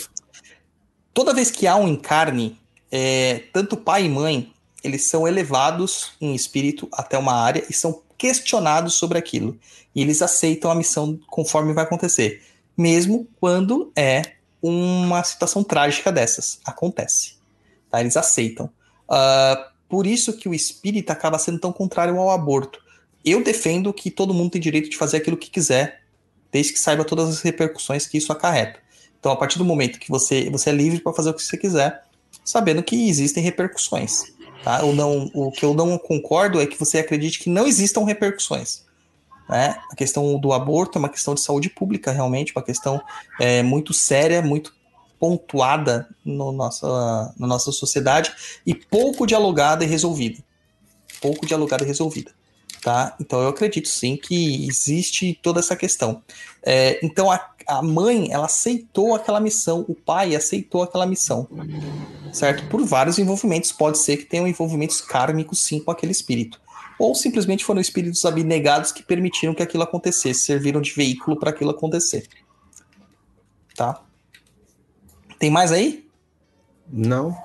[1.18, 2.56] Toda vez que há um encarne,
[2.92, 4.52] é, tanto pai e mãe,
[4.84, 9.58] eles são elevados em espírito até uma área e são questionados sobre aquilo.
[9.92, 12.40] E eles aceitam a missão conforme vai acontecer.
[12.76, 16.60] Mesmo quando é uma situação trágica dessas.
[16.64, 17.34] Acontece.
[17.90, 17.98] Tá?
[17.98, 18.66] Eles aceitam.
[19.10, 22.78] Uh, por isso que o espírito acaba sendo tão contrário ao aborto.
[23.24, 26.00] Eu defendo que todo mundo tem direito de fazer aquilo que quiser,
[26.52, 28.78] desde que saiba todas as repercussões que isso acarreta.
[29.18, 31.56] Então, a partir do momento que você, você é livre para fazer o que você
[31.56, 32.04] quiser,
[32.44, 34.32] sabendo que existem repercussões.
[34.62, 34.80] Tá?
[34.80, 38.84] Eu não, o que eu não concordo é que você acredite que não existam repercussões.
[39.48, 39.76] Né?
[39.90, 43.00] A questão do aborto é uma questão de saúde pública, realmente, uma questão
[43.40, 44.76] é, muito séria, muito
[45.18, 48.32] pontuada no nossa, na nossa sociedade
[48.64, 50.38] e pouco dialogada e resolvida.
[51.20, 52.37] Pouco dialogada e resolvida.
[52.82, 53.16] Tá?
[53.20, 56.22] Então eu acredito sim que existe toda essa questão.
[56.62, 61.48] É, então a, a mãe, ela aceitou aquela missão, o pai aceitou aquela missão,
[62.32, 62.68] certo?
[62.68, 66.60] Por vários envolvimentos, pode ser que tenham envolvimentos kármicos sim com aquele espírito.
[66.98, 71.70] Ou simplesmente foram espíritos abnegados que permitiram que aquilo acontecesse, serviram de veículo para aquilo
[71.70, 72.28] acontecer.
[73.74, 74.02] Tá?
[75.38, 76.08] Tem mais aí?
[76.90, 77.36] Não.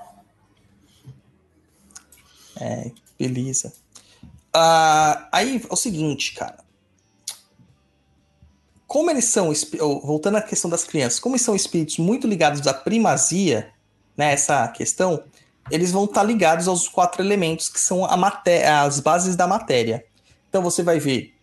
[2.59, 3.73] É, beleza.
[4.55, 6.63] Uh, aí é o seguinte, cara
[8.93, 9.51] como eles são,
[10.03, 13.71] voltando à questão das crianças, como eles são espíritos muito ligados à primazia,
[14.15, 15.23] né, essa questão,
[15.71, 20.05] eles vão estar ligados aos quatro elementos que são as bases da matéria.
[20.47, 21.33] Então você vai ver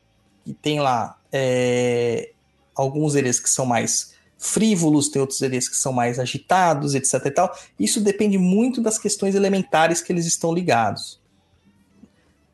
[0.44, 2.30] que tem lá é,
[2.72, 7.30] alguns deles que são mais frívolos, tem outros herês que são mais agitados, etc e
[7.32, 7.52] tal.
[7.80, 11.19] Isso depende muito das questões elementares que eles estão ligados.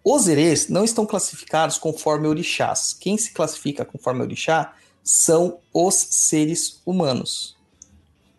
[0.08, 2.94] Os herês não estão classificados conforme orixás.
[2.94, 7.56] Quem se classifica conforme orixá são os seres humanos.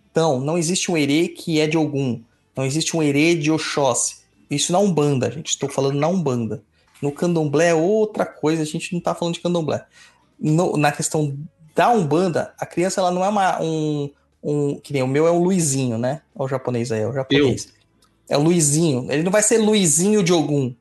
[0.10, 2.24] Então, não existe um herê que é de Ogum,
[2.56, 4.20] não existe um herê de Oxóssi.
[4.50, 5.50] Isso na Umbanda, gente.
[5.50, 6.64] Estou falando na Umbanda.
[7.02, 9.86] No candomblé é outra coisa, a gente não está falando de candomblé.
[10.40, 11.38] No, na questão
[11.76, 14.10] da Umbanda, a criança ela não é uma, um,
[14.42, 14.80] um.
[14.80, 16.22] Que nem o meu é o Luizinho, né?
[16.34, 17.66] Olha o japonês aí, é o japonês.
[17.66, 18.38] Eu.
[18.38, 19.12] É o Luizinho.
[19.12, 20.74] Ele não vai ser Luizinho de Ogum.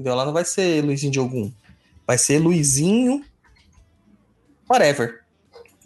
[0.00, 0.14] Entendeu?
[0.14, 1.52] Ela não vai ser Luizinho de Ogum.
[2.06, 3.22] Vai ser Luizinho.
[4.68, 5.20] Whatever.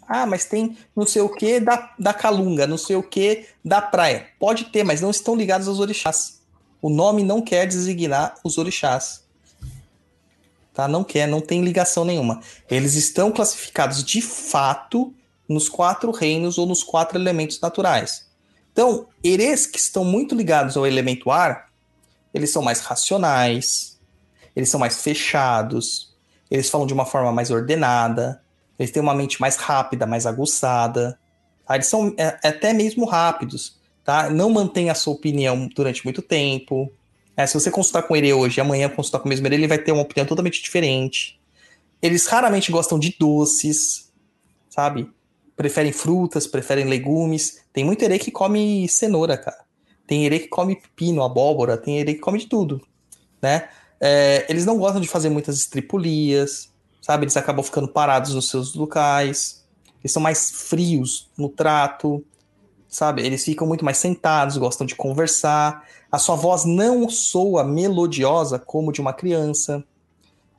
[0.07, 3.81] Ah, mas tem não sei o que da, da Calunga, não sei o que da
[3.81, 4.27] praia.
[4.39, 6.39] Pode ter, mas não estão ligados aos orixás.
[6.81, 9.25] O nome não quer designar os orixás.
[10.73, 10.87] Tá?
[10.87, 12.41] Não quer, não tem ligação nenhuma.
[12.69, 15.13] Eles estão classificados de fato
[15.49, 18.27] nos quatro reinos ou nos quatro elementos naturais.
[18.71, 21.69] Então, herês que estão muito ligados ao elemento ar,
[22.33, 23.94] eles são mais racionais,
[24.55, 26.15] eles são mais fechados,
[26.49, 28.41] eles falam de uma forma mais ordenada,
[28.77, 31.19] eles têm uma mente mais rápida, mais aguçada.
[31.65, 31.75] Tá?
[31.75, 33.79] Eles são é, é, até mesmo rápidos.
[34.03, 34.29] Tá?
[34.29, 36.91] Não mantém a sua opinião durante muito tempo.
[37.35, 39.67] É, se você consultar com ele hoje e amanhã consultar com o mesmo ele, ele
[39.67, 41.39] vai ter uma opinião totalmente diferente.
[42.01, 44.11] Eles raramente gostam de doces,
[44.69, 45.09] sabe?
[45.55, 47.61] Preferem frutas, preferem legumes.
[47.73, 49.65] Tem muito herê que come cenoura, cara.
[50.05, 52.79] Tem herê que come pepino, abóbora, tem herê que come de tudo,
[53.41, 53.67] né?
[53.99, 56.69] É, eles não gostam de fazer muitas estripulias,
[57.01, 57.25] sabe?
[57.25, 59.63] Eles acabam ficando parados nos seus locais,
[60.03, 62.23] eles são mais frios no trato,
[62.87, 63.21] sabe?
[63.21, 65.85] Eles ficam muito mais sentados, gostam de conversar.
[66.11, 69.83] A sua voz não soa melodiosa como de uma criança.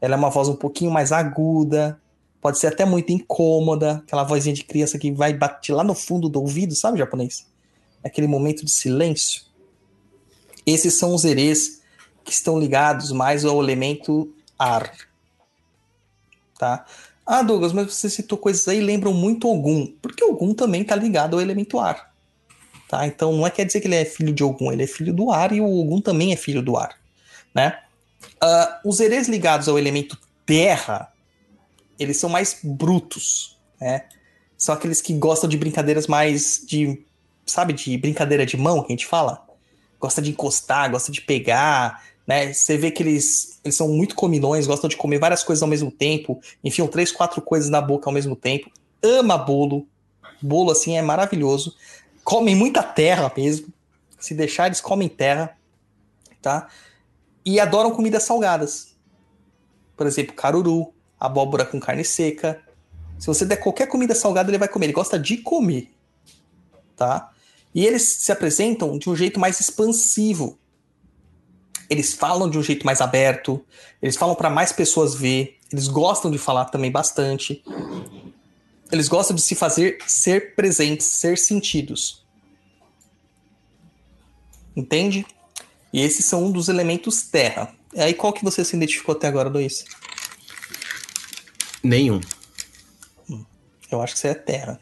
[0.01, 2.01] Ela é uma voz um pouquinho mais aguda,
[2.41, 6.29] pode ser até muito incômoda, aquela vozinha de criança que vai bater lá no fundo
[6.29, 7.47] do ouvido, sabe, japonês?
[8.05, 9.43] Aquele momento de silêncio.
[10.67, 11.76] Esses são os herês
[12.27, 14.93] que estão ligados mais ao elemento ar
[16.59, 16.85] tá?
[17.25, 21.35] Ah, Douglas, mas você citou coisas aí lembram muito Ogum, porque Ogum também tá ligado
[21.35, 22.13] ao elemento ar,
[22.89, 23.07] tá?
[23.07, 25.31] Então não é quer dizer que ele é filho de Ogum, ele é filho do
[25.31, 26.97] ar e o Ogum também é filho do ar,
[27.55, 27.81] né?
[28.43, 31.13] Uh, os herês ligados ao elemento terra,
[31.99, 34.05] eles são mais brutos, né?
[34.57, 37.03] São aqueles que gostam de brincadeiras mais de,
[37.45, 39.45] sabe, de brincadeira de mão que a gente fala.
[40.01, 42.53] Gosta de encostar, gosta de pegar, né?
[42.53, 45.91] Você vê que eles, eles são muito comilões, gostam de comer várias coisas ao mesmo
[45.91, 48.71] tempo, enfiam três, quatro coisas na boca ao mesmo tempo.
[49.03, 49.87] Ama bolo.
[50.43, 51.77] Bolo, assim, é maravilhoso.
[52.25, 53.69] Comem muita terra mesmo.
[54.19, 55.57] Se deixar, eles comem terra,
[56.43, 56.69] tá?
[57.45, 58.97] E adoram comidas salgadas.
[59.97, 62.61] Por exemplo, caruru, abóbora com carne seca.
[63.19, 64.87] Se você der qualquer comida salgada, ele vai comer.
[64.87, 65.91] Ele gosta de comer,
[66.97, 67.31] tá?
[67.75, 70.59] E eles se apresentam de um jeito mais expansivo
[71.89, 73.65] eles falam de um jeito mais aberto,
[74.03, 77.63] eles falam para mais pessoas ver, eles gostam de falar também bastante.
[78.91, 82.25] Eles gostam de se fazer ser presentes, ser sentidos.
[84.77, 85.27] Entende?
[85.93, 87.75] E esses são um dos elementos terra.
[87.95, 89.85] E aí qual que você se identificou até agora, Luiz?
[91.83, 92.21] Nenhum.
[93.29, 93.45] Hum,
[93.91, 94.79] eu acho que você é terra.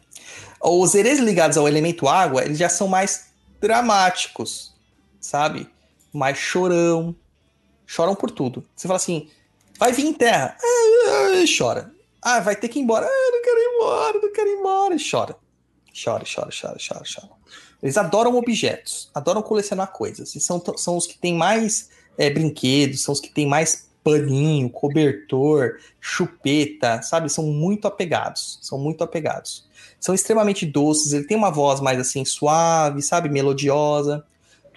[0.60, 3.26] Os herês ligados ao elemento água, eles já são mais
[3.60, 4.74] dramáticos,
[5.20, 5.68] sabe?
[6.18, 7.14] Mais chorão.
[7.86, 8.64] Choram por tudo.
[8.74, 9.28] Você fala assim,
[9.78, 10.56] vai vir em terra.
[11.58, 11.92] Chora.
[12.22, 13.06] Ah, vai ter que ir embora.
[13.06, 14.96] Ah, não quero ir embora, não quero ir embora.
[15.10, 15.36] Chora.
[15.92, 17.32] Chora, chora, chora, chora, chora.
[17.82, 20.34] Eles adoram objetos, adoram colecionar coisas.
[20.34, 24.70] E são, são os que têm mais é, brinquedos, são os que têm mais paninho,
[24.70, 27.28] cobertor, chupeta, sabe?
[27.28, 28.58] São muito apegados.
[28.62, 29.66] São muito apegados.
[30.00, 33.28] São extremamente doces, ele tem uma voz mais assim suave, sabe?
[33.28, 34.24] Melodiosa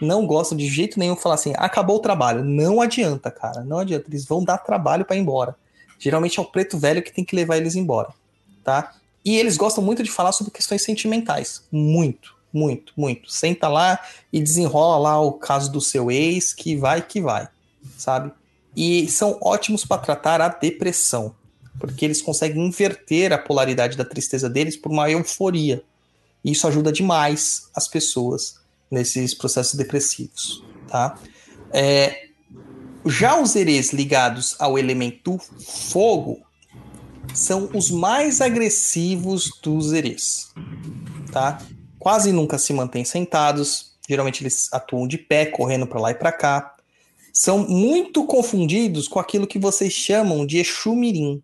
[0.05, 2.43] não gostam de jeito nenhum falar assim, acabou o trabalho.
[2.43, 4.05] Não adianta, cara, não adianta.
[4.09, 5.55] Eles vão dar trabalho para ir embora.
[5.99, 8.09] Geralmente é o preto velho que tem que levar eles embora,
[8.63, 8.93] tá?
[9.25, 11.63] E eles gostam muito de falar sobre questões sentimentais.
[11.71, 13.31] Muito, muito, muito.
[13.31, 13.99] Senta lá
[14.31, 17.47] e desenrola lá o caso do seu ex, que vai que vai,
[17.97, 18.31] sabe?
[18.75, 21.35] E são ótimos para tratar a depressão,
[21.79, 25.83] porque eles conseguem inverter a polaridade da tristeza deles por uma euforia.
[26.45, 28.59] E isso ajuda demais as pessoas
[28.89, 31.17] nesses processos depressivos, tá?
[31.73, 32.27] É,
[33.05, 36.41] já os herês ligados ao elemento fogo
[37.33, 40.53] são os mais agressivos dos herês,
[41.31, 41.61] tá?
[41.99, 46.31] Quase nunca se mantêm sentados, geralmente eles atuam de pé, correndo para lá e para
[46.31, 46.75] cá.
[47.33, 51.41] São muito confundidos com aquilo que vocês chamam de Exu Mirim.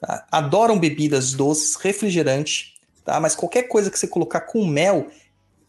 [0.00, 0.26] tá?
[0.30, 2.74] adoram bebidas doces, refrigerante,
[3.04, 3.18] tá?
[3.18, 5.08] Mas qualquer coisa que você colocar com mel,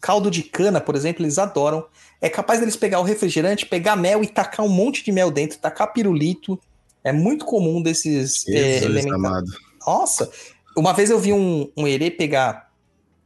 [0.00, 1.86] caldo de cana, por exemplo, eles adoram.
[2.20, 5.58] É capaz deles pegar o refrigerante, pegar mel e tacar um monte de mel dentro,
[5.58, 6.58] tacar pirulito.
[7.04, 9.58] É muito comum desses é, elementos.
[9.86, 10.30] Nossa,
[10.76, 12.70] uma vez eu vi um, um herê pegar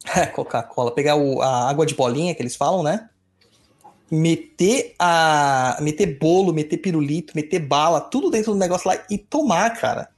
[0.35, 3.09] Coca-Cola, pegar o, a água de bolinha que eles falam, né?
[4.11, 5.79] Meter a.
[5.81, 10.09] meter bolo, meter pirulito, meter bala, tudo dentro do negócio lá e tomar, cara.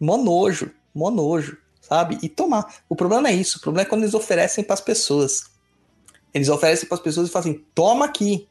[0.00, 2.18] Mó nojo, mó nojo, sabe?
[2.20, 2.66] E tomar.
[2.88, 5.55] O problema é isso, o problema é quando eles oferecem para as pessoas.
[6.36, 8.46] Eles oferecem para as pessoas e falam assim: toma aqui,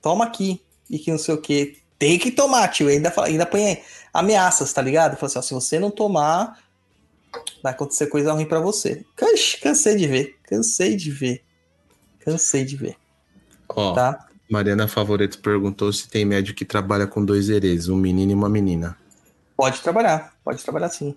[0.00, 0.60] toma aqui,
[0.90, 1.78] e que não sei o que.
[1.96, 2.90] Tem que tomar, tio.
[2.90, 3.80] E ainda, ainda põe
[4.12, 5.16] ameaças, tá ligado?
[5.16, 6.58] Fala assim: ó, se você não tomar,
[7.62, 9.06] vai acontecer coisa ruim para você.
[9.62, 11.44] Cansei de ver, cansei de ver.
[12.18, 12.96] Cansei de ver.
[13.68, 14.26] Ó, tá?
[14.50, 18.48] Mariana Favoreto perguntou se tem médico que trabalha com dois herês, um menino e uma
[18.48, 18.98] menina.
[19.56, 21.16] Pode trabalhar, pode trabalhar sim.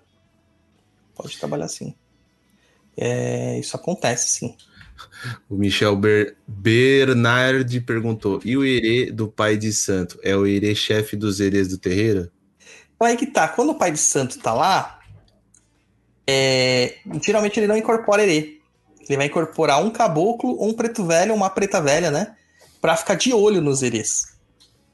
[1.16, 1.96] Pode trabalhar sim.
[2.96, 4.56] É, isso acontece sim.
[5.48, 10.18] O Michel Ber Bernard perguntou: e o herê do pai de santo?
[10.22, 12.30] É o herê chefe dos herês do terreiro?
[13.00, 13.48] Aí que tá.
[13.48, 14.98] Quando o pai de santo tá lá,
[16.26, 18.58] é, geralmente ele não incorpora herê.
[19.08, 22.34] Ele vai incorporar um caboclo, um preto velho, uma preta velha, né?
[22.80, 24.36] Pra ficar de olho nos herês.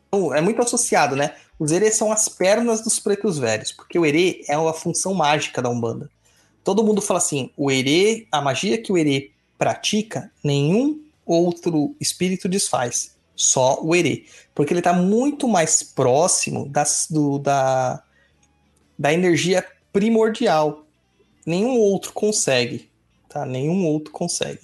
[0.09, 1.35] Então, é muito associado, né?
[1.59, 5.63] Os herês são as pernas dos pretos velhos, porque o herê é uma função mágica
[5.63, 6.11] da Umbanda.
[6.63, 9.31] Todo mundo fala assim: o herê, a magia que o herê
[9.63, 13.15] pratica, nenhum outro espírito desfaz.
[13.37, 14.25] Só o herê.
[14.53, 18.03] Porque ele está muito mais próximo das, do, da,
[18.99, 20.83] da energia primordial
[21.47, 22.89] nenhum outro consegue,
[23.29, 23.45] tá?
[23.45, 24.61] Nenhum outro consegue.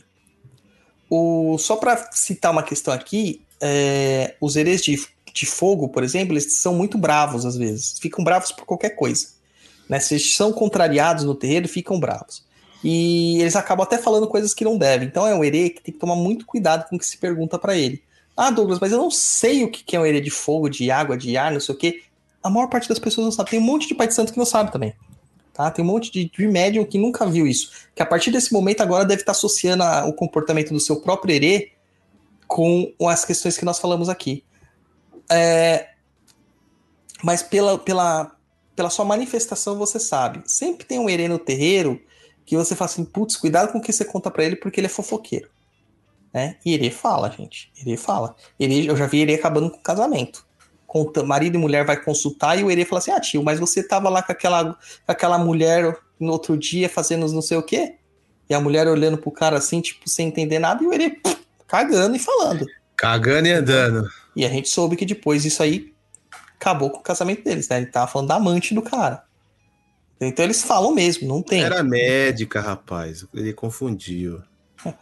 [1.10, 5.00] O, só para citar uma questão aqui, é, os herês de,
[5.32, 7.98] de fogo, por exemplo, eles são muito bravos às vezes.
[7.98, 9.28] Ficam bravos por qualquer coisa.
[9.88, 9.98] Né?
[10.00, 12.44] Se eles são contrariados no terreiro, ficam bravos.
[12.82, 15.08] E eles acabam até falando coisas que não devem.
[15.08, 17.58] Então é um herê que tem que tomar muito cuidado com o que se pergunta
[17.58, 18.02] para ele.
[18.36, 21.16] Ah, Douglas, mas eu não sei o que é um herê de fogo, de água,
[21.16, 22.02] de ar, não sei o quê.
[22.40, 23.50] A maior parte das pessoas não sabe.
[23.50, 24.94] Tem um monte de pai de santo que não sabe também.
[25.52, 25.72] Tá?
[25.72, 27.72] Tem um monte de, de médium que nunca viu isso.
[27.96, 31.34] Que a partir desse momento agora deve estar associando a, o comportamento do seu próprio
[31.34, 31.72] erê
[32.46, 34.44] com as questões que nós falamos aqui.
[35.28, 35.88] É,
[37.24, 38.36] mas pela, pela,
[38.76, 40.42] pela sua manifestação você sabe.
[40.46, 42.00] Sempre tem um erê no terreiro
[42.48, 44.86] que você fala assim, putz, cuidado com o que você conta para ele porque ele
[44.86, 45.50] é fofoqueiro.
[46.32, 46.56] Né?
[46.64, 47.70] E Herê fala, gente.
[47.78, 48.34] Herê fala.
[48.58, 50.48] Herê, eu já vi Herê acabando com o casamento
[51.26, 54.08] marido e mulher vai consultar e o Herê fala assim: Ah, tio, mas você tava
[54.08, 57.96] lá com aquela, com aquela mulher no outro dia fazendo não sei o quê?
[58.48, 61.20] E a mulher olhando pro cara assim, tipo, sem entender nada, e o Herê
[61.66, 62.66] cagando e falando.
[62.96, 64.08] Cagando e andando.
[64.34, 65.92] E a gente soube que depois isso aí
[66.58, 67.76] acabou com o casamento deles, né?
[67.76, 69.22] Ele tava falando da amante do cara.
[70.20, 71.62] Então eles falam mesmo, não tem.
[71.62, 73.24] Era médica, rapaz.
[73.32, 74.42] Ele confundiu.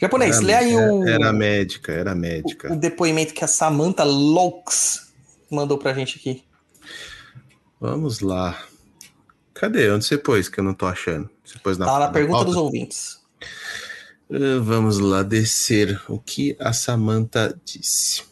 [0.00, 1.08] Japonês, era, lê aí o.
[1.08, 2.70] Era médica, era médica.
[2.70, 5.12] O, o depoimento que a Samantha Laux
[5.50, 6.44] mandou pra gente aqui.
[7.80, 8.64] Vamos lá.
[9.54, 9.90] Cadê?
[9.90, 11.28] Onde você pôs que eu não tô achando?
[11.44, 12.50] Você pôs na, tá na, na pergunta pauta?
[12.50, 13.18] dos ouvintes.
[14.30, 18.22] Uh, vamos lá descer o que a Samantha disse.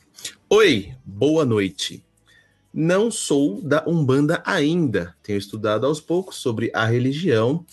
[0.48, 2.05] Oi, boa noite.
[2.78, 5.16] Não sou da Umbanda ainda.
[5.22, 7.64] Tenho estudado aos poucos sobre a religião,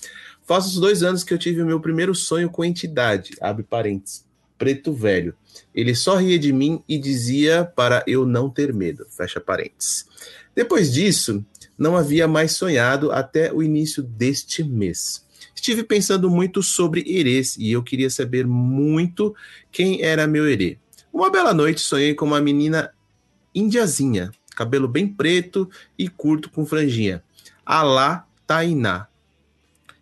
[0.46, 4.26] Faz os dois anos que eu tive o meu primeiro sonho com entidade, abre parênteses,
[4.58, 5.34] preto velho.
[5.74, 10.06] Ele só ria de mim e dizia para eu não ter medo, fecha parênteses.
[10.54, 11.44] Depois disso,
[11.78, 15.26] não havia mais sonhado até o início deste mês.
[15.56, 19.34] Estive pensando muito sobre herês e eu queria saber muito
[19.72, 20.78] quem era meu herê.
[21.12, 22.92] Uma bela noite sonhei com uma menina
[23.56, 27.24] indiazinha, cabelo bem preto e curto com franjinha.
[27.66, 29.08] Alá Tainá,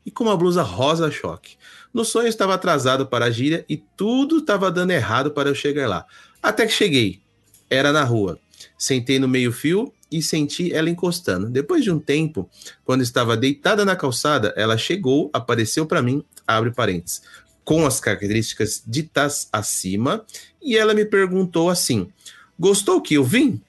[0.05, 1.55] e com uma blusa rosa choque.
[1.93, 5.87] No sonho estava atrasado para a gíria e tudo estava dando errado para eu chegar
[5.87, 6.05] lá.
[6.41, 7.21] Até que cheguei.
[7.69, 8.39] Era na rua.
[8.77, 11.49] Sentei no meio-fio e senti ela encostando.
[11.49, 12.49] Depois de um tempo,
[12.83, 17.21] quando estava deitada na calçada, ela chegou, apareceu para mim, abre parênteses,
[17.63, 20.25] com as características ditas acima,
[20.61, 22.11] e ela me perguntou assim:
[22.59, 23.61] Gostou que eu vim?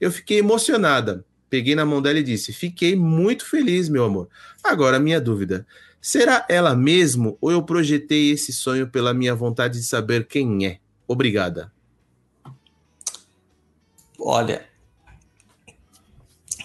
[0.00, 1.24] Eu fiquei emocionada.
[1.48, 4.28] Peguei na mão dela e disse: Fiquei muito feliz, meu amor.
[4.62, 5.66] Agora, minha dúvida:
[6.00, 10.78] será ela mesmo ou eu projetei esse sonho pela minha vontade de saber quem é?
[11.06, 11.72] Obrigada.
[14.18, 14.66] Olha,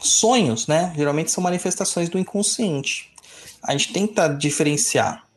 [0.02, 0.94] sonhos, né?
[0.96, 3.14] Geralmente são manifestações do inconsciente.
[3.64, 5.28] A gente tenta diferenciar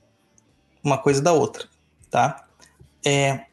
[0.83, 1.67] uma coisa da outra,
[2.11, 2.47] tá?
[3.05, 3.47] É,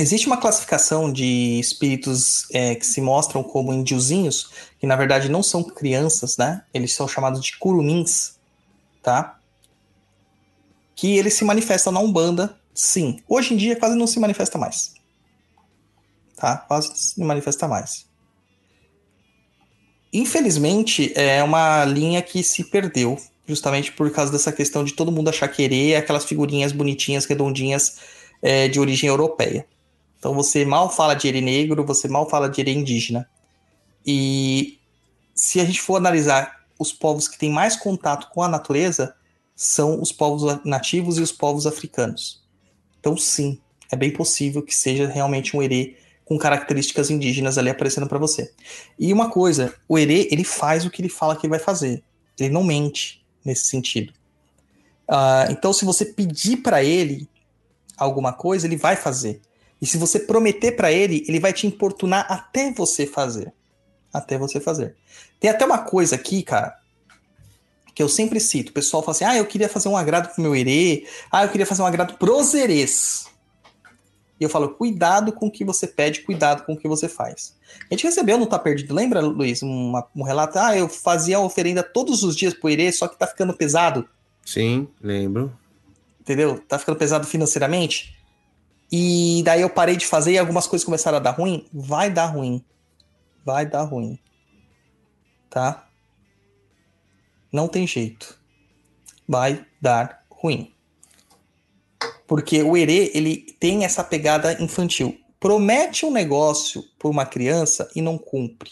[0.00, 4.48] Existe uma classificação de espíritos é, que se mostram como indiozinhos,
[4.78, 6.64] que na verdade não são crianças, né?
[6.72, 8.38] Eles são chamados de curumins,
[9.02, 9.38] tá?
[10.96, 13.20] Que eles se manifestam na Umbanda, sim.
[13.28, 14.94] Hoje em dia quase não se manifesta mais.
[16.34, 16.56] Tá?
[16.56, 18.06] Quase não se manifesta mais.
[20.10, 25.28] Infelizmente, é uma linha que se perdeu, justamente por causa dessa questão de todo mundo
[25.28, 27.98] achar querer aquelas figurinhas bonitinhas, redondinhas,
[28.40, 29.66] é, de origem europeia.
[30.20, 33.28] Então você mal fala de ere negro, você mal fala de ere indígena.
[34.06, 34.78] E
[35.34, 39.14] se a gente for analisar os povos que têm mais contato com a natureza,
[39.56, 42.42] são os povos nativos e os povos africanos.
[42.98, 43.58] Então, sim,
[43.90, 48.52] é bem possível que seja realmente um erê com características indígenas ali aparecendo para você.
[48.98, 52.02] E uma coisa, o erê, ele faz o que ele fala que ele vai fazer.
[52.38, 54.12] Ele não mente nesse sentido.
[55.08, 57.28] Uh, então, se você pedir para ele
[57.96, 59.40] alguma coisa, ele vai fazer.
[59.80, 63.52] E se você prometer para ele, ele vai te importunar até você fazer.
[64.12, 64.96] Até você fazer.
[65.38, 66.76] Tem até uma coisa aqui, cara,
[67.94, 68.70] que eu sempre cito.
[68.70, 71.06] O pessoal fala assim: ah, eu queria fazer um agrado pro meu herê.
[71.30, 73.26] Ah, eu queria fazer um agrado pros herês.
[74.38, 77.56] E eu falo: cuidado com o que você pede, cuidado com o que você faz.
[77.90, 79.62] A gente recebeu não Tá Perdido, lembra, Luiz?
[79.62, 83.18] Uma, um relato: ah, eu fazia a oferenda todos os dias pro herê, só que
[83.18, 84.06] tá ficando pesado.
[84.44, 85.52] Sim, lembro.
[86.20, 86.58] Entendeu?
[86.58, 88.19] Tá ficando pesado financeiramente.
[88.90, 91.66] E daí eu parei de fazer e algumas coisas começaram a dar ruim.
[91.72, 92.64] Vai dar ruim.
[93.44, 94.18] Vai dar ruim.
[95.48, 95.88] Tá?
[97.52, 98.38] Não tem jeito.
[99.28, 100.74] Vai dar ruim.
[102.26, 105.18] Porque o Herê, ele tem essa pegada infantil.
[105.38, 108.70] Promete um negócio por uma criança e não cumpre.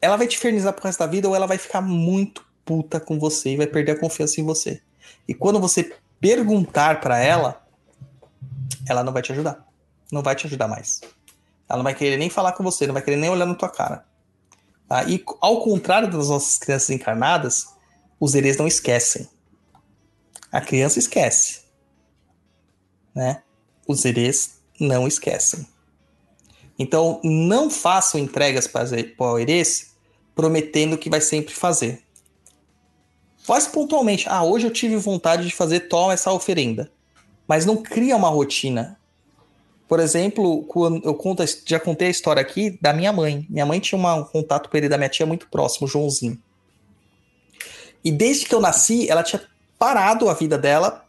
[0.00, 3.18] Ela vai te infernizar pro resto da vida ou ela vai ficar muito puta com
[3.18, 4.80] você e vai perder a confiança em você.
[5.26, 7.65] E quando você perguntar para ela,
[8.88, 9.66] ela não vai te ajudar.
[10.10, 11.00] Não vai te ajudar mais.
[11.68, 13.68] Ela não vai querer nem falar com você, não vai querer nem olhar na tua
[13.68, 14.04] cara.
[14.88, 15.04] Tá?
[15.04, 17.66] E ao contrário das nossas crianças encarnadas,
[18.20, 19.28] os herês não esquecem.
[20.52, 21.62] A criança esquece.
[23.14, 23.42] Né?
[23.86, 25.66] Os herês não esquecem.
[26.78, 28.86] Então, não façam entregas para
[29.18, 29.96] o herês
[30.34, 32.02] prometendo que vai sempre fazer.
[33.38, 34.28] Faz pontualmente.
[34.28, 36.92] Ah, hoje eu tive vontade de fazer toma essa oferenda
[37.46, 38.98] mas não cria uma rotina.
[39.88, 40.66] Por exemplo,
[41.04, 43.46] eu conto, já contei a história aqui da minha mãe.
[43.48, 46.40] Minha mãe tinha um contato com ele da minha tia muito próximo, Joãozinho.
[48.04, 49.42] E desde que eu nasci, ela tinha
[49.78, 51.04] parado a vida dela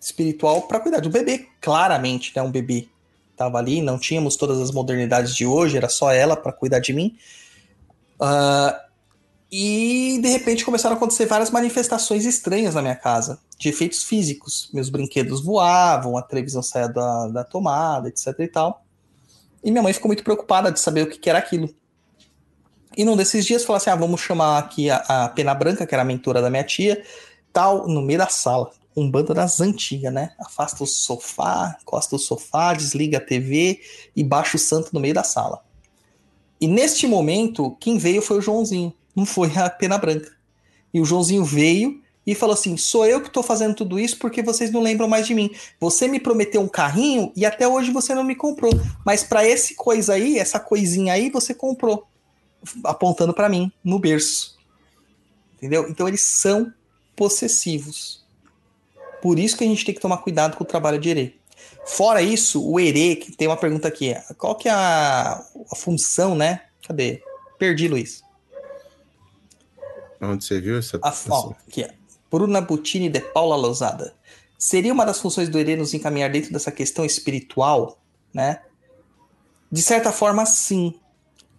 [0.00, 2.42] espiritual para cuidar do bebê, claramente, né?
[2.42, 2.88] Um bebê
[3.36, 6.92] tava ali, não tínhamos todas as modernidades de hoje, era só ela para cuidar de
[6.92, 7.16] mim.
[8.20, 8.91] Uh,
[9.54, 14.70] e de repente começaram a acontecer várias manifestações estranhas na minha casa, de efeitos físicos.
[14.72, 18.82] Meus brinquedos voavam, a televisão saía da, da tomada, etc e tal.
[19.62, 21.68] E minha mãe ficou muito preocupada de saber o que, que era aquilo.
[22.96, 25.94] E num desses dias falou assim: ah, vamos chamar aqui a, a Pena Branca, que
[25.94, 27.04] era a mentora da minha tia,
[27.52, 28.70] tal, no meio da sala.
[28.96, 30.32] Um bando das antigas, né?
[30.38, 33.80] Afasta o sofá, encosta o sofá, desliga a TV
[34.16, 35.62] e baixa o santo no meio da sala.
[36.58, 40.30] E neste momento, quem veio foi o Joãozinho não foi a pena branca.
[40.92, 44.42] E o Joãozinho veio e falou assim: sou eu que estou fazendo tudo isso porque
[44.42, 45.50] vocês não lembram mais de mim.
[45.80, 48.72] Você me prometeu um carrinho e até hoje você não me comprou.
[49.04, 52.06] Mas para esse coisa aí, essa coisinha aí, você comprou.
[52.84, 54.56] Apontando para mim, no berço.
[55.56, 55.88] Entendeu?
[55.88, 56.72] Então eles são
[57.16, 58.24] possessivos.
[59.20, 61.34] Por isso que a gente tem que tomar cuidado com o trabalho de herê.
[61.84, 64.14] Fora isso, o herê, que tem uma pergunta aqui.
[64.36, 66.62] Qual que é a, a função, né?
[66.86, 67.22] Cadê?
[67.58, 68.22] Perdi, Luiz.
[70.22, 70.98] Onde você viu essa?
[71.02, 71.94] A, ó, aqui é.
[72.30, 74.14] Bruna Butini de Paula Lousada.
[74.56, 77.98] Seria uma das funções do Herê nos encaminhar dentro dessa questão espiritual,
[78.32, 78.62] né?
[79.70, 80.94] De certa forma, sim,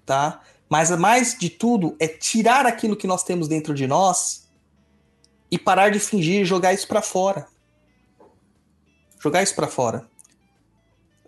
[0.06, 0.42] tá?
[0.70, 4.48] Mas mais de tudo é tirar aquilo que nós temos dentro de nós
[5.52, 7.48] e parar de fingir e jogar isso para fora.
[9.20, 10.08] Jogar isso para fora.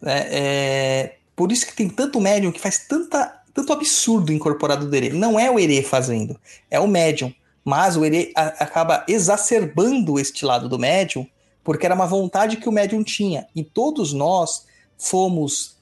[0.01, 4.93] É, é, por isso que tem tanto médium que faz tanta tanto absurdo incorporado do
[4.93, 5.09] Herê.
[5.09, 6.37] Não é o Herê fazendo,
[6.69, 7.33] é o médium.
[7.63, 11.25] Mas o Herê acaba exacerbando este lado do médium,
[11.63, 13.47] porque era uma vontade que o médium tinha.
[13.55, 14.65] E todos nós
[14.97, 15.77] fomos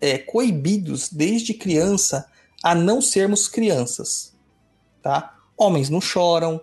[0.00, 2.26] é, coibidos desde criança
[2.62, 4.32] a não sermos crianças.
[5.00, 5.36] Tá?
[5.56, 6.60] Homens não choram,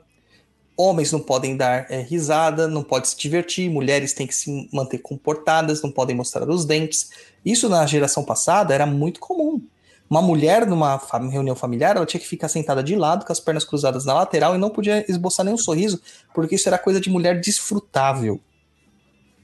[0.75, 4.97] homens não podem dar é, risada, não podem se divertir, mulheres têm que se manter
[4.97, 7.11] comportadas, não podem mostrar os dentes.
[7.45, 9.61] Isso na geração passada era muito comum.
[10.09, 11.01] Uma mulher numa
[11.31, 14.55] reunião familiar, ela tinha que ficar sentada de lado, com as pernas cruzadas na lateral
[14.55, 15.99] e não podia esboçar nenhum sorriso,
[16.33, 18.39] porque isso era coisa de mulher desfrutável.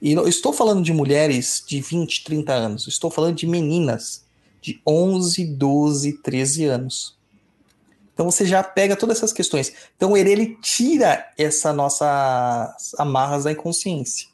[0.02, 2.88] E eu estou falando de mulheres de 20, 30 anos.
[2.88, 4.26] Estou falando de meninas
[4.60, 7.18] de 11, 12, 13 anos.
[8.14, 9.74] Então você já pega todas essas questões.
[9.96, 14.28] Então ele tira essa nossa amarras da inconsciência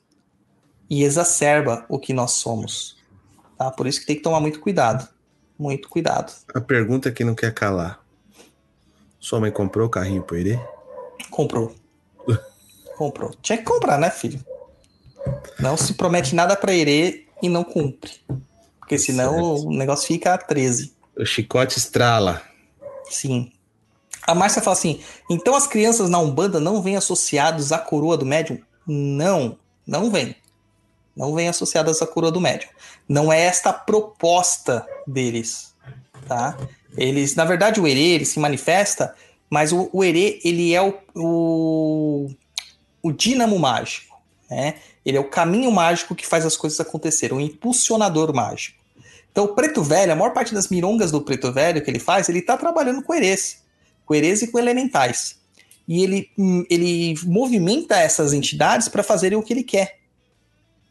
[0.89, 2.97] e exacerba o que nós somos.
[3.57, 3.71] Tá?
[3.71, 5.07] Por isso que tem que tomar muito cuidado.
[5.57, 6.34] Muito cuidado.
[6.53, 7.99] A pergunta que não quer calar.
[9.19, 10.59] Sua mãe comprou o carrinho pro Herê?
[11.31, 11.75] Comprou.
[12.95, 13.31] comprou.
[13.41, 14.39] Tinha que comprar, né, filho?
[15.59, 18.11] Não se promete nada para Herê e não cumpre.
[18.79, 19.67] Porque senão certo.
[19.67, 20.95] o negócio fica a 13.
[21.17, 22.41] O chicote estrala.
[23.09, 23.51] Sim.
[24.25, 28.25] A Márcia fala assim: então as crianças na Umbanda não vêm associados à coroa do
[28.25, 28.59] médium?
[28.85, 30.35] Não, não vem.
[31.18, 32.69] Não vem associadas à coroa do médium.
[33.10, 35.73] Não é esta a proposta deles,
[36.27, 36.56] tá?
[36.95, 39.15] Eles, na verdade, o Herê, ele se manifesta,
[39.49, 42.30] mas o, o Herê, ele é o, o,
[43.02, 44.15] o dínamo mágico,
[44.49, 44.76] né?
[45.03, 48.77] Ele é o caminho mágico que faz as coisas acontecerem, o impulsionador mágico.
[49.31, 52.27] Então, o Preto Velho, a maior parte das mirongas do Preto Velho que ele faz,
[52.30, 53.64] ele está trabalhando com Herês,
[54.06, 55.38] com Herês e com elementais.
[55.88, 59.97] E ele, hum, ele movimenta essas entidades para fazerem o que ele quer.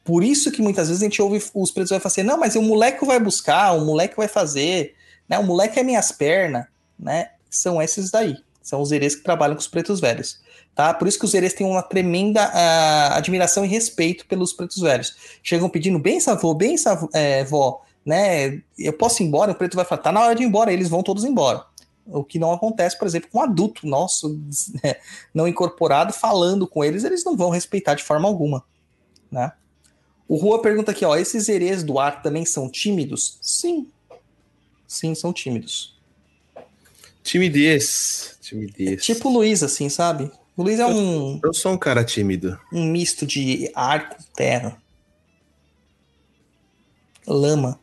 [0.07, 2.55] Por isso que muitas vezes a gente ouve os pretos vai falar assim, não, mas
[2.55, 4.95] o moleque vai buscar, o moleque vai fazer,
[5.28, 5.37] né?
[5.37, 6.65] O moleque é minhas pernas,
[6.97, 7.31] né?
[7.51, 8.37] São esses daí.
[8.62, 10.41] São os herês que trabalham com os pretos velhos.
[10.77, 10.95] Tá?
[10.95, 15.16] Por isso que os herês têm uma tremenda uh, admiração e respeito pelos pretos velhos.
[15.43, 16.77] Chegam pedindo, bem, avô, bem,
[17.12, 18.62] é, vó, né?
[18.78, 19.51] Eu posso ir embora?
[19.51, 21.65] O preto vai falar, tá na hora de ir embora, eles vão todos embora.
[22.07, 24.39] O que não acontece, por exemplo, com um adulto nosso,
[24.85, 24.95] né,
[25.35, 28.62] não incorporado, falando com eles, eles não vão respeitar de forma alguma,
[29.31, 29.51] né?
[30.28, 33.39] O Rua pergunta aqui, ó, esses herês do ar também são tímidos?
[33.40, 33.90] Sim.
[34.86, 35.97] Sim, são tímidos.
[37.23, 38.36] Timidez.
[38.40, 39.05] Timidez.
[39.05, 40.31] tipo o Luiz, assim, sabe?
[40.57, 41.40] O Luiz é um.
[41.43, 42.59] Eu sou um cara tímido.
[42.73, 44.81] Um misto de ar com terra.
[47.27, 47.78] Lama.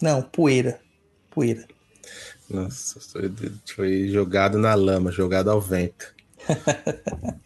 [0.00, 0.80] Não, poeira.
[1.30, 1.66] Poeira.
[2.48, 3.00] Nossa,
[3.74, 6.14] foi jogado na lama, jogado ao vento.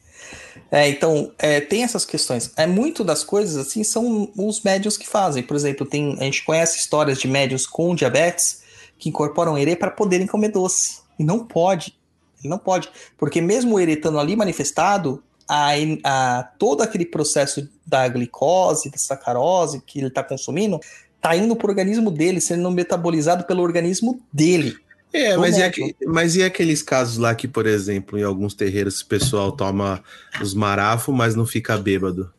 [0.71, 2.53] É, então, é, tem essas questões.
[2.57, 5.43] É muito das coisas, assim, são os médios que fazem.
[5.43, 8.63] Por exemplo, tem, a gente conhece histórias de médios com diabetes
[8.99, 11.01] que incorporam erê para poderem comer doce.
[11.19, 11.99] E não pode.
[12.39, 12.89] Ele não pode.
[13.19, 15.73] Porque mesmo o erê estando ali manifestado, a,
[16.05, 20.79] a, todo aquele processo da glicose, da sacarose que ele está consumindo,
[21.17, 24.77] está indo para o organismo dele, sendo metabolizado pelo organismo dele.
[25.13, 25.95] É, mas e, aqu...
[26.07, 30.03] mas e, aqueles casos lá que, por exemplo, em alguns terreiros o pessoal toma
[30.41, 32.33] os marafos, mas não fica bêbado?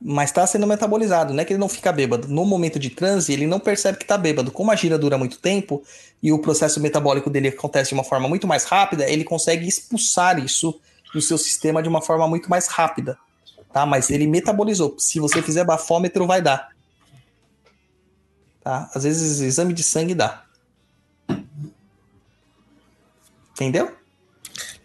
[0.00, 2.28] Mas está sendo metabolizado, não é que ele não fica bêbado.
[2.28, 4.50] No momento de transe, ele não percebe que está bêbado.
[4.50, 5.82] Como a gira dura muito tempo
[6.22, 10.38] e o processo metabólico dele acontece de uma forma muito mais rápida, ele consegue expulsar
[10.38, 10.78] isso
[11.12, 13.18] do seu sistema de uma forma muito mais rápida.
[13.72, 13.84] Tá?
[13.84, 14.94] Mas ele metabolizou.
[14.98, 16.68] Se você fizer bafômetro, vai dar.
[18.62, 18.90] Tá?
[18.94, 20.44] Às vezes exame de sangue dá.
[23.58, 23.90] Entendeu?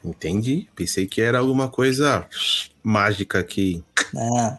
[0.04, 0.68] Entendi.
[0.76, 2.28] Pensei que era alguma coisa
[2.82, 3.84] mágica aqui.
[4.12, 4.58] Não.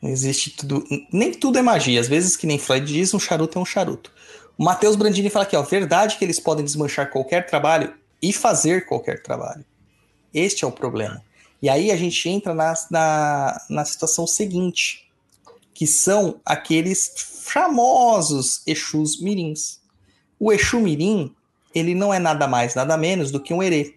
[0.00, 0.84] Não existe tudo.
[1.12, 2.00] Nem tudo é magia.
[2.00, 4.12] Às vezes, que nem Freud diz, um charuto é um charuto.
[4.56, 5.62] O Matheus Brandini fala aqui, ó.
[5.62, 7.92] Verdade que eles podem desmanchar qualquer trabalho
[8.22, 9.64] e fazer qualquer trabalho.
[10.32, 11.20] Este é o problema.
[11.60, 15.10] E aí a gente entra na, na, na situação seguinte,
[15.74, 17.12] que são aqueles
[17.42, 19.80] famosos Exus Mirins.
[20.38, 21.34] O Exu Mirim,
[21.78, 23.94] ele não é nada mais, nada menos do que um herê.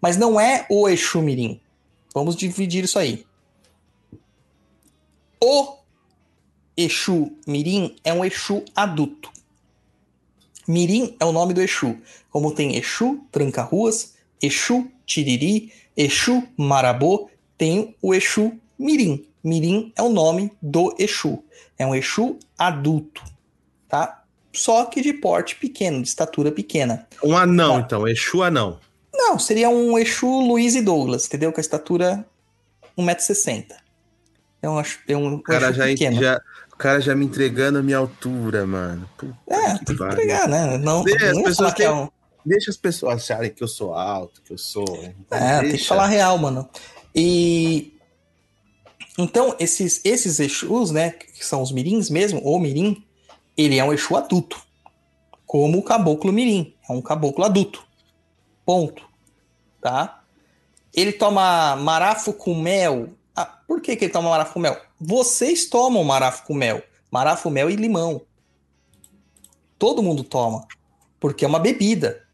[0.00, 1.60] Mas não é o Exu Mirim.
[2.14, 3.24] Vamos dividir isso aí.
[5.40, 5.78] O
[6.76, 9.30] Exu Mirim é um Exu adulto.
[10.68, 11.98] Mirim é o nome do Exu.
[12.30, 19.26] Como tem Exu Tranca-Ruas, Exu Tiriri, Exu Marabô, tem o Exu Mirim.
[19.42, 21.42] Mirim é o nome do Exu.
[21.78, 23.24] É um Exu adulto,
[23.88, 24.21] tá?
[24.52, 27.06] Só que de porte pequeno, de estatura pequena.
[27.24, 27.86] Um anão, tá?
[27.86, 28.78] então, Exu anão.
[29.12, 31.52] Não, seria um Exu Luiz e Douglas, entendeu?
[31.52, 32.26] Com a estatura
[32.98, 33.66] 1,60m.
[34.62, 36.40] Eu acho é um, o cara já, já,
[36.72, 39.08] O cara já me entregando a minha altura, mano.
[39.16, 40.78] Puta é, tem que entregar, né?
[40.78, 42.08] Não, deixa, as pessoas é um...
[42.46, 44.84] deixa as pessoas acharem que eu sou alto, que eu sou.
[45.30, 45.60] É, deixa.
[45.62, 46.68] tem que falar real, mano.
[47.14, 47.92] E.
[49.18, 53.04] Então, esses, esses Exus, né, que são os mirins mesmo, ou mirim,
[53.56, 54.60] ele é um Exu adulto.
[55.46, 56.74] Como o caboclo mirim.
[56.88, 57.84] É um caboclo adulto.
[58.64, 59.06] Ponto.
[59.80, 60.22] Tá?
[60.94, 63.08] Ele toma marafo com mel.
[63.34, 64.80] Ah, por que, que ele toma marafo com mel?
[65.00, 66.82] Vocês tomam marafo com mel.
[67.10, 68.22] Marafo, mel e limão.
[69.78, 70.66] Todo mundo toma.
[71.20, 72.26] Porque é uma bebida.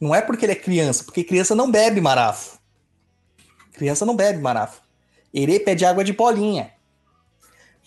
[0.00, 2.58] Não é porque ele é criança, porque criança não bebe marafo.
[3.72, 4.80] Criança não bebe marafo.
[5.32, 6.72] Herê pede água de bolinha.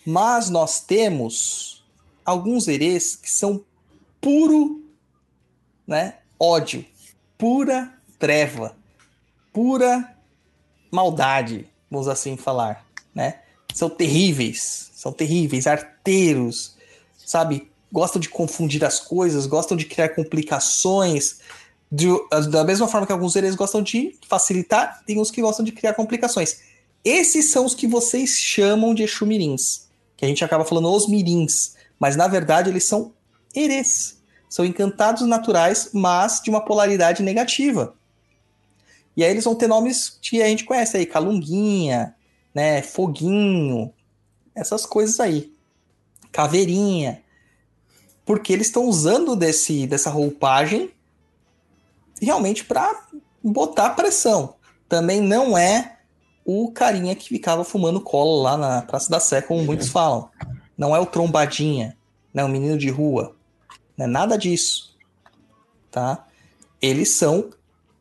[0.04, 1.84] Mas nós temos
[2.24, 3.64] alguns herês que são
[4.20, 4.82] puro
[5.86, 6.84] né, ódio,
[7.36, 8.76] pura treva,
[9.52, 10.16] pura
[10.90, 13.40] maldade, vamos assim falar, né?
[13.74, 16.76] São terríveis, são terríveis, arteiros,
[17.16, 17.68] sabe?
[17.92, 21.40] Gostam de confundir as coisas, gostam de criar complicações.
[21.90, 22.06] De,
[22.50, 25.94] da mesma forma que alguns eles gostam de facilitar, tem uns que gostam de criar
[25.94, 26.60] complicações.
[27.04, 29.83] Esses são os que vocês chamam de Exumirins,
[30.16, 33.12] que a gente acaba falando os mirins, mas na verdade eles são
[33.54, 34.22] erês.
[34.48, 37.94] São encantados naturais, mas de uma polaridade negativa.
[39.16, 42.14] E aí eles vão ter nomes que a gente conhece aí, Calunguinha,
[42.54, 43.92] né, Foguinho,
[44.54, 45.52] essas coisas aí.
[46.30, 47.22] Caveirinha.
[48.24, 50.90] Porque eles estão usando desse, dessa roupagem
[52.20, 53.06] realmente para
[53.42, 54.54] botar pressão.
[54.88, 55.93] Também não é
[56.44, 60.28] o carinha que ficava fumando colo lá na Praça da Sé, como muitos falam.
[60.76, 61.96] Não é o trombadinha,
[62.32, 63.34] não é o menino de rua.
[63.96, 64.96] Não é nada disso.
[65.90, 66.26] Tá?
[66.82, 67.50] Eles são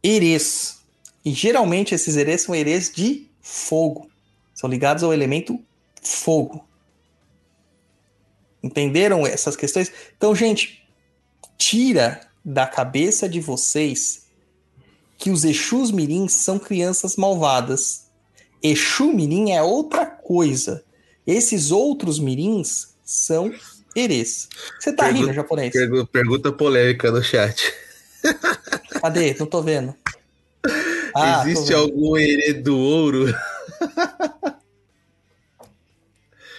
[0.03, 0.83] herês.
[1.23, 4.09] E geralmente esses herês são herês de fogo.
[4.53, 5.59] São ligados ao elemento
[6.01, 6.65] fogo.
[8.61, 9.91] Entenderam essas questões?
[10.17, 10.87] Então, gente,
[11.57, 14.23] tira da cabeça de vocês
[15.17, 18.09] que os Exus Mirins são crianças malvadas.
[18.63, 20.83] Exu Mirim é outra coisa.
[21.27, 23.53] Esses outros Mirins são
[23.93, 24.47] herês.
[24.79, 25.73] Você tá pergunta, rindo, japonês?
[26.11, 27.73] Pergunta polêmica no chat.
[29.01, 29.35] Cadê?
[29.37, 29.93] Não tô vendo.
[31.15, 31.93] Ah, Existe tô vendo.
[31.93, 33.25] algum herê do ouro?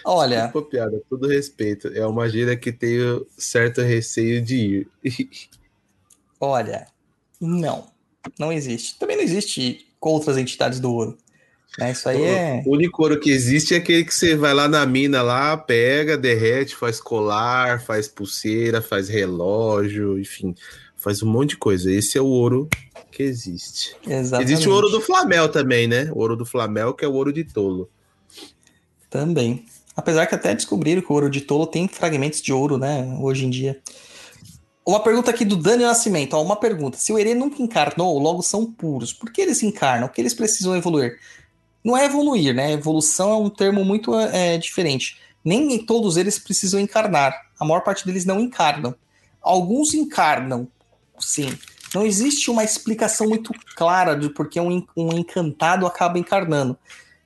[0.04, 0.48] Olha.
[0.52, 1.88] Pô, piada, todo respeito.
[1.88, 5.28] É uma gíria que tenho certo receio de ir.
[6.38, 6.86] Olha,
[7.40, 7.88] não.
[8.38, 8.96] Não existe.
[8.96, 11.18] Também não existe outras entidades do ouro.
[11.80, 12.62] É, isso aí é.
[12.64, 16.16] O único ouro que existe é aquele que você vai lá na mina lá, pega,
[16.16, 20.54] derrete, faz colar, faz pulseira, faz relógio, enfim,
[20.96, 21.90] faz um monte de coisa.
[21.90, 22.68] Esse é o ouro
[23.10, 23.96] que existe.
[24.06, 24.52] Exatamente.
[24.52, 26.10] Existe o ouro do Flamel também, né?
[26.12, 27.90] O ouro do Flamel, que é o ouro de tolo.
[29.10, 29.64] Também.
[29.96, 33.16] Apesar que até descobriram que o ouro de tolo tem fragmentos de ouro, né?
[33.20, 33.80] Hoje em dia.
[34.86, 36.34] Uma pergunta aqui do Dani Nascimento.
[36.34, 36.98] Ó, uma pergunta.
[36.98, 39.12] Se o Herê nunca encarnou, logo são puros.
[39.12, 40.06] Por que eles encarnam?
[40.06, 41.18] O que eles precisam evoluir?
[41.84, 42.72] Não é evoluir, né?
[42.72, 45.18] Evolução é um termo muito é, diferente.
[45.44, 47.50] Nem todos eles precisam encarnar.
[47.60, 48.94] A maior parte deles não encarnam.
[49.42, 50.66] Alguns encarnam,
[51.18, 51.58] sim.
[51.94, 56.76] Não existe uma explicação muito clara de por que um, um encantado acaba encarnando.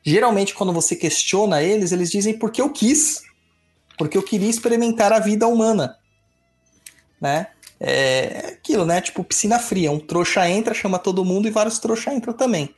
[0.02, 3.22] Geralmente, quando você questiona eles, eles dizem porque eu quis.
[3.96, 5.96] Porque eu queria experimentar a vida humana.
[7.20, 7.46] Né?
[7.80, 9.00] É aquilo, né?
[9.00, 9.92] Tipo piscina fria.
[9.92, 12.74] Um trouxa entra, chama todo mundo e vários trouxa entram também.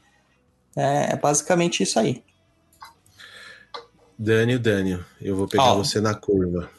[0.76, 2.22] É, é basicamente isso aí.
[4.18, 6.70] Dânio, Dânio, eu vou pegar você na curva.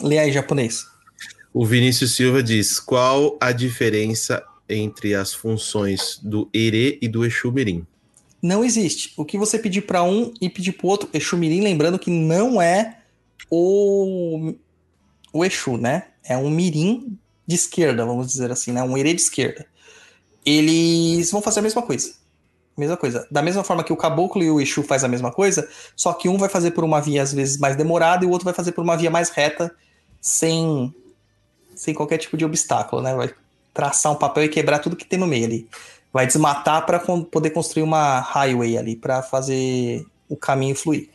[0.00, 0.86] Lê aí, japonês.
[1.52, 7.52] O Vinícius Silva diz: qual a diferença entre as funções do Ere e do Exu
[7.52, 7.86] Mirim?
[8.42, 9.12] Não existe.
[9.16, 12.10] O que você pedir para um e pedir para o outro, Exu Mirim, lembrando que
[12.10, 12.98] não é
[13.50, 14.54] o,
[15.32, 16.08] o Exu, né?
[16.24, 18.82] É um Mirim de esquerda, vamos dizer assim, né?
[18.82, 19.66] Um Ere de esquerda.
[20.44, 22.14] Eles vão fazer a mesma coisa.
[22.76, 23.26] Mesma coisa.
[23.30, 26.28] Da mesma forma que o caboclo e o Exu faz a mesma coisa, só que
[26.28, 28.72] um vai fazer por uma via às vezes mais demorada e o outro vai fazer
[28.72, 29.74] por uma via mais reta,
[30.20, 30.94] sem,
[31.74, 33.14] sem qualquer tipo de obstáculo, né?
[33.14, 33.34] Vai
[33.72, 35.68] traçar um papel e quebrar tudo que tem no meio ali.
[36.12, 41.10] Vai desmatar para poder construir uma highway ali, para fazer o caminho fluir.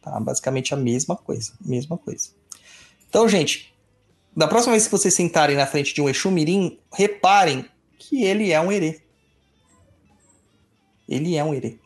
[0.00, 0.18] Tá?
[0.18, 1.52] Basicamente a mesma coisa.
[1.60, 2.30] Mesma coisa.
[3.08, 3.74] Então, gente,
[4.34, 7.66] da próxima vez que vocês sentarem na frente de um Exu Mirim, reparem
[7.98, 9.01] que ele é um herê.
[11.12, 11.78] Ele é um herê.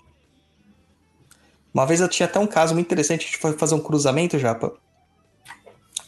[1.73, 4.39] Uma vez eu tinha até um caso muito interessante, a gente foi fazer um cruzamento,
[4.39, 4.73] Japa.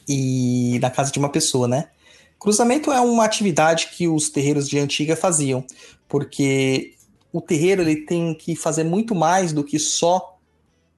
[0.09, 1.91] E na casa de uma pessoa, né?
[2.39, 5.65] Cruzamento é uma atividade que os terreiros de antiga faziam,
[6.09, 6.95] porque
[7.33, 10.39] o terreiro ele tem que fazer muito mais do que só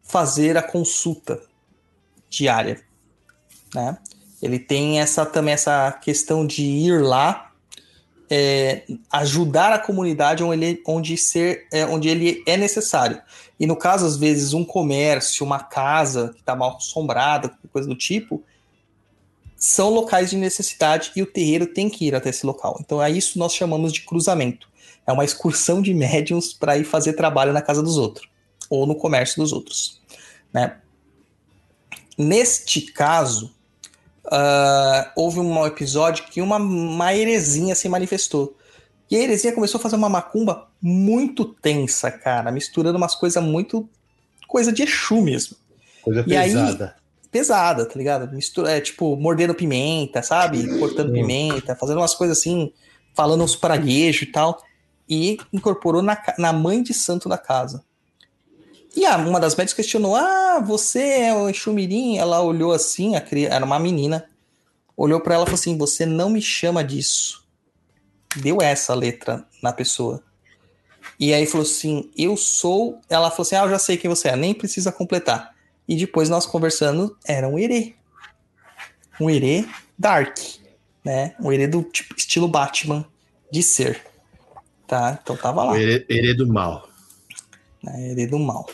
[0.02, 1.42] fazer a consulta
[2.28, 2.80] diária,
[3.74, 3.98] né?
[4.40, 7.49] Ele tem essa também essa questão de ir lá
[8.30, 13.20] é, ajudar a comunidade onde ele, onde, ser, é, onde ele é necessário.
[13.58, 17.96] E no caso, às vezes, um comércio, uma casa que está mal assombrada, coisa do
[17.96, 18.42] tipo,
[19.56, 22.78] são locais de necessidade e o terreiro tem que ir até esse local.
[22.80, 24.70] Então, é isso nós chamamos de cruzamento.
[25.06, 28.30] É uma excursão de médiums para ir fazer trabalho na casa dos outros
[28.70, 30.00] ou no comércio dos outros.
[30.52, 30.76] Né?
[32.16, 33.52] Neste caso,
[34.30, 38.56] uh, houve um episódio que uma, uma heresia se manifestou.
[39.10, 43.88] E a Heresia começou a fazer uma macumba muito tensa, cara, misturando umas coisas muito.
[44.46, 45.56] coisa de Exu mesmo.
[46.00, 46.96] Coisa E pesada.
[47.30, 48.32] Pesada, tá ligado?
[48.32, 50.78] Mistura, é, tipo, mordendo pimenta, sabe?
[50.78, 52.72] Cortando pimenta, fazendo umas coisas assim,
[53.14, 54.62] falando uns praguejos e tal.
[55.08, 57.84] E incorporou na, na mãe de santo da casa.
[58.96, 62.18] E a, uma das médicas questionou: Ah, você é o Exu Mirim?
[62.18, 64.28] Ela olhou assim, a cri- era uma menina.
[64.96, 67.46] Olhou pra ela e falou assim: Você não me chama disso.
[68.36, 70.22] Deu essa letra na pessoa.
[71.18, 73.00] E aí falou assim: Eu sou.
[73.08, 75.54] Ela falou assim: Ah, eu já sei quem você é, nem precisa completar.
[75.88, 77.94] E depois nós conversando, era um herê.
[79.20, 79.64] Um herê
[79.98, 80.36] dark,
[81.04, 81.34] né?
[81.40, 83.04] Um herê do tipo, estilo Batman
[83.52, 84.04] de ser.
[84.86, 85.18] Tá?
[85.22, 86.88] Então tava lá O herê, herê do mal.
[87.86, 88.68] herê do mal.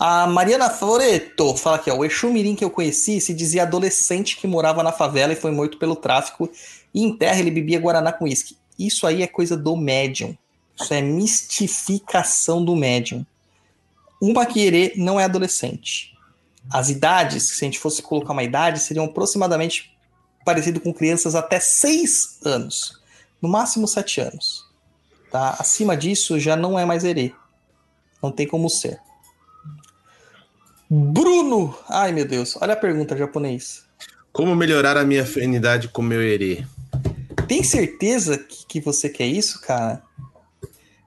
[0.00, 4.38] A Mariana Floreto fala aqui, ó, o Exu Mirim que eu conheci se dizia adolescente
[4.38, 6.50] que morava na favela e foi morto pelo tráfico
[6.94, 8.56] e em terra ele bebia guaraná com uísque.
[8.78, 10.34] Isso aí é coisa do médium.
[10.80, 13.26] Isso é mistificação do médium.
[14.22, 16.16] Um baquerê não é adolescente.
[16.72, 19.94] As idades, se a gente fosse colocar uma idade, seriam aproximadamente
[20.46, 22.98] parecido com crianças até 6 anos.
[23.42, 24.64] No máximo 7 anos.
[25.30, 25.56] Tá?
[25.58, 27.34] Acima disso já não é mais herê.
[28.22, 28.98] Não tem como ser.
[30.90, 31.72] Bruno!
[31.88, 32.56] Ai, meu Deus.
[32.60, 33.84] Olha a pergunta, japonês.
[34.32, 36.64] Como melhorar a minha afinidade com o meu herê?
[37.46, 40.02] Tem certeza que, que você quer isso, cara?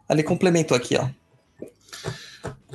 [0.09, 1.09] Ele complementou aqui, ó.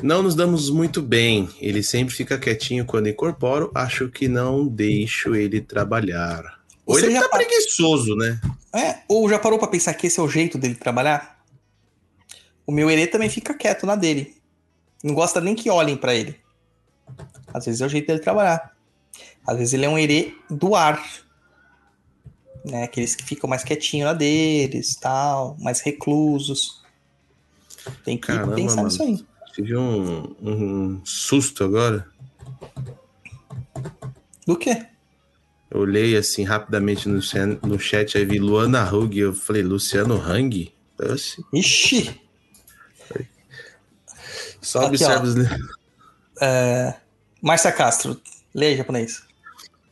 [0.03, 1.49] Não nos damos muito bem.
[1.61, 3.71] Ele sempre fica quietinho quando incorporo.
[3.75, 6.59] Acho que não deixo ele trabalhar.
[6.87, 8.41] Ou Você ele já tá pa- preguiçoso, né?
[8.75, 11.43] É, ou já parou pra pensar que esse é o jeito dele trabalhar?
[12.67, 14.37] O meu herê também fica quieto na dele.
[15.03, 16.37] Não gosta nem que olhem pra ele.
[17.53, 18.77] Às vezes é o jeito dele trabalhar.
[19.47, 21.03] Às vezes ele é um herê do ar.
[22.65, 22.85] Né?
[22.85, 26.83] Aqueles que ficam mais quietinhos na deles, tal, mais reclusos.
[28.05, 28.89] Tem que Caramba, pensar mano.
[28.89, 29.27] nisso aí.
[29.55, 32.07] Tive um, um susto agora.
[34.47, 34.87] Do quê?
[35.71, 37.21] Eu olhei assim rapidamente no,
[37.63, 39.19] no chat, aí vi Luana Hug.
[39.19, 40.73] Eu falei, Luciano Hang?
[40.99, 42.21] Assim, Ixi!
[44.61, 45.23] só Aqui, observa ó.
[45.23, 45.35] os.
[47.43, 48.21] Márcia Castro,
[48.55, 49.23] leia japonês.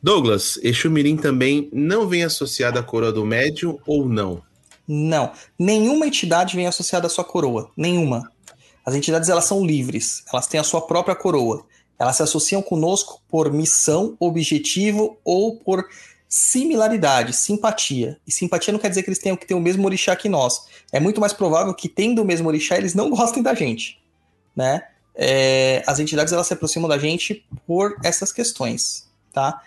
[0.01, 4.41] Douglas, Exu Mirim também não vem associado à coroa do médium ou não?
[4.87, 8.31] Não, nenhuma entidade vem associada à sua coroa, nenhuma.
[8.85, 11.65] As entidades elas são livres, elas têm a sua própria coroa.
[11.99, 15.83] Elas se associam conosco por missão, objetivo ou por
[16.29, 18.17] similaridade, simpatia.
[18.25, 20.67] E simpatia não quer dizer que eles tenham que ter o mesmo orixá que nós.
[20.91, 23.99] É muito mais provável que tendo o mesmo orixá eles não gostem da gente,
[24.55, 24.83] né?
[25.19, 29.63] É, as entidades elas se aproximam da gente por essas questões, tá?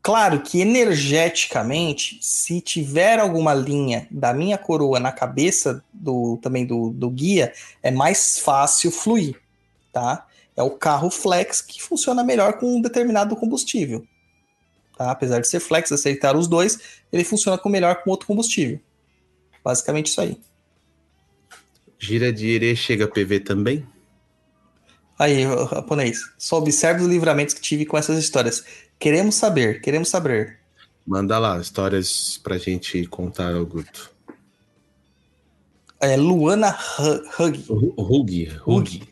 [0.00, 6.90] Claro que energeticamente, se tiver alguma linha da minha coroa na cabeça do também do,
[6.90, 7.52] do guia,
[7.82, 9.38] é mais fácil fluir,
[9.92, 10.26] tá?
[10.56, 14.06] É o carro flex que funciona melhor com um determinado combustível.
[14.96, 15.10] Tá?
[15.10, 16.78] Apesar de ser flex, aceitar os dois,
[17.12, 18.80] ele funciona com melhor com outro combustível.
[19.62, 20.38] Basicamente isso aí.
[21.98, 23.86] Gira de Herê chega PV também?
[25.18, 28.64] Aí, japonês, só observe os livramentos que tive com essas histórias.
[28.98, 30.58] Queremos saber, queremos saber.
[31.06, 34.10] Manda lá, histórias pra gente contar, Augusto.
[36.00, 37.64] É Luana Hu- Hug.
[37.96, 39.08] Hug, Hug.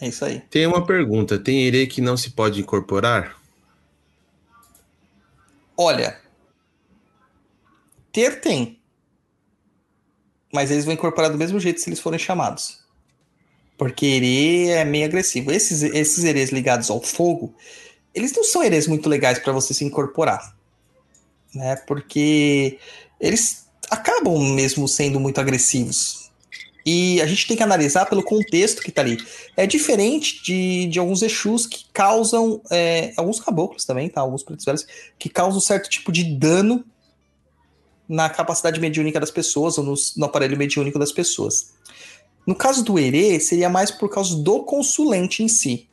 [0.00, 0.40] É isso aí.
[0.42, 3.36] Tem uma pergunta: tem herê que não se pode incorporar?
[5.76, 6.20] Olha,
[8.12, 8.78] ter tem.
[10.52, 12.80] Mas eles vão incorporar do mesmo jeito se eles forem chamados.
[13.78, 15.52] Porque herê é meio agressivo.
[15.52, 17.54] Esses, esses herês ligados ao fogo,
[18.12, 20.54] eles não são herês muito legais para você se incorporar.
[21.54, 21.76] Né?
[21.86, 22.78] Porque
[23.20, 26.28] eles acabam mesmo sendo muito agressivos.
[26.84, 29.18] E a gente tem que analisar pelo contexto que tá ali.
[29.56, 32.60] É diferente de, de alguns Exus que causam.
[32.70, 34.22] é, alguns caboclos também, tá?
[34.22, 34.86] Alguns pretos velhos,
[35.18, 36.84] que causam certo tipo de dano
[38.08, 41.74] na capacidade mediúnica das pessoas, ou no, no aparelho mediúnico das pessoas.
[42.48, 45.86] No caso do Herê, seria mais por causa do consulente em si.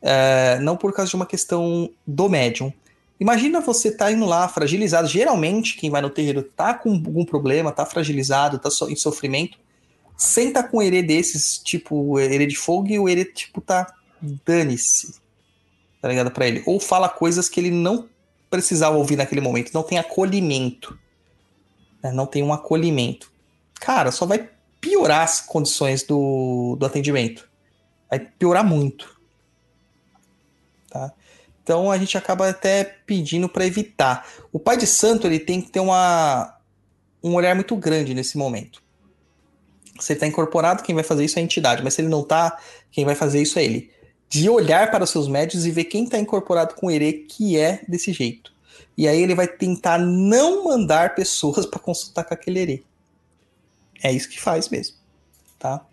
[0.00, 2.72] É, não por causa de uma questão do médium.
[3.18, 5.08] Imagina você tá indo lá fragilizado.
[5.08, 9.58] Geralmente, quem vai no terreiro tá com algum problema, tá fragilizado, tá so- em sofrimento.
[10.16, 13.92] Senta com um herê desses, tipo herê de fogo, e o herê, tipo, tá
[14.46, 15.16] dane-se.
[16.00, 16.30] Tá ligado?
[16.30, 16.62] Pra ele.
[16.64, 18.08] Ou fala coisas que ele não
[18.48, 19.72] precisava ouvir naquele momento.
[19.74, 20.96] Não tem acolhimento.
[22.00, 22.12] né?
[22.12, 23.32] Não tem um acolhimento.
[23.80, 24.48] Cara, só vai
[24.80, 27.48] piorar as condições do, do atendimento.
[28.08, 29.18] Vai piorar muito.
[30.90, 31.12] Tá?
[31.62, 34.26] Então a gente acaba até pedindo para evitar.
[34.52, 36.56] O pai de santo ele tem que ter uma,
[37.22, 38.82] um olhar muito grande nesse momento.
[40.00, 42.22] Se ele tá incorporado, quem vai fazer isso é a entidade, mas se ele não
[42.22, 42.58] tá,
[42.90, 43.90] quem vai fazer isso é ele.
[44.28, 47.58] De olhar para os seus médios e ver quem tá incorporado com o Ere que
[47.58, 48.52] é desse jeito.
[48.96, 52.86] E aí ele vai tentar não mandar pessoas para consultar com aquele Ere.
[54.02, 54.96] É isso que faz mesmo,
[55.58, 55.84] tá?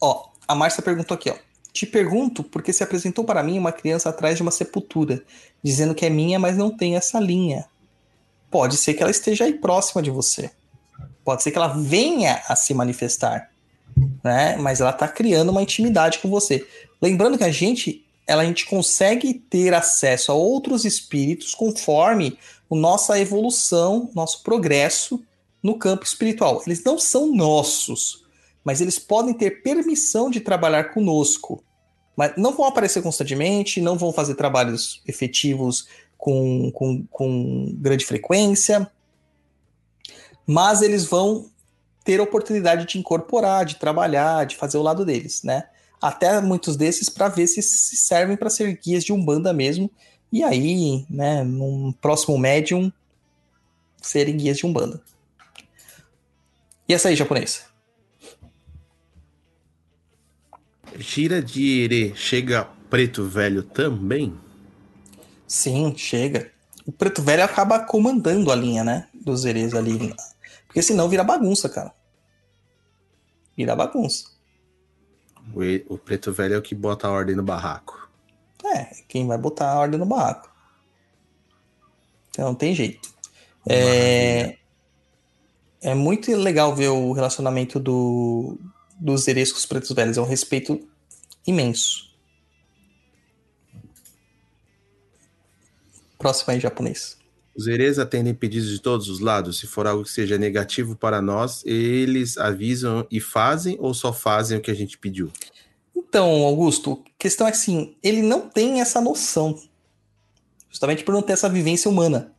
[0.00, 1.36] Ó, a Márcia perguntou aqui, ó.
[1.72, 5.24] Te pergunto porque se apresentou para mim uma criança atrás de uma sepultura,
[5.62, 7.66] dizendo que é minha, mas não tem essa linha.
[8.50, 10.50] Pode ser que ela esteja aí próxima de você.
[11.24, 13.50] Pode ser que ela venha a se manifestar,
[14.22, 14.56] né?
[14.56, 16.66] Mas ela está criando uma intimidade com você.
[17.00, 22.38] Lembrando que a gente, ela, a gente consegue ter acesso a outros espíritos conforme
[22.70, 25.22] a nossa evolução, nosso progresso
[25.62, 26.62] no campo espiritual.
[26.66, 28.24] Eles não são nossos,
[28.64, 31.62] mas eles podem ter permissão de trabalhar conosco.
[32.16, 38.90] Mas não vão aparecer constantemente, não vão fazer trabalhos efetivos com, com, com grande frequência,
[40.46, 41.50] mas eles vão
[42.04, 45.64] ter oportunidade de incorporar, de trabalhar, de fazer o lado deles, né?
[46.02, 49.88] Até muitos desses para ver se, se servem para ser guias de umbanda mesmo.
[50.32, 52.92] E aí, né, num próximo médium,
[54.02, 55.00] serem guias de umbanda.
[56.88, 57.64] E essa aí, japonês?
[60.98, 64.36] Gira de Ere chega preto velho também?
[65.46, 66.50] Sim, chega.
[66.84, 69.08] O preto velho acaba comandando a linha, né?
[69.14, 70.14] Dos Eres ali.
[70.66, 71.94] Porque senão vira bagunça, cara.
[73.56, 74.31] Vira bagunça.
[75.54, 78.08] O, o preto velho é o que bota a ordem no barraco.
[78.64, 80.50] É, quem vai botar a ordem no barraco.
[82.30, 83.12] Então não tem jeito.
[83.68, 84.56] É,
[85.80, 88.58] é muito legal ver o relacionamento do,
[88.98, 90.16] dos Eres com os pretos velhos.
[90.16, 90.88] É um respeito
[91.46, 92.10] imenso.
[96.18, 97.18] Próximo aí, japonês.
[97.54, 99.58] Os Eres atendem pedidos de todos os lados.
[99.58, 104.56] Se for algo que seja negativo para nós, eles avisam e fazem ou só fazem
[104.56, 105.30] o que a gente pediu?
[105.94, 109.60] Então, Augusto, a questão é assim, ele não tem essa noção.
[110.70, 112.32] Justamente por não ter essa vivência humana.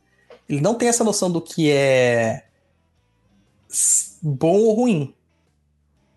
[0.48, 2.46] Ele não tem essa noção do que é
[4.20, 5.14] bom ou ruim.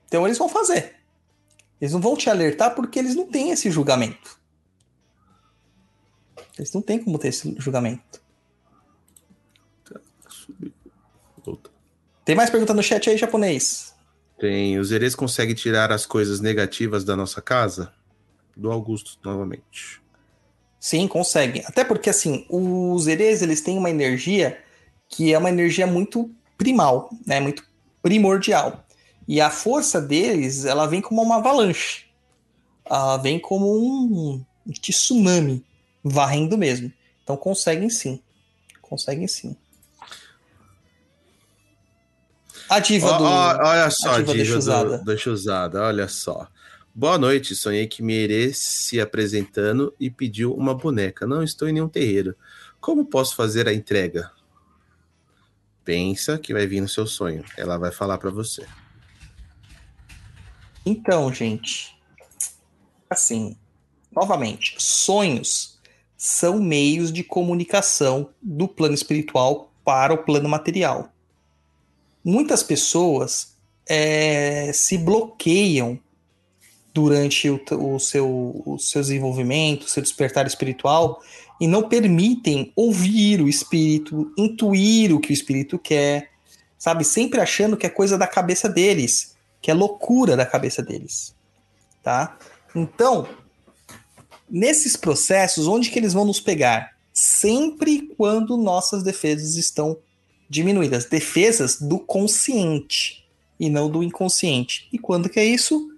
[0.08, 0.96] Então eles vão fazer.
[1.80, 4.40] Eles não vão te alertar porque eles não têm esse julgamento.
[6.58, 8.22] Eles não têm como ter esse julgamento.
[12.28, 13.96] Tem mais pergunta no chat aí, japonês?
[14.38, 14.78] Tem.
[14.78, 17.94] Os Eres conseguem tirar as coisas negativas da nossa casa?
[18.56, 20.02] Do Augusto, novamente.
[20.78, 21.64] Sim, conseguem.
[21.66, 24.62] Até porque, assim, os Eres, eles têm uma energia
[25.08, 27.40] que é uma energia muito primal, né?
[27.40, 27.64] Muito
[28.02, 28.86] primordial.
[29.28, 32.08] E a força deles, ela vem como uma avalanche.
[32.86, 34.44] Ela vem como um
[34.82, 35.64] tsunami,
[36.04, 36.92] varrendo mesmo.
[37.24, 38.22] Então conseguem sim.
[38.82, 39.56] Conseguem sim.
[42.70, 43.24] A diva do...
[43.24, 44.98] ó, olha só, a diva usada.
[44.98, 46.48] do, usada, olha só.
[46.94, 51.26] Boa noite, sonhei que Mere se apresentando e pediu uma boneca.
[51.26, 52.36] Não estou em nenhum terreiro.
[52.82, 54.32] Como posso fazer a entrega?
[55.86, 57.46] Pensa que vai vir no seu sonho.
[57.56, 58.66] Ela vai falar para você.
[60.86, 61.98] Então, gente,
[63.10, 63.56] assim,
[64.12, 65.80] novamente, sonhos
[66.18, 71.14] são meios de comunicação do plano espiritual para o plano material.
[72.28, 73.54] Muitas pessoas
[73.88, 75.98] é, se bloqueiam
[76.94, 78.28] durante o, o seu,
[78.66, 81.22] o seu desenvolvimento, seu despertar espiritual,
[81.58, 86.32] e não permitem ouvir o espírito, intuir o que o espírito quer,
[86.78, 87.06] sabe?
[87.06, 91.34] Sempre achando que é coisa da cabeça deles que é loucura da cabeça deles,
[92.04, 92.38] tá?
[92.76, 93.26] Então,
[94.50, 96.98] nesses processos, onde que eles vão nos pegar?
[97.14, 99.98] Sempre quando nossas defesas estão
[100.50, 103.28] diminuídas, defesas do consciente
[103.60, 104.88] e não do inconsciente.
[104.92, 105.92] E quando que é isso?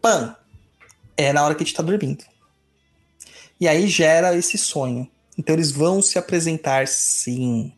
[0.00, 0.36] Pam!
[1.16, 2.24] É na hora que a gente está dormindo.
[3.60, 5.08] E aí gera esse sonho.
[5.36, 7.72] Então eles vão se apresentar sim,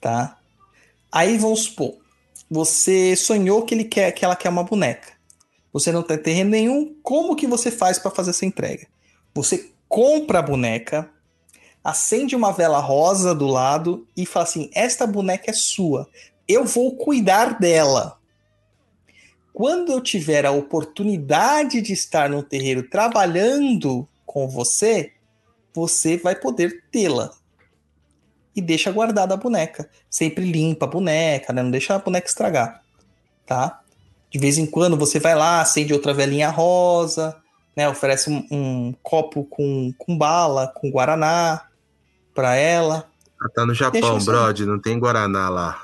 [0.00, 0.38] tá?
[1.10, 1.96] Aí vamos supor,
[2.48, 5.12] você sonhou que ele quer que ela quer uma boneca.
[5.72, 8.86] Você não tem terreno nenhum, como que você faz para fazer essa entrega?
[9.34, 11.08] Você compra a boneca,
[11.82, 16.08] acende uma vela rosa do lado e fala assim: "Esta boneca é sua.
[16.46, 18.18] Eu vou cuidar dela."
[19.52, 25.12] Quando eu tiver a oportunidade de estar no terreiro trabalhando com você,
[25.74, 27.30] você vai poder tê-la.
[28.54, 29.88] E deixa guardada a boneca.
[30.08, 31.62] Sempre limpa a boneca, né?
[31.62, 32.82] Não deixa a boneca estragar,
[33.44, 33.80] tá?
[34.30, 37.36] De vez em quando você vai lá, acende outra velhinha rosa,
[37.76, 37.88] né?
[37.88, 41.69] Oferece um, um copo com, com bala, com guaraná
[42.34, 43.08] para ela.
[43.40, 45.82] Ah, tá no Japão, Deixa não tem Guaraná lá.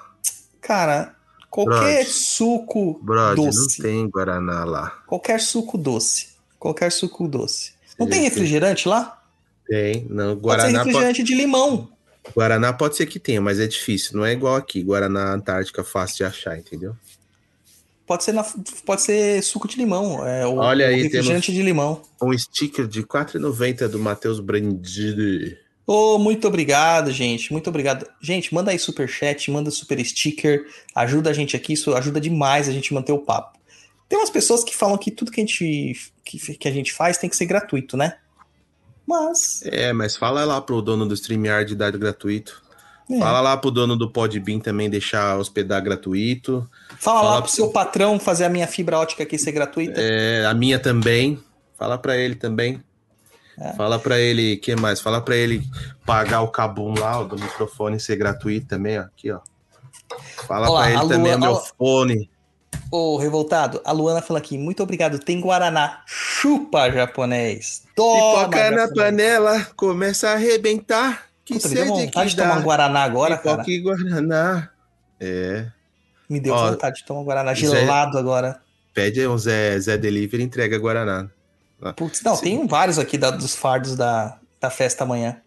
[0.61, 1.15] Cara,
[1.51, 2.11] qualquer Brode.
[2.11, 3.59] suco Brody, doce.
[3.59, 4.91] não tem Guaraná lá.
[5.07, 6.37] Qualquer suco doce.
[6.59, 7.73] Qualquer suco doce.
[7.99, 9.23] Não tem refrigerante lá?
[9.67, 10.37] Tem, não.
[10.37, 11.89] Pode ser Guaraná pode, refrigerante de limão.
[12.35, 14.17] Guaraná pode ser que tenha, mas é difícil.
[14.17, 14.83] Não é igual aqui.
[14.83, 16.95] Guaraná Antártica fácil de achar, entendeu?
[18.07, 18.47] Pode ser, na-
[18.85, 20.25] pode ser suco de limão.
[20.27, 22.03] É, o, Olha aí, refrigerante de limão.
[22.23, 25.57] Um sticker de R$ 4,90 do Matheus Brandido.
[25.87, 27.53] Ô, muito obrigado, gente.
[27.53, 28.07] Muito obrigado.
[28.21, 32.69] Gente, manda aí super chat, manda super sticker, ajuda a gente aqui, isso ajuda demais
[32.69, 33.57] a gente manter o papo.
[34.09, 37.19] Tem umas pessoas que falam que tudo que a gente que, que a gente faz
[37.19, 38.17] tem que ser gratuito, né?
[39.07, 42.61] Mas É, mas fala lá pro dono do StreamYard dar gratuito.
[43.09, 43.19] é.
[43.21, 46.69] Fala lá pro dono do Podbean também deixar hospedar gratuito.
[46.99, 50.01] fala, fala lá pro seu patrão fazer a minha fibra ótica aqui ser gratuita.
[50.01, 51.39] É, a minha também.
[51.79, 52.83] Fala pra ele também.
[53.59, 53.73] É.
[53.75, 55.01] Fala pra ele, que mais?
[55.01, 55.63] Fala pra ele
[56.05, 59.03] pagar o cabum lá, o do microfone ser gratuito também, ó.
[59.03, 59.41] Aqui, ó.
[60.47, 61.63] Fala pra ele também o meu ó.
[61.79, 62.31] fone.
[62.91, 66.03] Ô, revoltado, a Luana fala aqui, muito obrigado, tem Guaraná.
[66.07, 67.83] Chupa, japonês.
[67.97, 71.25] Toma, Pipoca na panela, começa a arrebentar.
[71.45, 72.63] Que Puta, me deu sede vontade que de tomar um.
[72.63, 73.65] Guaraná agora, cara.
[73.65, 74.71] Pipoca e Guaraná.
[75.19, 75.67] É.
[76.29, 78.61] Me deu Ó, vontade de tomar um Guaraná Zé- gelado agora.
[78.93, 81.29] Pede um Zé, Zé Delivery e entrega Guaraná.
[81.97, 82.43] Putz, não, Sim.
[82.43, 85.41] tem vários aqui da- dos fardos da, da festa amanhã.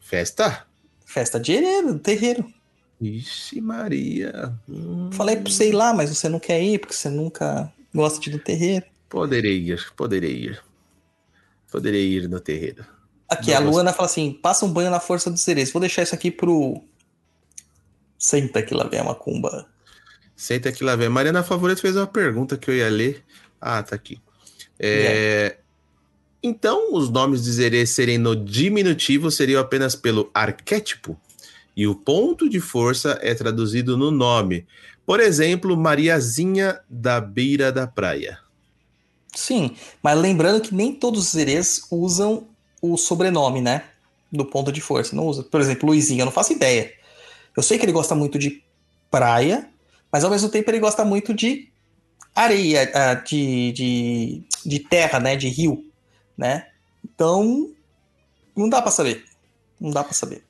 [0.00, 0.66] Festa?
[1.04, 2.52] Festa de herdeiro, do terreiro.
[3.00, 4.54] Ixi, Maria.
[4.68, 8.20] Hum, Falei pra você ir lá, mas você não quer ir, porque você nunca gosta
[8.20, 8.84] de ir no terreiro.
[9.08, 10.62] Poderei ir, poderei ir.
[11.70, 12.84] Poderei ir no terreiro.
[13.28, 13.72] Aqui, Não a gosto.
[13.72, 15.72] Luana fala assim: passa um banho na força dos cereços.
[15.72, 16.82] Vou deixar isso aqui pro.
[18.18, 19.66] Senta que lá vem a macumba.
[20.34, 21.08] Senta aqui lá, vem.
[21.08, 23.24] Mariana Favorito fez uma pergunta que eu ia ler.
[23.60, 24.20] Ah, tá aqui.
[24.78, 25.56] É,
[26.42, 31.18] Então, os nomes de Zerê serem no diminutivo seriam apenas pelo arquétipo?
[31.76, 34.66] E o ponto de força é traduzido no nome.
[35.06, 38.38] Por exemplo, Mariazinha da Beira da Praia.
[39.34, 42.48] Sim, mas lembrando que nem todos os herês usam
[42.82, 43.84] o sobrenome, né?
[44.30, 45.14] Do ponto de força.
[45.14, 45.42] Não usa.
[45.44, 46.92] Por exemplo, Luizinho, eu não faço ideia.
[47.56, 48.62] Eu sei que ele gosta muito de
[49.10, 49.68] praia,
[50.12, 51.68] mas ao mesmo tempo ele gosta muito de
[52.38, 55.36] areia, ah, de, de, de terra, né?
[55.36, 55.84] De rio,
[56.36, 56.66] né?
[57.04, 57.70] Então,
[58.56, 59.24] não dá pra saber.
[59.80, 60.42] Não dá pra saber.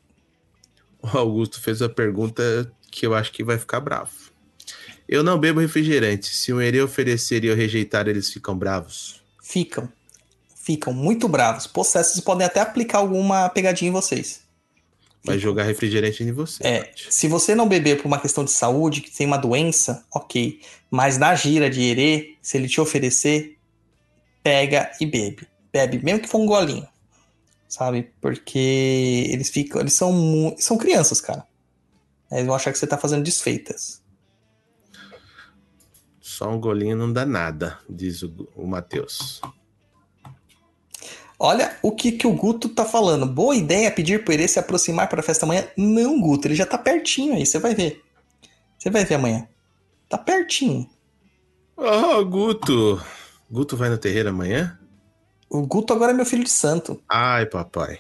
[1.02, 4.10] O Augusto fez uma pergunta que eu acho que vai ficar bravo.
[5.09, 6.35] Eu não bebo refrigerante.
[6.35, 9.23] Se um herê oferecer e eu rejeitar, eles ficam bravos?
[9.43, 9.90] Ficam.
[10.55, 11.66] Ficam muito bravos.
[11.66, 14.43] Possessos podem até aplicar alguma pegadinha em vocês.
[15.29, 16.67] Vai jogar refrigerante em você.
[16.67, 20.61] É, se você não beber por uma questão de saúde, que tem uma doença, ok.
[20.91, 23.57] Mas na gira de herê, se ele te oferecer,
[24.43, 25.47] pega e bebe.
[25.73, 26.87] Bebe, mesmo que for um golinho.
[27.69, 28.11] Sabe?
[28.21, 29.81] Porque eles ficam.
[29.81, 31.47] Eles são, mu- são crianças, cara.
[32.31, 34.03] Eles vão achar que você tá fazendo desfeitas.
[36.21, 39.41] Só um golinho não dá nada, diz o, o Matheus.
[41.39, 43.24] Olha o que, que o Guto tá falando.
[43.24, 45.65] Boa ideia pedir pro herê se aproximar para a festa amanhã?
[45.77, 48.02] Não, Guto, ele já tá pertinho aí, você vai ver.
[48.77, 49.47] Você vai ver amanhã.
[50.09, 50.89] Tá pertinho.
[51.77, 53.01] Oh, Guto.
[53.48, 54.77] Guto vai no terreiro amanhã?
[55.48, 57.01] O Guto agora é meu filho de santo.
[57.09, 57.98] Ai, papai.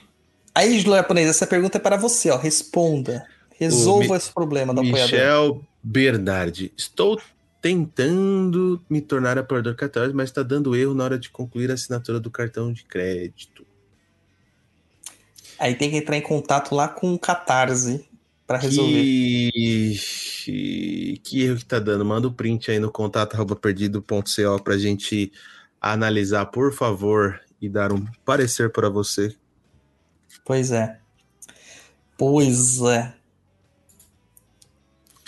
[0.54, 2.36] Aí, japonês, essa pergunta é para você, ó.
[2.36, 3.24] Responda.
[3.58, 5.02] Resolva esse problema do apoiador.
[5.02, 6.72] Michel Bernardi.
[6.76, 7.20] Estou
[7.60, 12.20] tentando me tornar apoiador católico, mas está dando erro na hora de concluir a assinatura
[12.20, 13.66] do cartão de crédito.
[15.58, 18.08] Aí tem que entrar em contato lá com o Catarse
[18.46, 18.92] para resolver.
[18.92, 21.20] Que...
[21.22, 22.04] que erro que tá dando?
[22.04, 25.32] Manda o print aí no contato arroba perdido.co pra gente
[25.80, 29.34] analisar, por favor, e dar um parecer para você.
[30.44, 31.00] Pois é.
[32.16, 33.14] Pois é.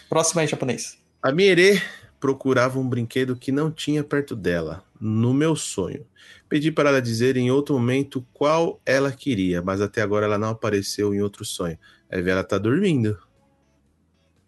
[0.08, 0.98] Próximo aí, japonês.
[1.22, 1.80] A Mierê
[2.20, 6.06] procurava um brinquedo que não tinha perto dela, no meu sonho.
[6.48, 10.50] Pedi para ela dizer em outro momento qual ela queria, mas até agora ela não
[10.50, 11.78] apareceu em outro sonho.
[12.10, 13.18] Aí ela tá dormindo.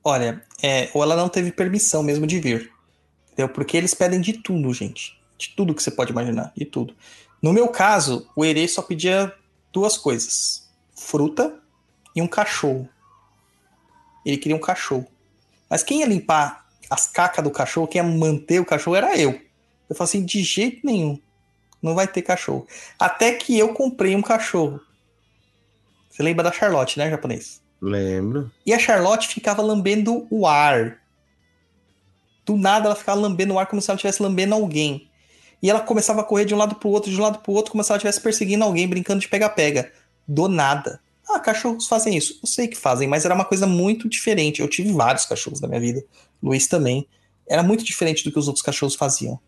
[0.04, 2.70] Olha, é, ou ela não teve permissão mesmo de vir.
[3.28, 3.48] Entendeu?
[3.48, 5.18] Porque eles pedem de tudo, gente.
[5.38, 6.52] De tudo que você pode imaginar.
[6.54, 6.94] De tudo.
[7.40, 9.32] No meu caso, o Ere só pedia
[9.72, 11.58] duas coisas: fruta
[12.14, 12.88] e um cachorro.
[14.26, 15.06] Ele queria um cachorro.
[15.70, 16.61] Mas quem ia limpar
[16.92, 19.30] as cacas do cachorro, quem ia manter o cachorro era eu.
[19.88, 21.18] Eu falei assim: de jeito nenhum.
[21.82, 22.66] Não vai ter cachorro.
[22.98, 24.78] Até que eu comprei um cachorro.
[26.10, 27.62] Você lembra da Charlotte, né, japonês?
[27.80, 28.52] Lembro.
[28.66, 30.98] E a Charlotte ficava lambendo o ar.
[32.44, 35.08] Do nada ela ficava lambendo o ar como se ela estivesse lambendo alguém.
[35.62, 37.72] E ela começava a correr de um lado pro outro, de um lado pro outro,
[37.72, 39.90] como se ela estivesse perseguindo alguém, brincando de pega-pega.
[40.28, 41.00] Do nada.
[41.28, 42.38] Ah, cachorros fazem isso.
[42.42, 44.60] Eu sei que fazem, mas era uma coisa muito diferente.
[44.60, 46.04] Eu tive vários cachorros na minha vida.
[46.42, 47.06] Luiz também.
[47.46, 49.38] Era muito diferente do que os outros cachorros faziam.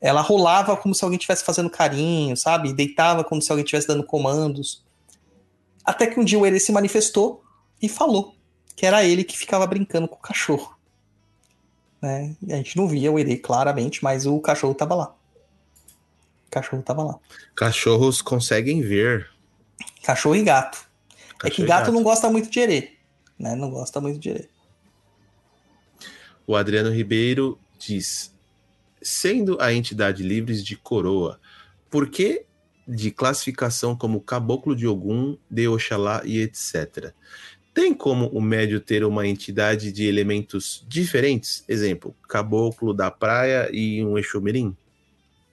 [0.00, 2.72] Ela rolava como se alguém estivesse fazendo carinho, sabe?
[2.72, 4.82] Deitava como se alguém estivesse dando comandos.
[5.84, 7.44] Até que um dia o Ere se manifestou
[7.82, 8.34] e falou
[8.74, 10.74] que era ele que ficava brincando com o cachorro.
[12.00, 12.34] Né?
[12.48, 15.14] A gente não via o Ere claramente, mas o cachorro estava lá.
[16.46, 17.18] O cachorro estava lá.
[17.54, 19.28] Cachorros conseguem ver.
[20.02, 20.78] Cachorro e gato.
[21.38, 22.98] Cachorro é que e gato, não gosta muito de Ere.
[23.38, 23.54] Né?
[23.54, 24.50] Não gosta muito de Ere.
[26.50, 28.34] O Adriano Ribeiro diz:
[29.00, 31.38] sendo a entidade livres de coroa,
[31.88, 32.44] por que
[32.88, 37.12] de classificação como caboclo de Ogum, de Oxalá e etc.
[37.72, 41.62] Tem como o médio ter uma entidade de elementos diferentes?
[41.68, 44.76] Exemplo, caboclo da praia e um Exumirim?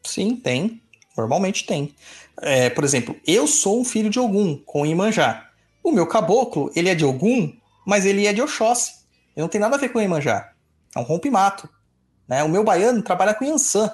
[0.04, 0.82] Sim, tem.
[1.16, 1.94] Normalmente tem.
[2.42, 5.48] É, por exemplo, eu sou um filho de Ogum, com Imanjá.
[5.84, 7.56] O meu caboclo, ele é de Ogum,
[7.86, 8.94] mas ele é de Oxóssi.
[9.36, 10.57] Ele não tem nada a ver com Imanjá.
[10.98, 11.70] É um rompe-mato.
[12.28, 12.44] Né?
[12.44, 13.92] O meu baiano trabalha com Yansan.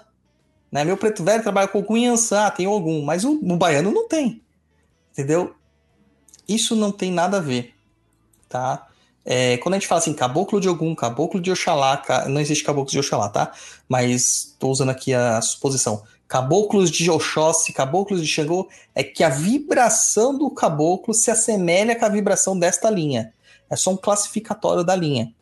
[0.72, 0.86] Né?
[0.86, 4.42] Meu preto velho trabalha com algum Yansan, tem algum, mas o, o, baiano não tem.
[5.12, 5.54] Entendeu?
[6.48, 7.74] Isso não tem nada a ver.
[8.48, 8.88] Tá?
[9.26, 12.92] É, quando a gente fala assim, caboclo de Ogum, caboclo de Oxalá, não existe caboclo
[12.92, 13.52] de Oxalá, tá?
[13.88, 16.04] Mas estou usando aqui a suposição.
[16.28, 22.06] Caboclos de Oxóssi, caboclos de Xangô, é que a vibração do caboclo se assemelha com
[22.06, 23.34] a vibração desta linha.
[23.70, 25.34] É só um classificatório da linha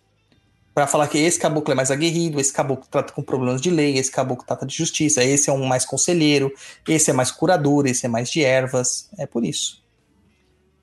[0.73, 3.97] para falar que esse caboclo é mais aguerrido, esse caboclo trata com problemas de lei,
[3.97, 6.53] esse caboclo trata de justiça, esse é um mais conselheiro,
[6.87, 9.09] esse é mais curador, esse é mais de ervas.
[9.17, 9.83] É por isso.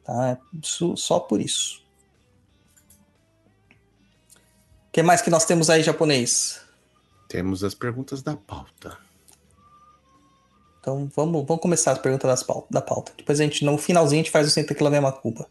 [0.05, 0.31] Tá?
[0.31, 1.83] É isso, só por isso.
[4.89, 6.61] O que mais que nós temos aí, japonês?
[7.29, 8.99] Temos as perguntas da pauta.
[10.81, 13.13] Então vamos, vamos começar as perguntas das pauta, da pauta.
[13.17, 15.47] Depois a gente, no finalzinho, a gente faz o Senta que lá uma culpa.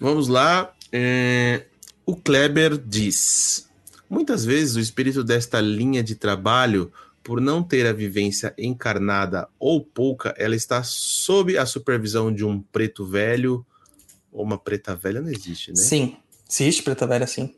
[0.00, 0.72] Vamos lá.
[0.90, 1.66] É...
[2.04, 3.68] O Kleber diz:
[4.08, 6.92] Muitas vezes o espírito desta linha de trabalho,
[7.22, 12.60] por não ter a vivência encarnada ou pouca, ela está sob a supervisão de um
[12.60, 13.64] preto velho
[14.32, 15.76] ou uma preta velha, não existe, né?
[15.76, 16.16] Sim,
[16.50, 17.54] existe preta velha, sim.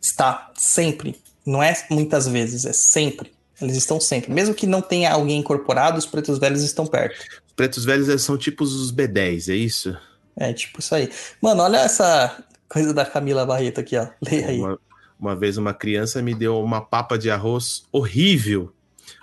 [0.00, 1.20] Está, sempre.
[1.44, 3.32] Não é muitas vezes, é sempre.
[3.60, 4.32] Eles estão sempre.
[4.32, 7.20] Mesmo que não tenha alguém incorporado, os pretos velhos estão perto.
[7.46, 9.96] Os pretos velhos são tipo os B10, é isso?
[10.36, 11.10] É, tipo isso aí.
[11.40, 12.42] Mano, olha essa
[12.74, 14.08] Coisa da Camila Barreto aqui, ó.
[14.20, 14.58] Leia aí.
[14.58, 14.80] Uma,
[15.16, 18.74] uma vez uma criança me deu uma papa de arroz horrível,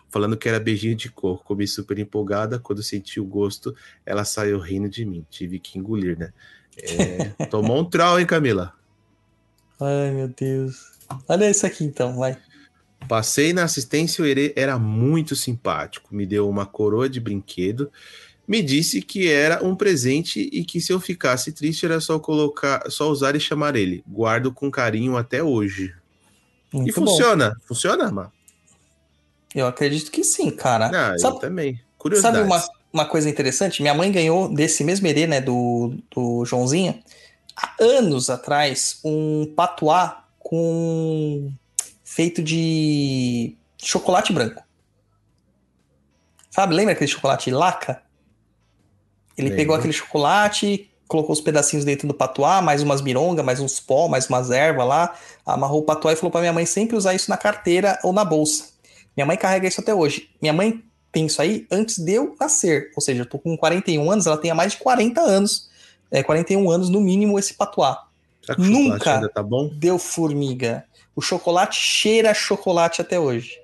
[0.09, 1.43] falando que era beijinho de coco.
[1.43, 2.59] Comi super empolgada.
[2.59, 3.75] Quando senti o gosto,
[4.05, 5.25] ela saiu rindo de mim.
[5.29, 6.31] Tive que engolir, né?
[6.81, 8.73] É, tomou um trau, hein, Camila?
[9.81, 10.89] Ai, meu Deus.
[11.27, 12.37] Olha isso aqui então, vai.
[13.05, 16.15] Passei na assistência, o Herê era muito simpático.
[16.15, 17.91] Me deu uma coroa de brinquedo
[18.47, 22.89] me disse que era um presente e que se eu ficasse triste era só colocar,
[22.89, 24.03] só usar e chamar ele.
[24.07, 25.93] Guardo com carinho até hoje.
[26.73, 27.68] Muito e funciona, bom.
[27.68, 28.31] funciona, Má?
[29.53, 30.88] Eu acredito que sim, cara.
[30.88, 31.81] Ah, sabe, eu também.
[31.97, 32.38] Curiosidade.
[32.38, 33.81] Sabe uma, uma coisa interessante?
[33.81, 37.01] Minha mãe ganhou desse mesmo herê, né, do, do Joãozinho,
[37.55, 41.51] há anos atrás, um patuá com
[42.03, 44.63] feito de chocolate branco.
[46.49, 48.01] Sabe, lembra aquele chocolate laca?
[49.41, 49.63] Ele Lembra.
[49.63, 54.07] pegou aquele chocolate, colocou os pedacinhos dentro do patuá, mais umas mirongas, mais uns pó,
[54.07, 55.15] mais umas ervas lá,
[55.45, 58.23] amarrou o patuá e falou para minha mãe sempre usar isso na carteira ou na
[58.23, 58.69] bolsa.
[59.18, 60.30] Minha mãe carrega isso até hoje.
[60.41, 64.09] Minha mãe tem isso aí antes de eu nascer, ou seja, eu tô com 41
[64.09, 65.69] anos, ela tem há mais de 40 anos,
[66.09, 68.07] é, 41 anos no mínimo esse patuá.
[68.57, 69.43] Nunca tá
[69.73, 70.85] deu formiga.
[71.15, 73.59] O chocolate cheira chocolate até hoje.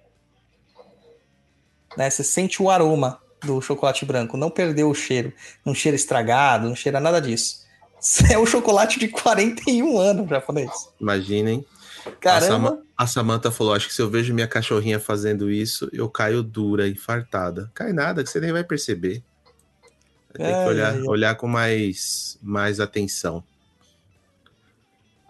[1.96, 2.10] Né?
[2.10, 4.38] Você sente o aroma do chocolate branco.
[4.38, 5.34] Não perdeu o cheiro.
[5.66, 7.66] Não cheira estragado, não cheira nada disso.
[8.32, 10.72] É um chocolate de 41 anos japonês.
[11.02, 11.66] Imaginem.
[12.20, 12.80] Caramba.
[12.96, 16.88] A, Samanta falou: acho que se eu vejo minha cachorrinha fazendo isso, eu caio dura,
[16.88, 17.72] infartada.
[17.74, 19.24] Cai nada, que você nem vai perceber.
[20.34, 23.44] Tem que olhar, olhar com mais, mais atenção.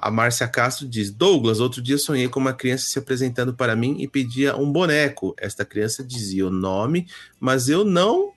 [0.08, 3.98] A Márcia Castro diz: Douglas, outro dia sonhei com uma criança se apresentando para mim
[4.00, 5.36] e pedia um boneco.
[5.38, 7.08] Esta criança dizia o nome,
[7.38, 8.32] mas eu não.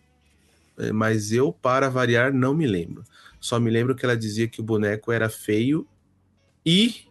[0.76, 3.04] Eh, mas eu, para variar, não me lembro.
[3.38, 5.86] Só me lembro que ela dizia que o boneco era feio
[6.66, 7.04] e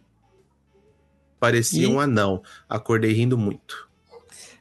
[1.38, 1.86] parecia e...
[1.86, 2.42] um anão.
[2.68, 3.88] Acordei rindo muito.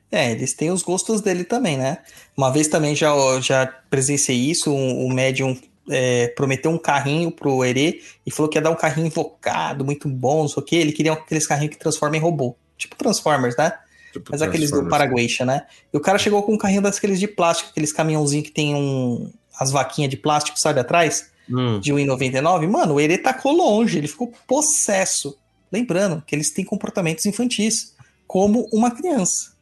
[0.09, 1.97] É, eles têm os gostos dele também, né?
[2.37, 3.11] Uma vez também já,
[3.41, 5.59] já presenciei isso, um, um médium
[5.89, 10.07] é, prometeu um carrinho pro Ere e falou que ia dar um carrinho invocado, muito
[10.07, 10.75] bom, não sei o que.
[10.75, 12.55] Ele queria aqueles carrinhos que transformam em robô.
[12.77, 13.73] Tipo Transformers, né?
[14.13, 15.65] Tipo Mas aqueles do Paraguaisha, né?
[15.93, 19.31] E o cara chegou com um carrinho daqueles de plástico, aqueles caminhãozinhos que tem um,
[19.59, 21.29] as vaquinhas de plástico, sabe, atrás.
[21.49, 25.35] Hum, de 1,99, mano, o Ere tacou longe, ele ficou possesso.
[25.71, 27.95] Lembrando que eles têm comportamentos infantis,
[28.27, 29.53] como uma criança.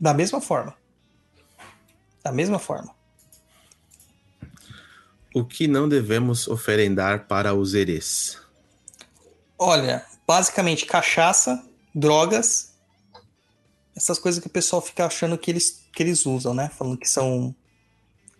[0.00, 0.74] Da mesma forma.
[2.24, 2.95] Da mesma forma.
[5.36, 8.38] O que não devemos oferendar para os erês?
[9.58, 11.62] Olha, basicamente cachaça,
[11.94, 12.72] drogas,
[13.94, 16.70] essas coisas que o pessoal fica achando que eles, que eles usam, né?
[16.70, 17.54] Falando que são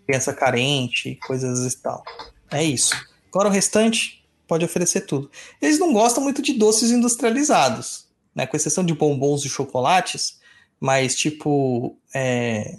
[0.06, 2.02] criança carente, coisas e tal.
[2.50, 2.94] É isso.
[3.28, 5.30] Agora o restante pode oferecer tudo.
[5.60, 8.46] Eles não gostam muito de doces industrializados, né?
[8.46, 10.40] Com exceção de bombons e chocolates,
[10.80, 12.78] mas tipo é,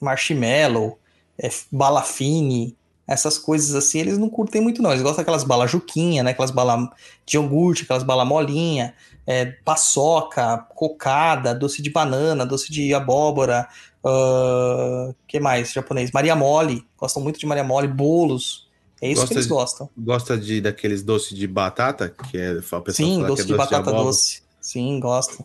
[0.00, 0.98] marshmallow,
[1.36, 2.74] é, bala fine,
[3.06, 4.90] essas coisas assim, eles não curtem muito não.
[4.90, 6.30] Eles gostam daquelas balas juquinha, né?
[6.30, 6.88] Aquelas balas
[7.26, 8.94] de iogurte, aquelas balas molinha,
[9.26, 13.68] é, paçoca, cocada, doce de banana, doce de abóbora,
[14.04, 16.10] ah, que mais japonês?
[16.12, 18.64] Maria Mole, gostam muito de Maria Mole, bolos.
[19.02, 19.90] É isso Gosta que eles de- gostam.
[19.98, 22.08] Gosta de daqueles doces de batata?
[22.08, 24.04] Que é, o pessoal Sim, doce é de batata abóbora.
[24.04, 24.42] doce.
[24.60, 25.44] Sim, gostam.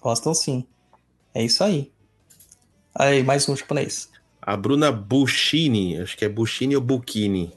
[0.00, 0.64] Gostam sim.
[1.34, 1.92] É isso aí.
[2.94, 4.08] Aí, mais um japonês.
[4.50, 7.52] A Bruna Buchini, acho que é Buchini ou Buchini.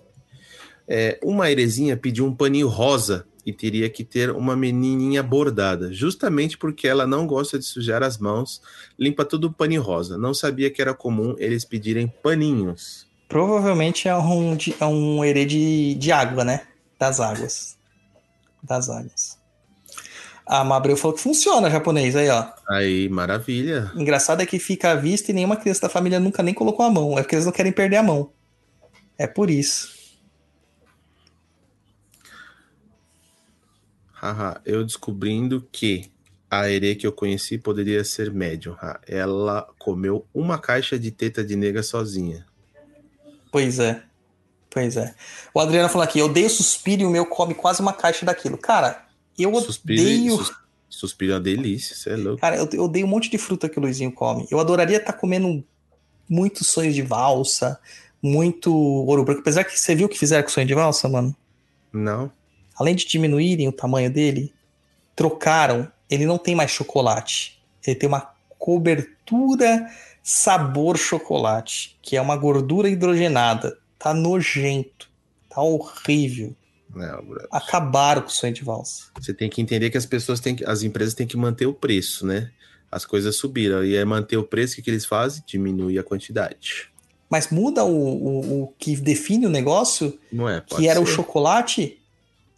[0.87, 6.55] É, uma heresinha pediu um paninho rosa e teria que ter uma menininha bordada, justamente
[6.55, 8.61] porque ela não gosta de sujar as mãos,
[8.99, 10.19] limpa tudo paninho rosa.
[10.19, 13.07] Não sabia que era comum eles pedirem paninhos.
[13.27, 16.61] Provavelmente é um, é um herê de, de água, né?
[16.99, 17.75] Das águas.
[18.61, 19.32] Das águas.
[20.45, 22.45] A Mabreu falou que funciona japonês aí, ó.
[22.69, 23.91] Aí, maravilha.
[23.95, 26.89] Engraçado é que fica à vista e nenhuma criança da família nunca nem colocou a
[26.89, 27.17] mão.
[27.17, 28.31] É porque eles não querem perder a mão.
[29.17, 29.93] É por isso.
[34.11, 36.11] Haha, eu descobrindo que
[36.49, 38.75] a herê que eu conheci poderia ser médium.
[39.07, 42.45] Ela comeu uma caixa de teta de nega sozinha.
[43.51, 44.03] Pois é.
[44.69, 45.13] Pois é.
[45.53, 48.57] O Adriano falou aqui, eu odeio suspiro e o meu come quase uma caixa daquilo.
[48.57, 49.02] Cara,
[49.37, 50.37] eu Suspiro, odeio.
[50.37, 50.51] sus-
[50.89, 52.41] suspiro é uma delícia, você é louco.
[52.41, 54.47] Cara, eu, eu odeio um monte de fruta que o Luizinho come.
[54.51, 55.63] Eu adoraria estar comendo
[56.29, 57.79] muitos sonhos de valsa,
[58.21, 59.41] muito ouro branco.
[59.41, 61.35] Apesar que você viu o que fizeram com o sonho de valsa, mano?
[61.91, 62.31] Não.
[62.75, 64.53] Além de diminuírem o tamanho dele,
[65.15, 65.91] trocaram.
[66.09, 67.59] Ele não tem mais chocolate.
[67.85, 69.87] Ele tem uma cobertura
[70.21, 73.77] sabor chocolate, que é uma gordura hidrogenada.
[73.99, 75.09] Tá nojento.
[75.49, 76.55] Tá horrível.
[76.95, 77.23] Não.
[77.51, 79.05] Acabaram com o sonho de valsa.
[79.19, 81.73] Você tem que entender que as pessoas têm que, as empresas têm que manter o
[81.73, 82.51] preço, né?
[82.91, 83.83] As coisas subiram.
[83.83, 85.43] E é manter o preço, o que, que eles fazem?
[85.45, 86.91] Diminui a quantidade.
[87.29, 90.61] Mas muda o, o, o que define o negócio, Não é?
[90.61, 91.99] Que era o ser, chocolate.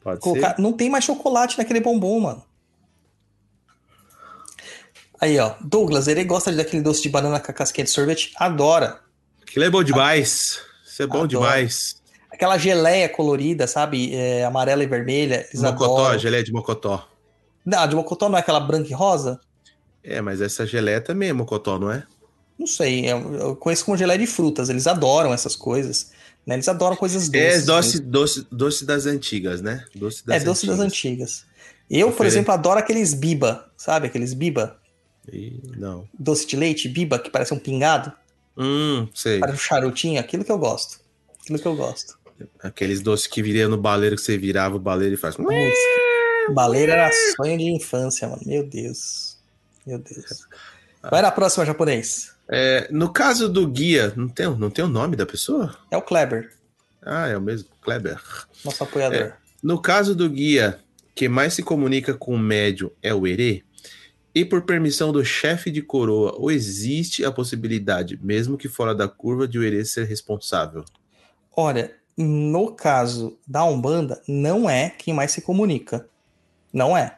[0.02, 0.56] Pode Colocar...
[0.56, 0.62] ser.
[0.62, 2.44] Não tem mais chocolate naquele bombom, mano.
[5.22, 5.56] Aí, ó.
[5.62, 8.34] Douglas, ele gosta daquele doce de banana com a casquinha de sorvete?
[8.36, 9.00] Adora.
[9.42, 10.60] Aquilo é bom demais.
[10.86, 11.30] Isso é bom Adoro.
[11.30, 12.02] demais.
[12.36, 14.14] Aquela geleia colorida, sabe?
[14.14, 15.48] É, amarela e vermelha.
[15.50, 16.20] Eles Mocotó, adoram.
[16.20, 17.08] geleia de mocotó.
[17.66, 19.40] Não, a de mocotó não é aquela branca e rosa?
[20.04, 22.04] É, mas essa geleia também é mocotó, não é?
[22.60, 23.10] Não sei.
[23.10, 24.68] Eu, eu conheço como geleia de frutas.
[24.68, 26.12] Eles adoram essas coisas.
[26.46, 26.56] Né?
[26.56, 27.64] Eles adoram coisas doces.
[27.64, 28.12] É doce, mesmo.
[28.12, 29.86] doce, doce das antigas, né?
[29.96, 31.46] Doce É doce das antigas.
[31.90, 33.72] Eu, por exemplo, adoro aqueles biba.
[33.78, 34.78] Sabe aqueles biba?
[35.32, 36.06] Ih, não.
[36.20, 38.12] Doce de leite, biba, que parece um pingado.
[38.58, 39.40] Hum, sei.
[39.40, 40.20] Parece um charutinho.
[40.20, 41.00] Aquilo que eu gosto.
[41.42, 42.18] Aquilo que eu gosto.
[42.62, 45.36] Aqueles doces que viria no baleiro, que você virava o baleiro e faz.
[45.36, 45.50] Putz,
[46.54, 48.42] Baleira era sonho de infância, mano.
[48.46, 49.38] Meu Deus.
[49.86, 50.48] Meu Deus.
[51.10, 52.34] Vai na próxima, japonês.
[52.48, 55.76] É, no caso do guia, não tem, não tem o nome da pessoa?
[55.90, 56.52] É o Kleber,
[57.02, 58.20] Ah, é o mesmo, Kleber.
[58.64, 59.34] nosso apoiador.
[59.64, 60.80] No caso do guia,
[61.16, 63.64] que mais se comunica com o médium é o Herê,
[64.34, 69.08] e por permissão do chefe de coroa, ou existe a possibilidade, mesmo que fora da
[69.08, 70.84] curva, de o Herê ser responsável?
[71.56, 76.08] Olha, no caso da Umbanda, não é quem mais se comunica.
[76.72, 77.18] Não é.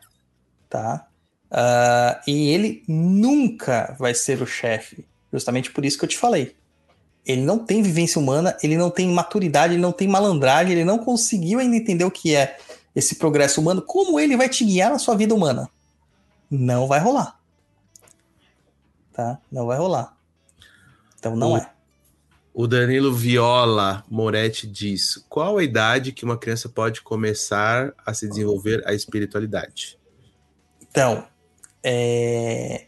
[0.70, 1.08] Tá?
[1.52, 5.06] Ah, e ele nunca vai ser o chefe.
[5.32, 6.56] Justamente por isso que eu te falei.
[7.26, 10.98] Ele não tem vivência humana, ele não tem maturidade, ele não tem malandragem, ele não
[10.98, 12.58] conseguiu ainda entender o que é
[12.96, 13.82] esse progresso humano.
[13.82, 15.70] Como ele vai te guiar na sua vida humana?
[16.50, 17.38] Não vai rolar.
[19.14, 19.40] Tá?
[19.52, 20.16] Não vai rolar.
[21.20, 21.70] Então não O- é.
[22.60, 28.28] O Danilo Viola Moretti diz: qual a idade que uma criança pode começar a se
[28.28, 29.96] desenvolver a espiritualidade?
[30.82, 31.28] Então,
[31.84, 32.88] é,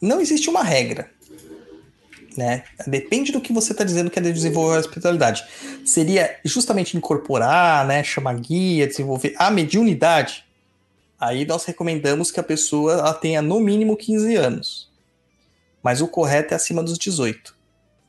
[0.00, 1.10] não existe uma regra.
[2.38, 2.64] Né?
[2.86, 5.44] Depende do que você está dizendo que é desenvolver a espiritualidade.
[5.84, 10.46] Seria justamente incorporar, né, chamar guia, desenvolver a mediunidade.
[11.20, 14.90] Aí nós recomendamos que a pessoa tenha no mínimo 15 anos.
[15.82, 17.54] Mas o correto é acima dos 18,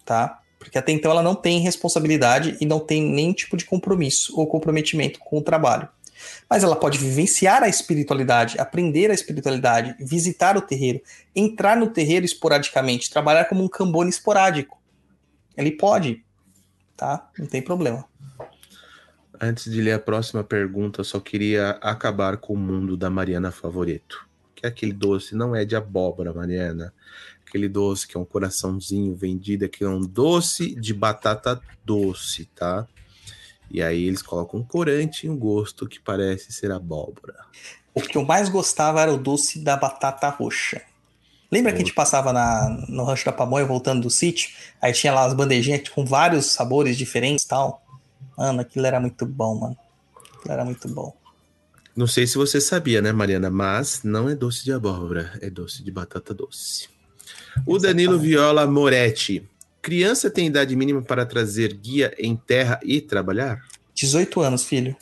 [0.05, 0.43] tá?
[0.67, 4.45] Porque até então ela não tem responsabilidade e não tem nenhum tipo de compromisso ou
[4.45, 5.87] comprometimento com o trabalho.
[6.49, 11.01] Mas ela pode vivenciar a espiritualidade, aprender a espiritualidade, visitar o terreiro,
[11.33, 14.77] entrar no terreiro esporadicamente, trabalhar como um cambone esporádico.
[15.55, 16.21] Ele pode,
[16.97, 17.29] tá?
[17.39, 18.03] Não tem problema.
[19.39, 24.27] Antes de ler a próxima pergunta, só queria acabar com o mundo da Mariana Favoreto.
[24.53, 26.93] Que é aquele doce não é de abóbora, Mariana.
[27.47, 32.85] Aquele doce que é um coraçãozinho vendido, aqui é um doce de batata doce, tá?
[33.71, 37.35] E aí eles colocam um corante e um gosto que parece ser abóbora.
[37.93, 40.81] O que eu mais gostava era o doce da batata roxa.
[41.49, 44.49] Lembra que a gente passava na, no Rancho da Pamonha voltando do sítio?
[44.81, 47.81] Aí tinha lá as bandejinhas com vários sabores diferentes e tal.
[48.37, 49.77] Mano, aquilo era muito bom, mano.
[50.37, 51.15] Aquilo era muito bom.
[51.95, 53.49] Não sei se você sabia, né, Mariana?
[53.49, 56.96] Mas não é doce de abóbora, é doce de batata doce.
[57.65, 59.47] O Danilo Viola Moretti.
[59.81, 63.63] Criança tem idade mínima para trazer guia em terra e trabalhar?
[63.95, 64.95] 18 anos, filho.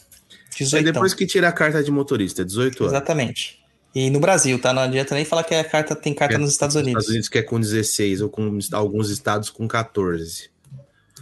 [0.56, 2.94] 18 é depois que tira a carta de motorista, 18 anos.
[2.94, 3.60] Exatamente.
[3.94, 4.73] E no Brasil, tá?
[4.73, 6.94] Não adianta nem falar que a carta tem carta é, nos Estados Unidos.
[6.94, 10.49] Nos Estados Unidos que é com 16 ou com alguns estados com 14.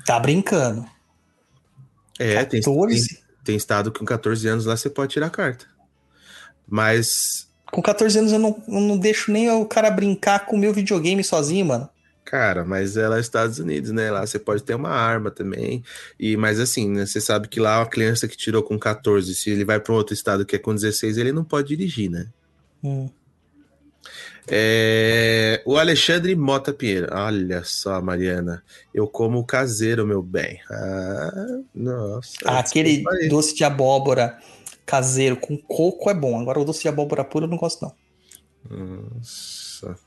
[0.06, 0.86] Tá brincando.
[2.20, 3.08] É, 14?
[3.08, 5.66] Tem, tem, tem estado com 14 anos lá você pode tirar a carta.
[6.68, 7.48] Mas.
[7.74, 10.72] Com 14 anos eu não, eu não deixo nem o cara brincar com o meu
[10.72, 11.90] videogame sozinho, mano.
[12.24, 14.12] Cara, mas é lá nos Estados Unidos, né?
[14.12, 15.84] Lá você pode ter uma arma também.
[16.20, 17.08] E mas assim, né?
[17.08, 19.96] Você sabe que lá uma criança que tirou com 14, se ele vai para um
[19.96, 22.28] outro estado que é com 16, ele não pode dirigir, né?
[22.84, 23.10] Hum.
[24.48, 27.08] É, o Alexandre Mota Pinheiro.
[27.12, 28.62] Olha só, Mariana.
[28.94, 30.60] Eu como caseiro, meu bem.
[30.70, 32.34] Ah, nossa.
[32.46, 34.38] Aquele doce de abóbora
[34.86, 36.40] caseiro com coco é bom.
[36.40, 37.94] Agora o doce de abóbora puro eu não gosto, não.
[38.70, 39.98] Nossa.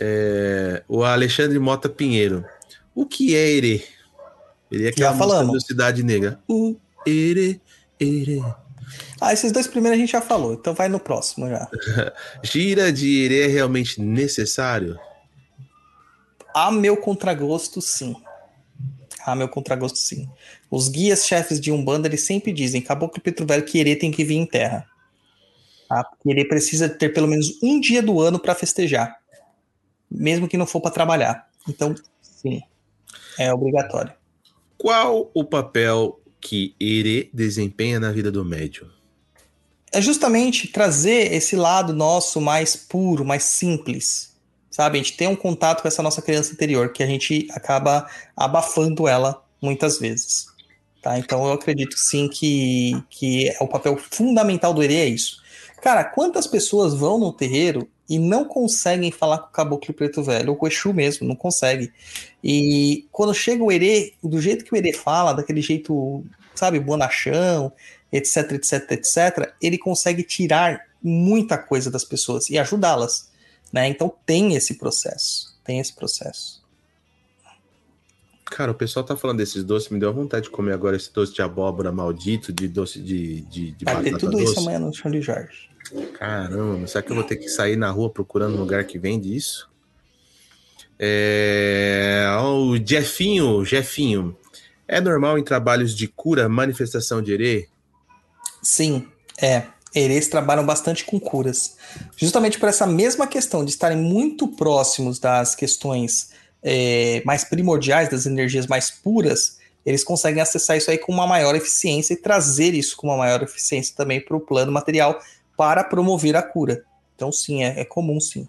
[0.00, 2.44] É, o Alexandre Mota Pinheiro.
[2.94, 3.84] O que é Ere?
[4.70, 6.40] Ele é aquela música da Cidade Negra.
[6.48, 6.76] O
[7.06, 7.60] Ere,
[7.98, 8.42] Ere.
[9.20, 11.68] Ah, esses dois primeiros a gente já falou, então vai no próximo já.
[12.42, 14.98] Gira de Ere é realmente necessário?
[16.54, 18.14] A meu contragosto, sim.
[19.32, 20.28] A meu contragosto, sim.
[20.70, 24.24] Os guias chefes de Umbanda, eles sempre dizem, Caboclo Petro Velho, que Ere tem que
[24.24, 24.86] vir em terra.
[25.88, 26.04] Tá?
[26.04, 29.18] Porque Ere precisa ter pelo menos um dia do ano para festejar
[30.10, 31.48] mesmo que não for para trabalhar.
[31.68, 32.62] Então, sim,
[33.38, 34.12] é obrigatório.
[34.76, 38.88] Qual o papel que Ere desempenha na vida do médium?
[39.92, 44.27] É justamente trazer esse lado nosso mais puro, mais simples.
[44.78, 44.96] Sabe?
[44.96, 49.08] A gente tem um contato com essa nossa criança interior, que a gente acaba abafando
[49.08, 50.46] ela muitas vezes.
[51.02, 51.18] Tá?
[51.18, 55.42] Então eu acredito sim que, que é o papel fundamental do Ere é isso.
[55.82, 60.50] Cara, quantas pessoas vão no terreiro e não conseguem falar com o caboclo preto velho,
[60.50, 61.92] ou com o Exu mesmo, não consegue.
[62.42, 66.24] E quando chega o Herê, do jeito que o Herê fala, daquele jeito,
[66.54, 67.72] sabe, bonachão,
[68.12, 73.27] etc, etc, etc, ele consegue tirar muita coisa das pessoas e ajudá-las,
[73.72, 73.88] né?
[73.88, 76.58] Então tem esse processo, tem esse processo.
[78.44, 81.34] Cara, o pessoal tá falando desses doces, me deu vontade de comer agora esse doce
[81.34, 84.44] de abóbora maldito, de doce de, de, de Vai ter tudo doce.
[84.44, 85.68] isso amanhã no chão de Jorge.
[86.14, 89.34] Caramba, será que eu vou ter que sair na rua procurando um lugar que vende
[89.34, 89.68] isso?
[90.98, 92.26] É...
[92.42, 94.36] O Jefinho, Jefinho.
[94.86, 97.68] É normal em trabalhos de cura manifestação de herê?
[98.62, 99.06] Sim,
[99.40, 99.66] é.
[99.94, 101.76] Herês trabalham bastante com curas.
[102.16, 106.30] Justamente por essa mesma questão de estarem muito próximos das questões
[106.62, 111.54] é, mais primordiais, das energias mais puras, eles conseguem acessar isso aí com uma maior
[111.54, 115.18] eficiência e trazer isso com uma maior eficiência também para o plano material,
[115.56, 116.84] para promover a cura.
[117.16, 118.46] Então, sim, é, é comum, sim.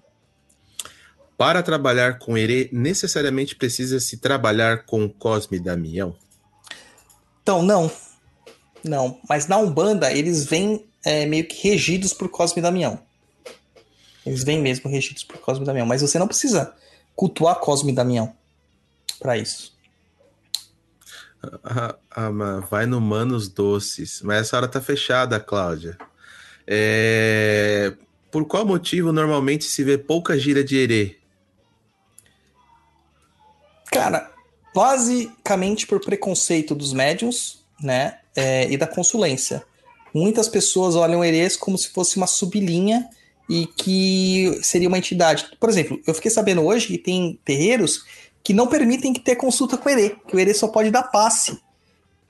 [1.38, 6.14] Para trabalhar com Herê, necessariamente precisa se trabalhar com Cosme Damião?
[7.41, 7.90] Então, não.
[8.84, 9.18] Não.
[9.28, 13.00] Mas na Umbanda, eles vêm é, meio que regidos por Cosme Damião.
[14.26, 15.86] Eles vêm mesmo regidos por Cosme Damião.
[15.86, 16.74] Mas você não precisa
[17.16, 18.34] cultuar Cosme Damião
[19.20, 19.78] para isso.
[21.64, 22.30] Ah, ah,
[22.70, 24.22] vai no Manos Doces.
[24.22, 25.98] Mas essa hora tá fechada, Cláudia.
[26.68, 27.94] É...
[28.30, 31.18] Por qual motivo normalmente se vê pouca gira de herê?
[33.92, 34.32] Cara,
[34.74, 38.20] basicamente por preconceito dos médiums, né?
[38.36, 39.66] É, e da consulência.
[40.14, 43.07] Muitas pessoas olham herês como se fosse uma sublinha
[43.49, 45.48] e que seria uma entidade.
[45.60, 48.06] Por exemplo, eu fiquei sabendo hoje que tem terreiros
[48.44, 51.03] que não permitem que ter consulta com o herê, que o herê só pode dar
[51.03, 51.60] passe.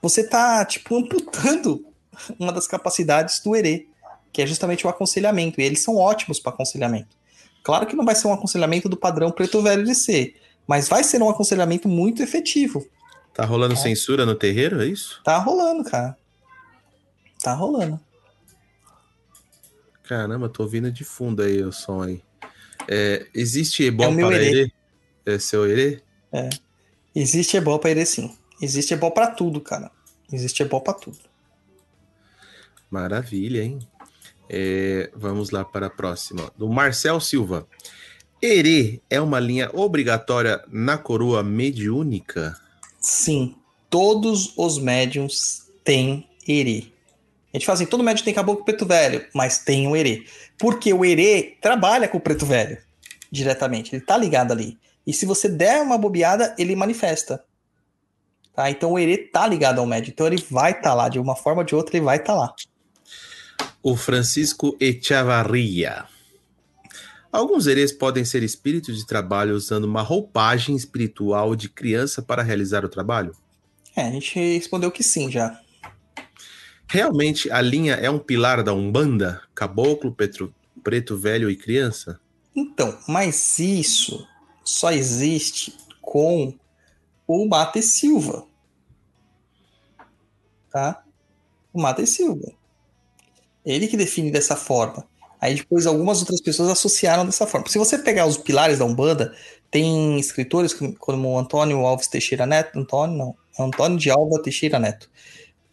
[0.01, 1.85] Você tá, tipo, amputando
[2.39, 3.85] uma das capacidades do herê
[4.31, 5.59] que é justamente o aconselhamento.
[5.59, 7.17] E eles são ótimos para aconselhamento.
[7.63, 10.35] Claro que não vai ser um aconselhamento do padrão preto velho de ser,
[10.65, 12.87] Mas vai ser um aconselhamento muito efetivo.
[13.33, 13.77] Tá rolando é.
[13.77, 15.19] censura no terreiro, é isso?
[15.23, 16.15] Tá rolando, cara.
[17.41, 17.99] Tá rolando.
[20.03, 22.21] Caramba, tô ouvindo de fundo aí o som aí.
[22.87, 24.71] É, existe ebó é para erê?
[25.25, 26.01] É seu erê?
[26.31, 26.49] É.
[27.15, 28.35] Existe ebó para erê, sim.
[28.61, 29.91] Existe ebó para tudo, cara.
[30.31, 31.19] Existe ebó para tudo.
[32.89, 33.79] Maravilha, hein?
[34.49, 36.51] É, vamos lá para a próxima.
[36.57, 37.67] Do Marcel Silva.
[38.41, 42.59] Erê é uma linha obrigatória na coroa mediúnica?
[42.99, 43.55] Sim.
[43.89, 46.98] Todos os médiums têm Erê.
[47.51, 50.25] A gente fala assim, todo médium tem caboclo preto velho, mas tem o erê.
[50.57, 52.77] Porque o erê trabalha com o preto velho
[53.31, 54.77] diretamente, ele tá ligado ali.
[55.05, 57.43] E se você der uma bobeada, ele manifesta.
[58.53, 58.69] Tá?
[58.69, 61.35] Então o erê tá ligado ao médium, então ele vai estar tá lá, de uma
[61.35, 62.55] forma ou de outra ele vai estar tá lá.
[63.81, 66.05] O Francisco Echavarria.
[67.31, 72.83] Alguns erês podem ser espíritos de trabalho usando uma roupagem espiritual de criança para realizar
[72.83, 73.35] o trabalho?
[73.95, 75.59] É, a gente respondeu que sim já.
[76.89, 79.41] Realmente a linha é um pilar da Umbanda?
[79.53, 80.51] Caboclo, petro,
[80.83, 82.19] preto velho e criança?
[82.55, 84.27] Então, mas isso
[84.63, 86.51] só existe com
[87.27, 88.43] o Mate Silva.
[90.71, 91.03] Tá?
[91.71, 92.51] O Mate Silva.
[93.63, 95.07] Ele que define dessa forma.
[95.39, 97.69] Aí depois algumas outras pessoas associaram dessa forma.
[97.69, 99.31] Se você pegar os pilares da Umbanda,
[99.69, 105.07] tem escritores como Antônio Alves Teixeira Neto, Antônio não, Antônio de Alva Teixeira Neto.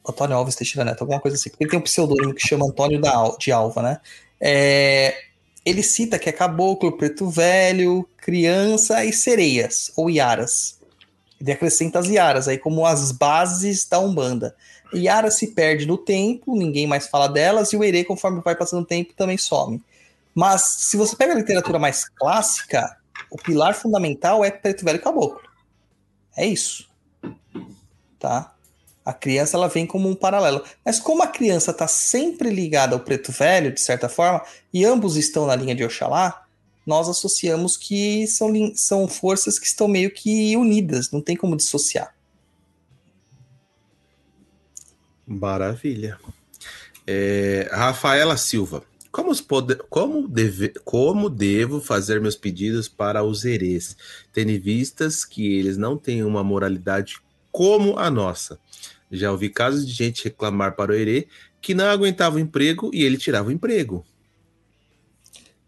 [0.09, 1.51] Antônio Alves Teixeira Neto, alguma coisa assim.
[1.59, 3.01] Ele tem um pseudônimo que chama Antônio
[3.39, 4.01] de Alva, né?
[4.41, 5.15] É,
[5.65, 10.79] ele cita que é caboclo, preto velho, criança e sereias, ou iaras.
[11.41, 14.55] Ele acrescenta as iaras aí como as bases da Umbanda.
[14.95, 18.83] Iara se perde no tempo, ninguém mais fala delas, e o Erê, conforme vai passando
[18.83, 19.83] o tempo, também some.
[20.35, 22.97] Mas se você pega a literatura mais clássica,
[23.31, 25.43] o pilar fundamental é preto velho caboclo.
[26.37, 26.89] É isso.
[28.19, 28.55] Tá?
[29.07, 30.65] A criança ela vem como um paralelo.
[30.85, 34.43] Mas como a criança está sempre ligada ao preto velho, de certa forma,
[34.75, 36.45] e ambos estão na linha de Oxalá,
[36.85, 42.13] nós associamos que são, são forças que estão meio que unidas, não tem como dissociar.
[45.25, 46.19] Maravilha.
[47.07, 48.83] É, Rafaela Silva.
[49.13, 53.97] Como, pode, como, deve, como devo fazer meus pedidos para os herês,
[54.33, 57.17] tendo vistas que eles não têm uma moralidade
[57.51, 58.59] como a nossa?
[59.11, 61.29] Já ouvi casos de gente reclamar para o Herê
[61.61, 64.05] que não aguentava o emprego e ele tirava o emprego.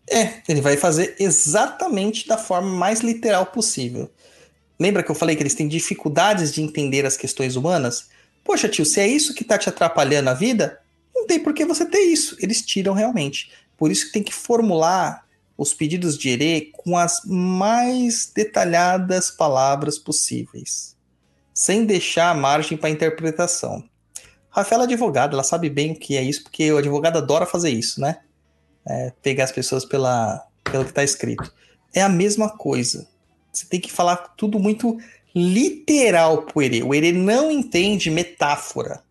[0.08, 4.10] É, ele vai fazer exatamente da forma mais literal possível.
[4.78, 8.08] Lembra que eu falei que eles têm dificuldades de entender as questões humanas?
[8.44, 10.80] Poxa, tio, se é isso que está te atrapalhando a vida,
[11.14, 12.36] não tem por que você ter isso.
[12.40, 13.50] Eles tiram realmente.
[13.76, 19.98] Por isso que tem que formular os pedidos de Herê com as mais detalhadas palavras
[19.98, 20.96] possíveis
[21.58, 23.82] sem deixar margem para interpretação.
[24.48, 27.70] Rafaela é advogada, ela sabe bem o que é isso, porque o advogado adora fazer
[27.70, 28.20] isso, né?
[28.86, 31.52] É, pegar as pessoas pela, pelo que está escrito.
[31.92, 33.08] É a mesma coisa.
[33.52, 34.98] Você tem que falar tudo muito
[35.34, 36.84] literal pro Herê.
[36.84, 39.02] O Herê não entende metáfora.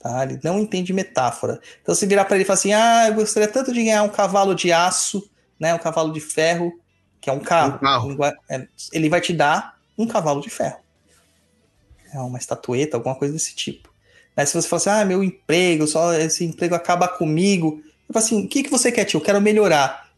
[0.00, 0.24] Tá?
[0.24, 1.60] Ele não entende metáfora.
[1.80, 4.08] Então, se virar para ele e falar assim: Ah, eu gostaria tanto de ganhar um
[4.08, 5.30] cavalo de aço,
[5.60, 5.72] né?
[5.72, 6.72] Um cavalo de ferro,
[7.20, 7.76] que é um carro.
[7.76, 8.16] Um carro.
[8.92, 10.87] Ele vai te dar um cavalo de ferro
[12.14, 13.92] uma estatueta, alguma coisa desse tipo.
[14.36, 17.82] Mas se você falar assim, ah, meu emprego, só esse emprego acaba comigo.
[18.08, 19.18] Eu falo assim, o que, que você quer, tio?
[19.18, 20.10] Eu quero melhorar.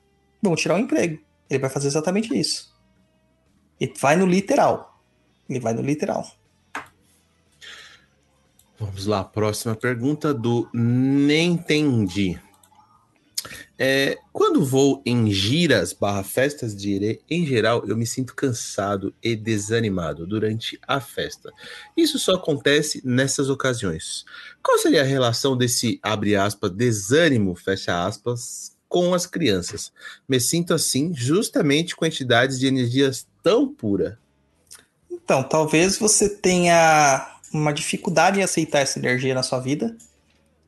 [0.43, 1.19] Vamos tirar o emprego.
[1.49, 2.75] Ele vai fazer exatamente isso.
[3.81, 5.03] Ele vai no literal.
[5.49, 6.31] Ele vai no literal.
[8.79, 12.41] Vamos lá, próxima pergunta do Nem Entendi.
[13.79, 19.15] É, quando vou em giras barra festas de irê, em geral, eu me sinto cansado
[19.23, 21.53] e desanimado durante a festa.
[21.97, 24.25] Isso só acontece nessas ocasiões.
[24.63, 29.93] Qual seria a relação desse, abre aspas, desânimo, fecha aspas, com as crianças?
[30.29, 34.19] Me sinto assim justamente com entidades de energias tão pura.
[35.11, 39.97] Então, talvez você tenha uma dificuldade em aceitar essa energia na sua vida.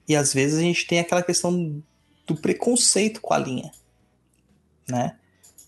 [0.09, 1.83] E às vezes a gente tem aquela questão
[2.27, 3.71] do preconceito com a linha,
[4.89, 5.17] né?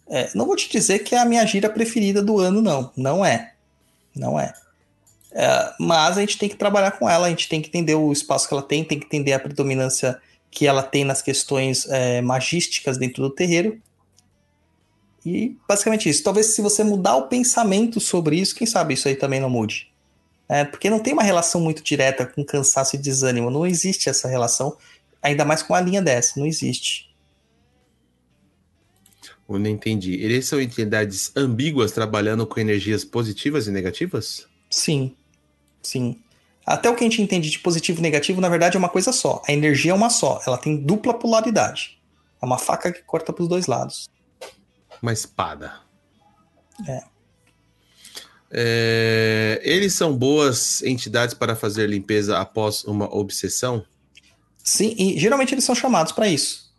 [0.06, 2.92] É, não vou te dizer que é a minha gira preferida do ano, não.
[2.96, 3.54] Não é.
[4.14, 4.52] Não é.
[5.32, 5.72] é.
[5.80, 8.46] Mas a gente tem que trabalhar com ela, a gente tem que entender o espaço
[8.46, 10.20] que ela tem, tem que entender a predominância
[10.50, 13.80] que ela tem nas questões é, magísticas dentro do terreiro.
[15.24, 16.22] E basicamente isso.
[16.22, 19.90] Talvez se você mudar o pensamento sobre isso, quem sabe isso aí também não mude.
[20.46, 23.50] É, porque não tem uma relação muito direta com cansaço e desânimo.
[23.50, 24.76] Não existe essa relação.
[25.24, 27.10] Ainda mais com a linha dessa, não existe.
[29.48, 30.14] Eu não entendi.
[30.14, 34.46] Eles são entidades ambíguas trabalhando com energias positivas e negativas?
[34.68, 35.16] Sim,
[35.82, 36.20] sim.
[36.66, 39.12] Até o que a gente entende de positivo e negativo, na verdade, é uma coisa
[39.12, 39.42] só.
[39.48, 40.42] A energia é uma só.
[40.46, 41.98] Ela tem dupla polaridade.
[42.40, 44.06] É uma faca que corta para os dois lados.
[45.00, 45.80] Uma espada.
[46.86, 47.02] É.
[48.50, 53.84] É, Eles são boas entidades para fazer limpeza após uma obsessão?
[54.64, 56.72] Sim, e geralmente eles são chamados para isso.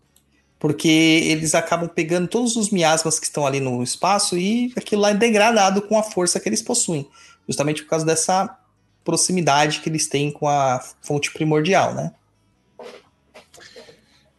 [0.58, 5.12] Porque eles acabam pegando todos os miasmas que estão ali no espaço e aquilo lá
[5.12, 7.08] é degradado com a força que eles possuem.
[7.48, 8.58] Justamente por causa dessa
[9.04, 12.12] proximidade que eles têm com a fonte primordial, né?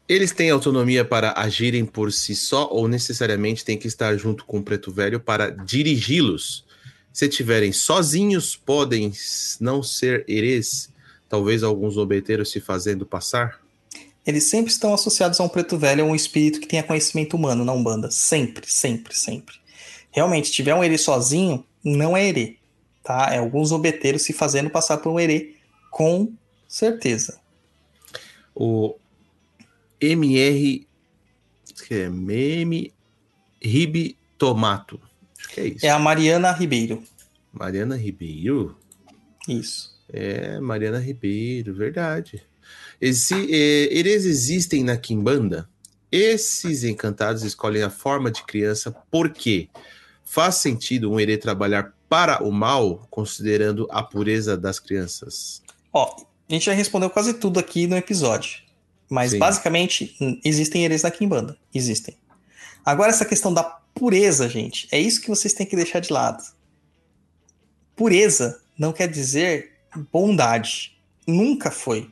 [0.08, 4.58] Eles têm autonomia para agirem por si só ou necessariamente têm que estar junto com
[4.58, 6.64] o Preto Velho para dirigi-los?
[7.12, 9.12] Se tiverem sozinhos, podem
[9.60, 10.90] não ser herês,
[11.28, 13.60] talvez alguns obeteiros se fazendo passar?
[14.26, 17.64] Eles sempre estão associados a um preto velho ou um espírito que tenha conhecimento humano
[17.64, 18.10] na Umbanda.
[18.10, 19.54] Sempre, sempre, sempre.
[20.10, 22.56] Realmente, se tiver um herê sozinho, não é herê.
[23.04, 23.32] Tá?
[23.32, 25.54] É alguns obeteiros se fazendo passar por um herê,
[25.90, 26.32] com
[26.66, 27.38] certeza.
[28.52, 28.96] O
[30.00, 30.86] MR.
[31.86, 32.92] que é Meme
[33.62, 35.00] Ribe Tomato.
[35.38, 35.86] Acho que é isso.
[35.86, 37.02] É a Mariana Ribeiro.
[37.52, 38.76] Mariana Ribeiro?
[39.48, 39.95] Isso.
[40.12, 42.42] É, Mariana Ribeiro, verdade.
[43.00, 45.68] Esse, é, eles existem na Kimbanda.
[46.10, 49.68] Esses encantados escolhem a forma de criança porque
[50.24, 55.62] faz sentido um herê trabalhar para o mal, considerando a pureza das crianças.
[55.92, 56.14] Ó,
[56.48, 58.60] a gente já respondeu quase tudo aqui no episódio.
[59.08, 59.38] Mas Sim.
[59.38, 61.56] basicamente, hum, existem herês na Kimbanda.
[61.74, 62.16] Existem.
[62.84, 63.64] Agora, essa questão da
[63.94, 66.42] pureza, gente, é isso que vocês têm que deixar de lado.
[67.94, 70.98] Pureza não quer dizer bondade.
[71.26, 72.10] Nunca foi.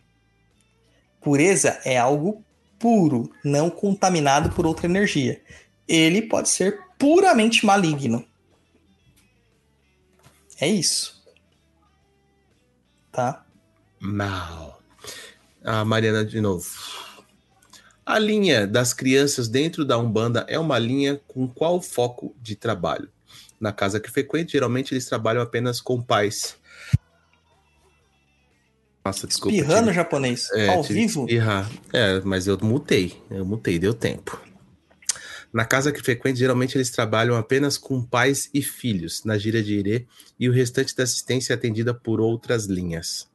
[1.21, 2.45] Pureza é algo
[2.79, 5.41] puro, não contaminado por outra energia.
[5.89, 8.27] Ele pode ser puramente maligno.
[10.61, 11.23] É isso.
[13.11, 13.45] Tá?
[13.99, 14.83] Mal.
[15.63, 16.69] A Mariana de novo.
[18.05, 23.09] A linha das crianças dentro da Umbanda é uma linha com qual foco de trabalho?
[23.59, 26.57] Na casa que frequente, geralmente eles trabalham apenas com pais.
[29.05, 29.55] Nossa, desculpa.
[29.55, 31.23] Espirrando tive- japonês, É, ao vivo.
[31.25, 31.71] espirrar.
[31.93, 33.21] É, mas eu mutei.
[33.31, 34.41] Eu mutei, deu tempo.
[35.53, 39.75] Na casa que frequente, geralmente eles trabalham apenas com pais e filhos, na gíria de
[39.75, 40.07] Irê,
[40.41, 43.29] e o restante da assistência é atendida por outras linhas.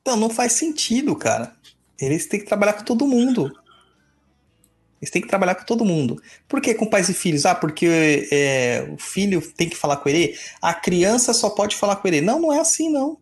[0.00, 1.54] Então, não faz sentido, cara.
[2.00, 3.52] Eles têm que trabalhar com todo mundo.
[5.02, 6.20] Eles têm que trabalhar com todo mundo.
[6.48, 7.44] Por que com pais e filhos?
[7.44, 10.36] Ah, porque é, o filho tem que falar com ele?
[10.62, 12.20] A criança só pode falar com ele.
[12.20, 13.18] Não, não é assim, não.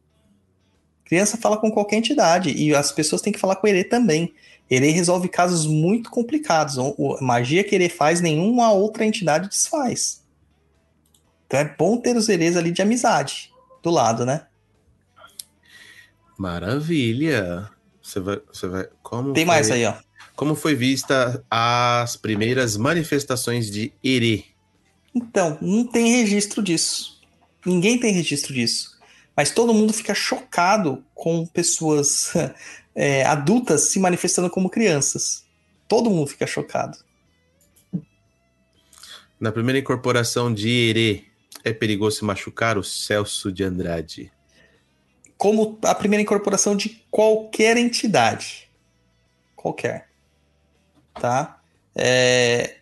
[1.07, 2.51] Criança fala com qualquer entidade.
[2.53, 4.35] E as pessoas têm que falar com ele também.
[4.69, 6.77] Ele resolve casos muito complicados.
[6.77, 10.23] O, o- magia que ele faz, nenhuma outra entidade desfaz.
[11.47, 13.53] Então é bom ter os herês ali de amizade
[13.83, 14.47] do lado, né?
[16.37, 17.71] Maravilha!
[18.03, 18.41] Você vai.
[18.53, 19.95] Você vai como Tem foi- mais aí, ó.
[20.35, 24.45] Como foi vista as primeiras manifestações de Herê?
[25.15, 27.23] Então, não tem registro disso.
[27.65, 28.96] Ninguém tem registro disso.
[29.37, 32.33] Mas todo mundo fica chocado com pessoas
[32.95, 35.45] é, adultas se manifestando como crianças.
[35.87, 36.99] Todo mundo fica chocado.
[39.39, 41.25] Na primeira incorporação de Herê,
[41.63, 44.33] é perigoso se machucar o Celso de Andrade.
[45.37, 48.71] Como a primeira incorporação de qualquer entidade.
[49.55, 50.09] Qualquer.
[51.21, 51.61] Tá?
[51.95, 52.77] É,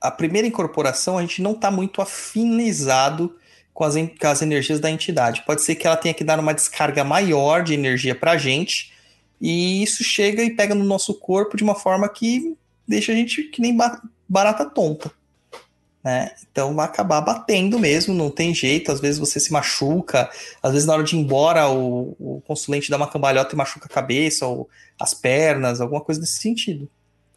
[0.00, 3.34] a primeira incorporação a gente não está muito afinizado
[3.76, 5.44] com as, com as energias da entidade.
[5.44, 8.90] Pode ser que ela tenha que dar uma descarga maior de energia para a gente,
[9.38, 12.56] e isso chega e pega no nosso corpo de uma forma que
[12.88, 15.12] deixa a gente que nem ba- barata tonta.
[16.02, 16.32] Né?
[16.50, 18.90] Então vai acabar batendo mesmo, não tem jeito.
[18.90, 20.30] Às vezes você se machuca,
[20.62, 23.84] às vezes na hora de ir embora o, o consulente dá uma cambalhota e machuca
[23.84, 26.88] a cabeça ou as pernas, alguma coisa desse sentido.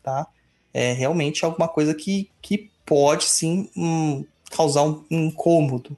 [0.02, 0.26] Tá?
[0.74, 5.98] É realmente alguma coisa que, que pode sim hum, causar um incômodo,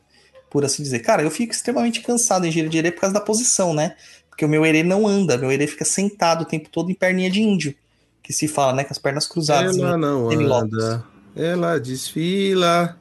[0.51, 0.99] por assim dizer.
[0.99, 3.95] Cara, eu fico extremamente cansado em giro de herê por causa da posição, né?
[4.29, 7.31] Porque o meu herê não anda, meu herê fica sentado o tempo todo em perninha
[7.31, 7.73] de índio,
[8.21, 8.83] que se fala, né?
[8.83, 9.77] Com as pernas cruzadas.
[9.77, 11.03] Ela em- não anda,
[11.35, 12.97] ela desfila.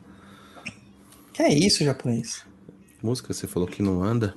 [1.32, 2.44] Que é isso, japonês?
[3.02, 4.34] Música, você falou que não anda.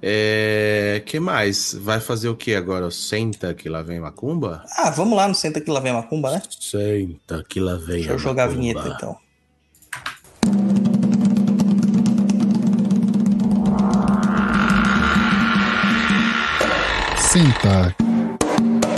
[0.00, 1.02] É.
[1.06, 1.74] que mais?
[1.74, 2.88] Vai fazer o que agora?
[2.90, 4.62] Senta que lá vem Macumba?
[4.76, 6.42] Ah, vamos lá no Senta que lá vem a macumba, né?
[6.60, 9.16] Senta que lá vem Deixa eu jogar a vinheta então.
[17.30, 17.94] Senta,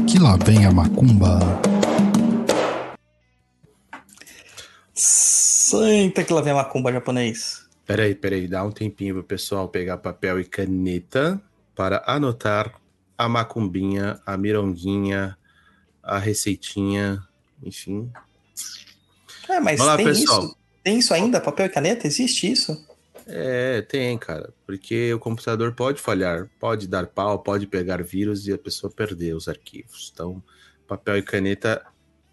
[0.08, 1.40] que lá vem a macumba.
[4.94, 7.66] Senta que lá vem a macumba japonês.
[7.84, 11.42] Peraí, peraí, dá um tempinho pro pessoal pegar papel e caneta
[11.74, 12.72] para anotar
[13.18, 15.36] a macumbinha, a mironguinha,
[16.00, 17.20] a receitinha,
[17.60, 18.12] enfim.
[19.48, 20.44] É, mas Vamos lá, tem pessoal.
[20.44, 20.56] isso?
[20.84, 21.40] Tem isso ainda?
[21.40, 22.06] Papel e caneta?
[22.06, 22.89] Existe isso?
[23.32, 24.52] É, tem, cara.
[24.66, 29.34] Porque o computador pode falhar, pode dar pau, pode pegar vírus e a pessoa perder
[29.34, 30.10] os arquivos.
[30.12, 30.42] Então,
[30.86, 31.84] papel e caneta,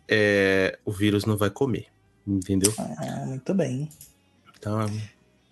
[0.07, 1.87] é, o vírus não vai comer.
[2.25, 2.73] Entendeu?
[2.77, 3.89] Ah, muito bem.
[4.57, 4.79] Então,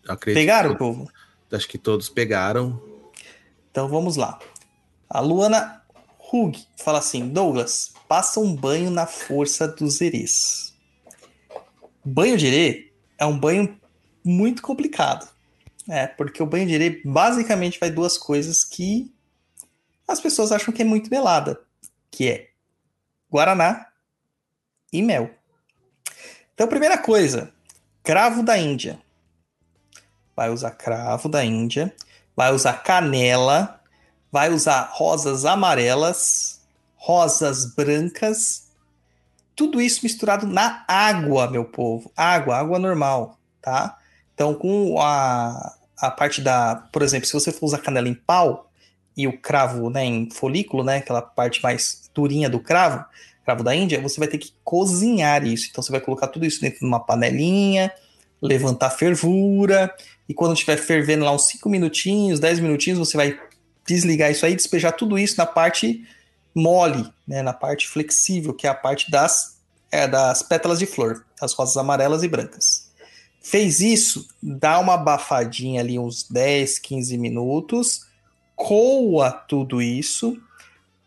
[0.07, 0.41] acredito.
[0.41, 1.09] Pegaram, que, povo?
[1.51, 2.81] Acho que todos pegaram.
[3.72, 4.39] Então vamos lá.
[5.09, 5.81] A Luana
[6.31, 10.76] Hug fala assim: Douglas, passa um banho na força dos erês.
[12.03, 13.80] Banho de erê é um banho
[14.23, 15.35] muito complicado.
[15.88, 19.14] É, porque o banho de erê basicamente vai duas coisas que
[20.07, 21.60] as pessoas acham que é muito melada,
[22.10, 22.49] que é
[23.30, 23.88] guaraná
[24.91, 25.30] e mel.
[26.53, 27.52] Então, primeira coisa,
[28.03, 28.99] cravo da Índia.
[30.36, 31.94] Vai usar cravo da Índia,
[32.36, 33.82] vai usar canela,
[34.32, 36.62] vai usar rosas amarelas,
[36.95, 38.70] rosas brancas,
[39.56, 42.12] tudo isso misturado na água, meu povo.
[42.16, 43.98] Água, água normal, tá?
[44.36, 46.76] Então, com a, a parte da.
[46.91, 48.70] Por exemplo, se você for usar canela em pau
[49.18, 50.98] e o cravo né, em folículo, né?
[50.98, 53.03] Aquela parte mais durinha do cravo,
[53.44, 55.70] cravo da Índia, você vai ter que cozinhar isso.
[55.72, 57.91] Então, você vai colocar tudo isso dentro de uma panelinha,
[58.41, 59.94] levantar fervura,
[60.28, 63.40] e quando estiver fervendo lá uns 5 minutinhos, 10 minutinhos, você vai
[63.88, 66.06] desligar isso aí, despejar tudo isso na parte
[66.53, 69.57] mole, né, na parte flexível, que é a parte das,
[69.91, 72.85] é, das pétalas de flor, as rosas amarelas e brancas.
[73.47, 78.07] Fez isso, dá uma abafadinha ali uns 10, 15 minutos,
[78.55, 80.35] coa tudo isso,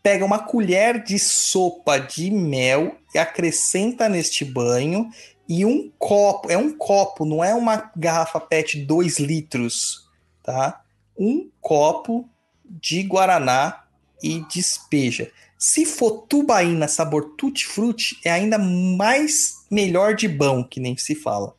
[0.01, 5.11] pega uma colher de sopa de mel e acrescenta neste banho
[5.49, 10.09] e um copo, é um copo, não é uma garrafa PET 2 litros,
[10.41, 10.81] tá?
[11.19, 12.31] Um copo
[12.65, 13.83] de guaraná
[14.23, 15.29] e despeja.
[15.59, 21.58] Se for tubaína sabor tutti-frutti, é ainda mais melhor de bom, que nem se fala,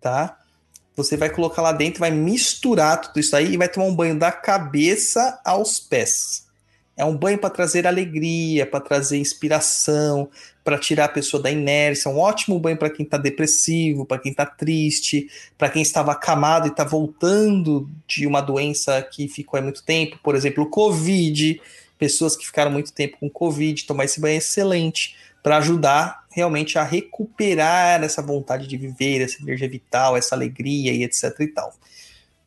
[0.00, 0.38] tá?
[0.96, 4.18] Você vai colocar lá dentro, vai misturar tudo isso aí e vai tomar um banho
[4.18, 6.48] da cabeça aos pés.
[6.96, 10.28] É um banho para trazer alegria, para trazer inspiração,
[10.62, 12.10] para tirar a pessoa da inércia.
[12.10, 16.66] Um ótimo banho para quem está depressivo, para quem está triste, para quem estava acamado
[16.66, 21.58] e está voltando de uma doença que ficou há muito tempo, por exemplo, o Covid.
[21.96, 26.78] Pessoas que ficaram muito tempo com Covid, tomar esse banho é excelente para ajudar realmente
[26.78, 31.72] a recuperar essa vontade de viver, essa energia vital, essa alegria e etc e tal.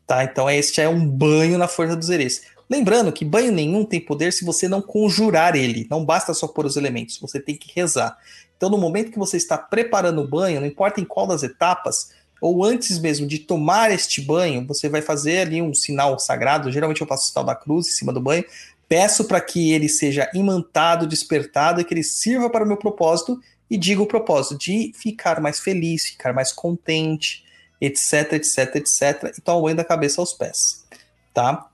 [0.08, 0.24] Tá?
[0.24, 2.42] Então este é um banho na força dos erês.
[2.70, 5.86] Lembrando que banho nenhum tem poder se você não conjurar ele.
[5.90, 8.18] Não basta só pôr os elementos, você tem que rezar.
[8.56, 12.12] Então, no momento que você está preparando o banho, não importa em qual das etapas,
[12.40, 16.72] ou antes mesmo de tomar este banho, você vai fazer ali um sinal sagrado.
[16.72, 18.44] Geralmente eu faço o sinal da cruz em cima do banho.
[18.88, 23.40] Peço para que ele seja imantado, despertado e que ele sirva para o meu propósito.
[23.70, 27.44] E digo o propósito de ficar mais feliz, ficar mais contente,
[27.82, 29.34] etc, etc, etc.
[29.38, 30.86] E toma o banho da cabeça aos pés.
[31.34, 31.68] Tá?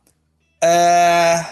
[0.64, 1.46] É...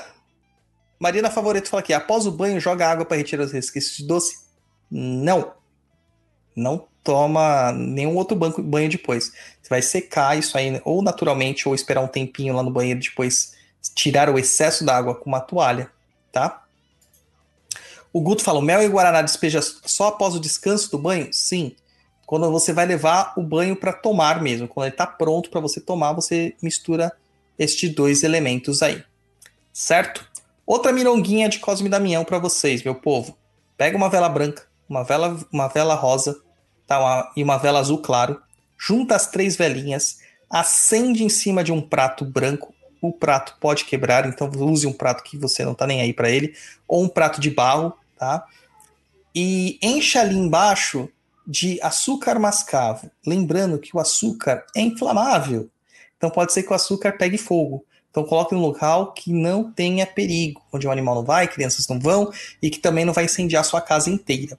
[1.00, 4.38] Marina Favorito fala aqui: após o banho, joga água para retirar os resquícios de doce?
[4.90, 5.54] Não.
[6.56, 9.32] Não toma nenhum outro banho depois.
[9.62, 13.57] Você vai secar isso aí, ou naturalmente, ou esperar um tempinho lá no banheiro depois
[13.96, 15.90] tirar o excesso da água com uma toalha,
[16.32, 16.64] tá?
[18.12, 21.30] O Guto fala: mel e guaraná despeja só após o descanso do banho?
[21.32, 21.76] Sim.
[22.26, 25.80] Quando você vai levar o banho para tomar mesmo, quando ele está pronto para você
[25.80, 27.12] tomar, você mistura
[27.58, 29.04] estes dois elementos aí.
[29.72, 30.28] Certo?
[30.66, 33.38] Outra mironguinha de Cosme Damião para vocês, meu povo.
[33.78, 36.42] Pega uma vela branca, uma vela, uma vela rosa
[36.88, 38.42] tá, uma, e uma vela azul claro.
[38.78, 42.74] Junta as três velinhas, acende em cima de um prato branco.
[43.02, 46.30] O prato pode quebrar, então use um prato que você não tá nem aí para
[46.30, 46.56] ele,
[46.88, 48.46] ou um prato de barro, tá?
[49.34, 51.10] E encha ali embaixo
[51.46, 53.10] de açúcar mascavo.
[53.26, 55.70] Lembrando que o açúcar é inflamável.
[56.18, 57.86] Então pode ser que o açúcar pegue fogo.
[58.10, 61.88] Então coloque em um local que não tenha perigo, onde o animal não vai, crianças
[61.88, 64.58] não vão e que também não vai incendiar a sua casa inteira,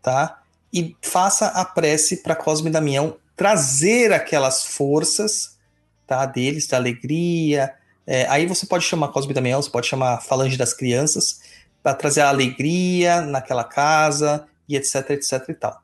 [0.00, 0.40] tá?
[0.72, 5.53] E faça a prece para Cosme e Damião trazer aquelas forças,
[6.18, 7.72] tá, deles, da alegria.
[8.06, 11.40] É, aí você pode chamar Cosme Damião, você pode chamar Falange das Crianças,
[11.82, 15.82] para trazer a alegria naquela casa e etc, etc e tal.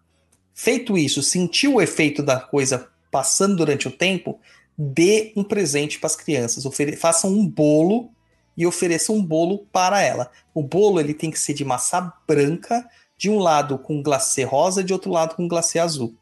[0.54, 4.38] Feito isso, sentiu o efeito da coisa passando durante o tempo,
[4.76, 6.64] dê um presente para as crianças.
[6.98, 8.10] Faça um bolo
[8.56, 10.30] e ofereça um bolo para ela.
[10.54, 12.86] O bolo ele tem que ser de massa branca,
[13.16, 16.14] de um lado com glacê rosa, de outro lado com glacê azul.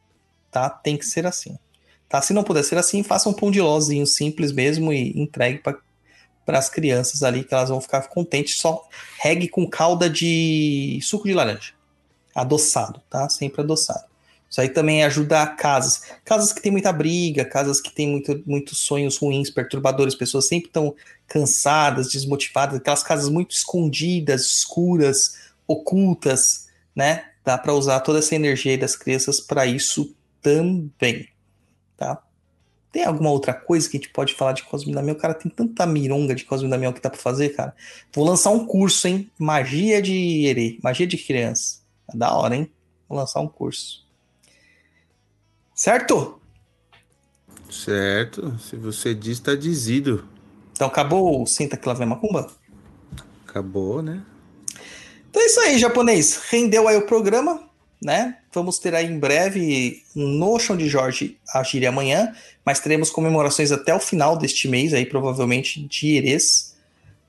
[0.51, 0.69] tá?
[0.69, 1.57] Tem que ser assim.
[2.09, 2.23] Tá?
[2.23, 6.59] Se não puder ser assim, faça um pão de lozinho simples mesmo e entregue para
[6.59, 8.59] as crianças ali, que elas vão ficar contentes.
[8.59, 8.89] Só
[9.21, 11.73] regue com calda de suco de laranja.
[12.35, 13.29] Adoçado, tá?
[13.29, 14.09] Sempre adoçado.
[14.51, 16.03] Isso aí também ajuda casas.
[16.25, 20.69] Casas que tem muita briga, casas que tem muito, muitos sonhos ruins, perturbadores, pessoas sempre
[20.69, 20.95] estão
[21.27, 27.25] cansadas, desmotivadas, aquelas casas muito escondidas, escuras, ocultas, né?
[27.45, 31.29] Dá para usar toda essa energia das crianças para isso também,
[31.99, 32.23] tá?
[32.91, 35.15] Tem alguma outra coisa que a gente pode falar de Cosme Damião?
[35.15, 37.75] Cara, tem tanta mironga de Cosme Damião que dá para fazer, cara.
[38.15, 39.31] Vou lançar um curso, hein?
[39.39, 41.83] Magia de herê, magia de criança.
[42.11, 42.73] É da hora, hein?
[43.07, 44.07] Vou lançar um curso.
[45.75, 46.41] Certo?
[47.71, 48.59] Certo.
[48.59, 50.27] Se você diz, tá dizido.
[50.73, 52.51] Então acabou o Senta que lá vem macumba?
[53.47, 54.25] Acabou, né?
[55.29, 56.37] Então é isso aí, japonês.
[56.49, 57.68] Rendeu aí o programa,
[58.03, 58.39] né?
[58.53, 62.33] Vamos ter aí em breve no Chão de Jorge a gíria amanhã,
[62.65, 66.77] mas teremos comemorações até o final deste mês aí, provavelmente de Erês,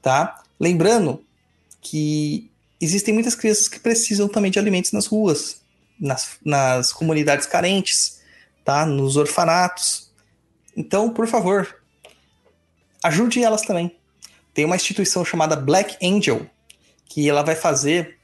[0.02, 0.44] tá?
[0.60, 1.24] Lembrando
[1.82, 5.62] que existem muitas crianças que precisam também de alimentos nas ruas,
[6.00, 8.20] nas, nas comunidades carentes,
[8.64, 8.86] tá?
[8.86, 10.12] Nos orfanatos.
[10.78, 11.76] Então, por favor,
[13.04, 13.96] ajude elas também.
[14.54, 16.46] Tem uma instituição chamada Black Angel,
[17.06, 18.19] que ela vai fazer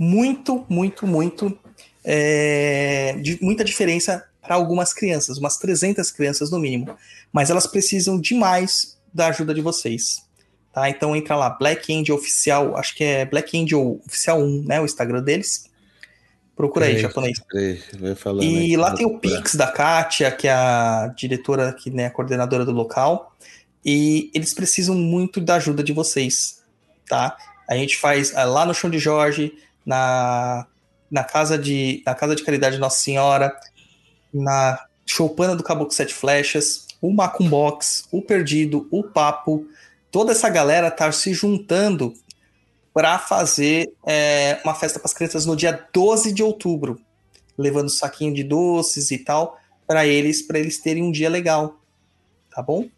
[0.00, 1.58] muito, muito, muito,
[2.02, 6.96] é, de, muita diferença para algumas crianças, umas 300 crianças no mínimo.
[7.30, 10.22] Mas elas precisam demais da ajuda de vocês.
[10.72, 10.88] Tá?
[10.88, 14.80] Então entra lá, Black Angel Oficial, acho que é Black Angel Oficial 1, né?
[14.80, 15.68] O Instagram deles.
[16.56, 17.38] Procura aí, japonês.
[18.42, 22.64] e lá tem o Pix da Kátia, que é a diretora, que né, a coordenadora
[22.64, 23.36] do local.
[23.84, 26.62] E eles precisam muito da ajuda de vocês,
[27.06, 27.36] tá?
[27.68, 29.54] A gente faz é, lá no Chão de Jorge,
[29.90, 30.66] na,
[31.10, 33.52] na, casa, de, na casa de Caridade Nossa Senhora,
[34.32, 39.66] na Choupana do Caboclo Sete Flechas, o Macumbox, o Perdido, o Papo.
[40.12, 42.14] Toda essa galera tá se juntando
[42.94, 47.00] para fazer é, uma festa para as crianças no dia 12 de outubro,
[47.58, 49.58] levando saquinho de doces e tal
[49.88, 51.80] para eles, para eles terem um dia legal,
[52.54, 52.88] tá bom?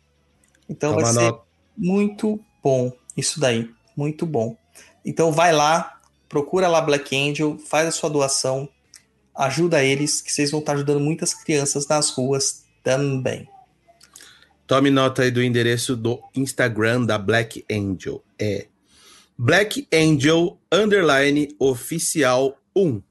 [0.69, 1.43] Então Toma vai ser nota.
[1.74, 4.56] muito bom isso daí, muito bom.
[5.05, 6.01] Então vai lá,
[6.32, 8.66] procura lá Black Angel, faz a sua doação,
[9.36, 13.46] ajuda eles, que vocês vão estar ajudando muitas crianças nas ruas também.
[14.66, 18.24] Tome nota aí do endereço do Instagram da Black Angel.
[18.38, 18.66] É
[19.36, 23.02] Black Angel Underline Oficial 1.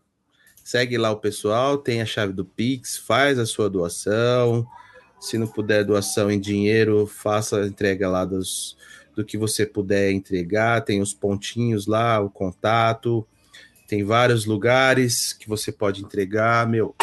[0.63, 4.65] Segue lá o pessoal, tem a chave do Pix, faz a sua doação.
[5.19, 8.75] Se não puder doação em dinheiro, faça a entrega lá dos,
[9.21, 10.81] do que você puder entregar.
[10.81, 13.25] Tem os pontinhos lá, o contato.
[13.87, 16.67] Tem vários lugares que você pode entregar.
[16.67, 16.95] Meu,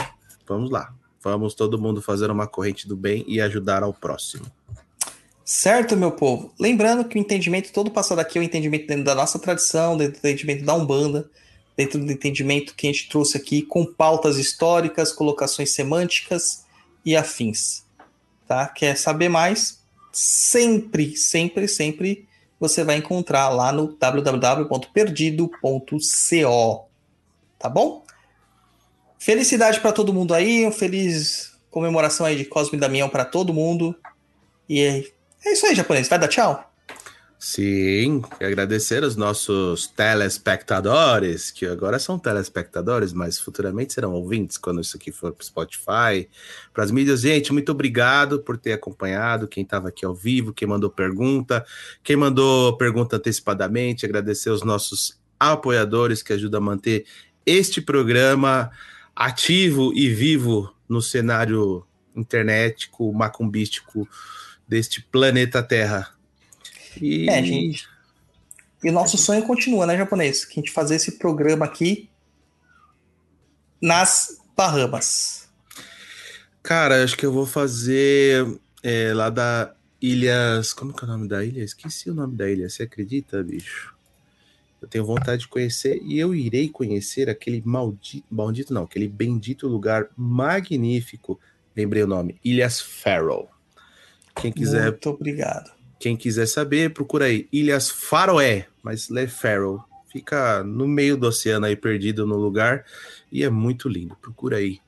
[0.47, 0.93] vamos lá.
[1.23, 4.47] Vamos todo mundo fazer uma corrente do bem e ajudar ao próximo.
[5.45, 6.53] Certo, meu povo?
[6.61, 10.15] Lembrando que o entendimento todo passado aqui é o entendimento dentro da nossa tradição, dentro
[10.15, 11.31] do entendimento da Umbanda,
[11.77, 16.67] dentro do entendimento que a gente trouxe aqui com pautas históricas, colocações semânticas
[17.05, 17.85] e afins.
[18.47, 18.67] Tá?
[18.67, 19.79] Quer saber mais?
[20.21, 22.27] Sempre, sempre, sempre
[22.59, 26.89] você vai encontrar lá no www.perdido.co.
[27.57, 28.05] Tá bom?
[29.17, 33.55] Felicidade para todo mundo aí, um feliz comemoração aí de Cosme e Damião para todo
[33.55, 33.95] mundo.
[34.69, 35.09] E
[35.45, 36.09] é isso aí, japonês.
[36.09, 36.68] Vai dar tchau?
[37.41, 44.97] Sim, agradecer aos nossos telespectadores, que agora são telespectadores, mas futuramente serão ouvintes quando isso
[44.97, 46.29] aqui for para Spotify,
[46.75, 47.21] para as mídias.
[47.21, 51.65] Gente, muito obrigado por ter acompanhado, quem estava aqui ao vivo, quem mandou pergunta,
[52.03, 57.07] quem mandou pergunta antecipadamente, agradecer aos nossos apoiadores que ajudam a manter
[57.47, 58.69] este programa
[59.15, 61.87] ativo e vivo no cenário
[62.17, 64.09] internetico, macumbístico
[64.67, 66.18] deste planeta Terra.
[67.01, 67.29] E...
[67.29, 67.89] É, gente.
[68.83, 70.45] E nosso sonho continua, né, japonês?
[70.45, 72.09] Que a gente fazer esse programa aqui
[73.81, 75.49] nas Bahamas.
[76.63, 80.73] Cara, acho que eu vou fazer é, lá da Ilhas.
[80.73, 81.63] Como que é o nome da ilha?
[81.63, 82.69] Esqueci o nome da ilha.
[82.69, 83.95] Você acredita, bicho?
[84.81, 89.67] Eu tenho vontade de conhecer e eu irei conhecer aquele maldito, maldito não, aquele bendito
[89.67, 91.39] lugar magnífico.
[91.77, 93.47] Lembrei o nome, Ilhas Faroe.
[94.37, 94.91] Quem quiser.
[94.91, 95.73] Muito obrigado.
[95.99, 97.49] Quem quiser saber, procura aí.
[97.53, 99.81] Ilhas Faroé, mas Le Faroe.
[100.11, 102.85] Fica no meio do oceano aí, perdido no lugar.
[103.31, 104.17] E é muito lindo.
[104.21, 104.79] Procura aí.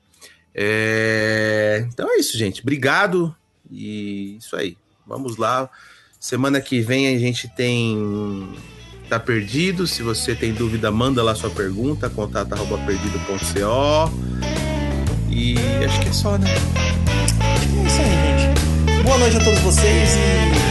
[0.53, 1.85] É...
[1.87, 2.61] Então é isso, gente.
[2.61, 3.35] Obrigado.
[3.69, 4.77] E isso aí.
[5.05, 5.69] Vamos lá.
[6.19, 8.49] Semana que vem a gente tem.
[9.09, 9.85] Tá perdido.
[9.85, 12.09] Se você tem dúvida, manda lá sua pergunta.
[12.09, 12.55] Contato
[12.85, 14.11] perdido.co.
[15.29, 15.55] E
[15.85, 16.49] acho que é só, né?
[16.49, 19.03] É isso aí, gente.
[19.03, 20.70] Boa noite a todos vocês e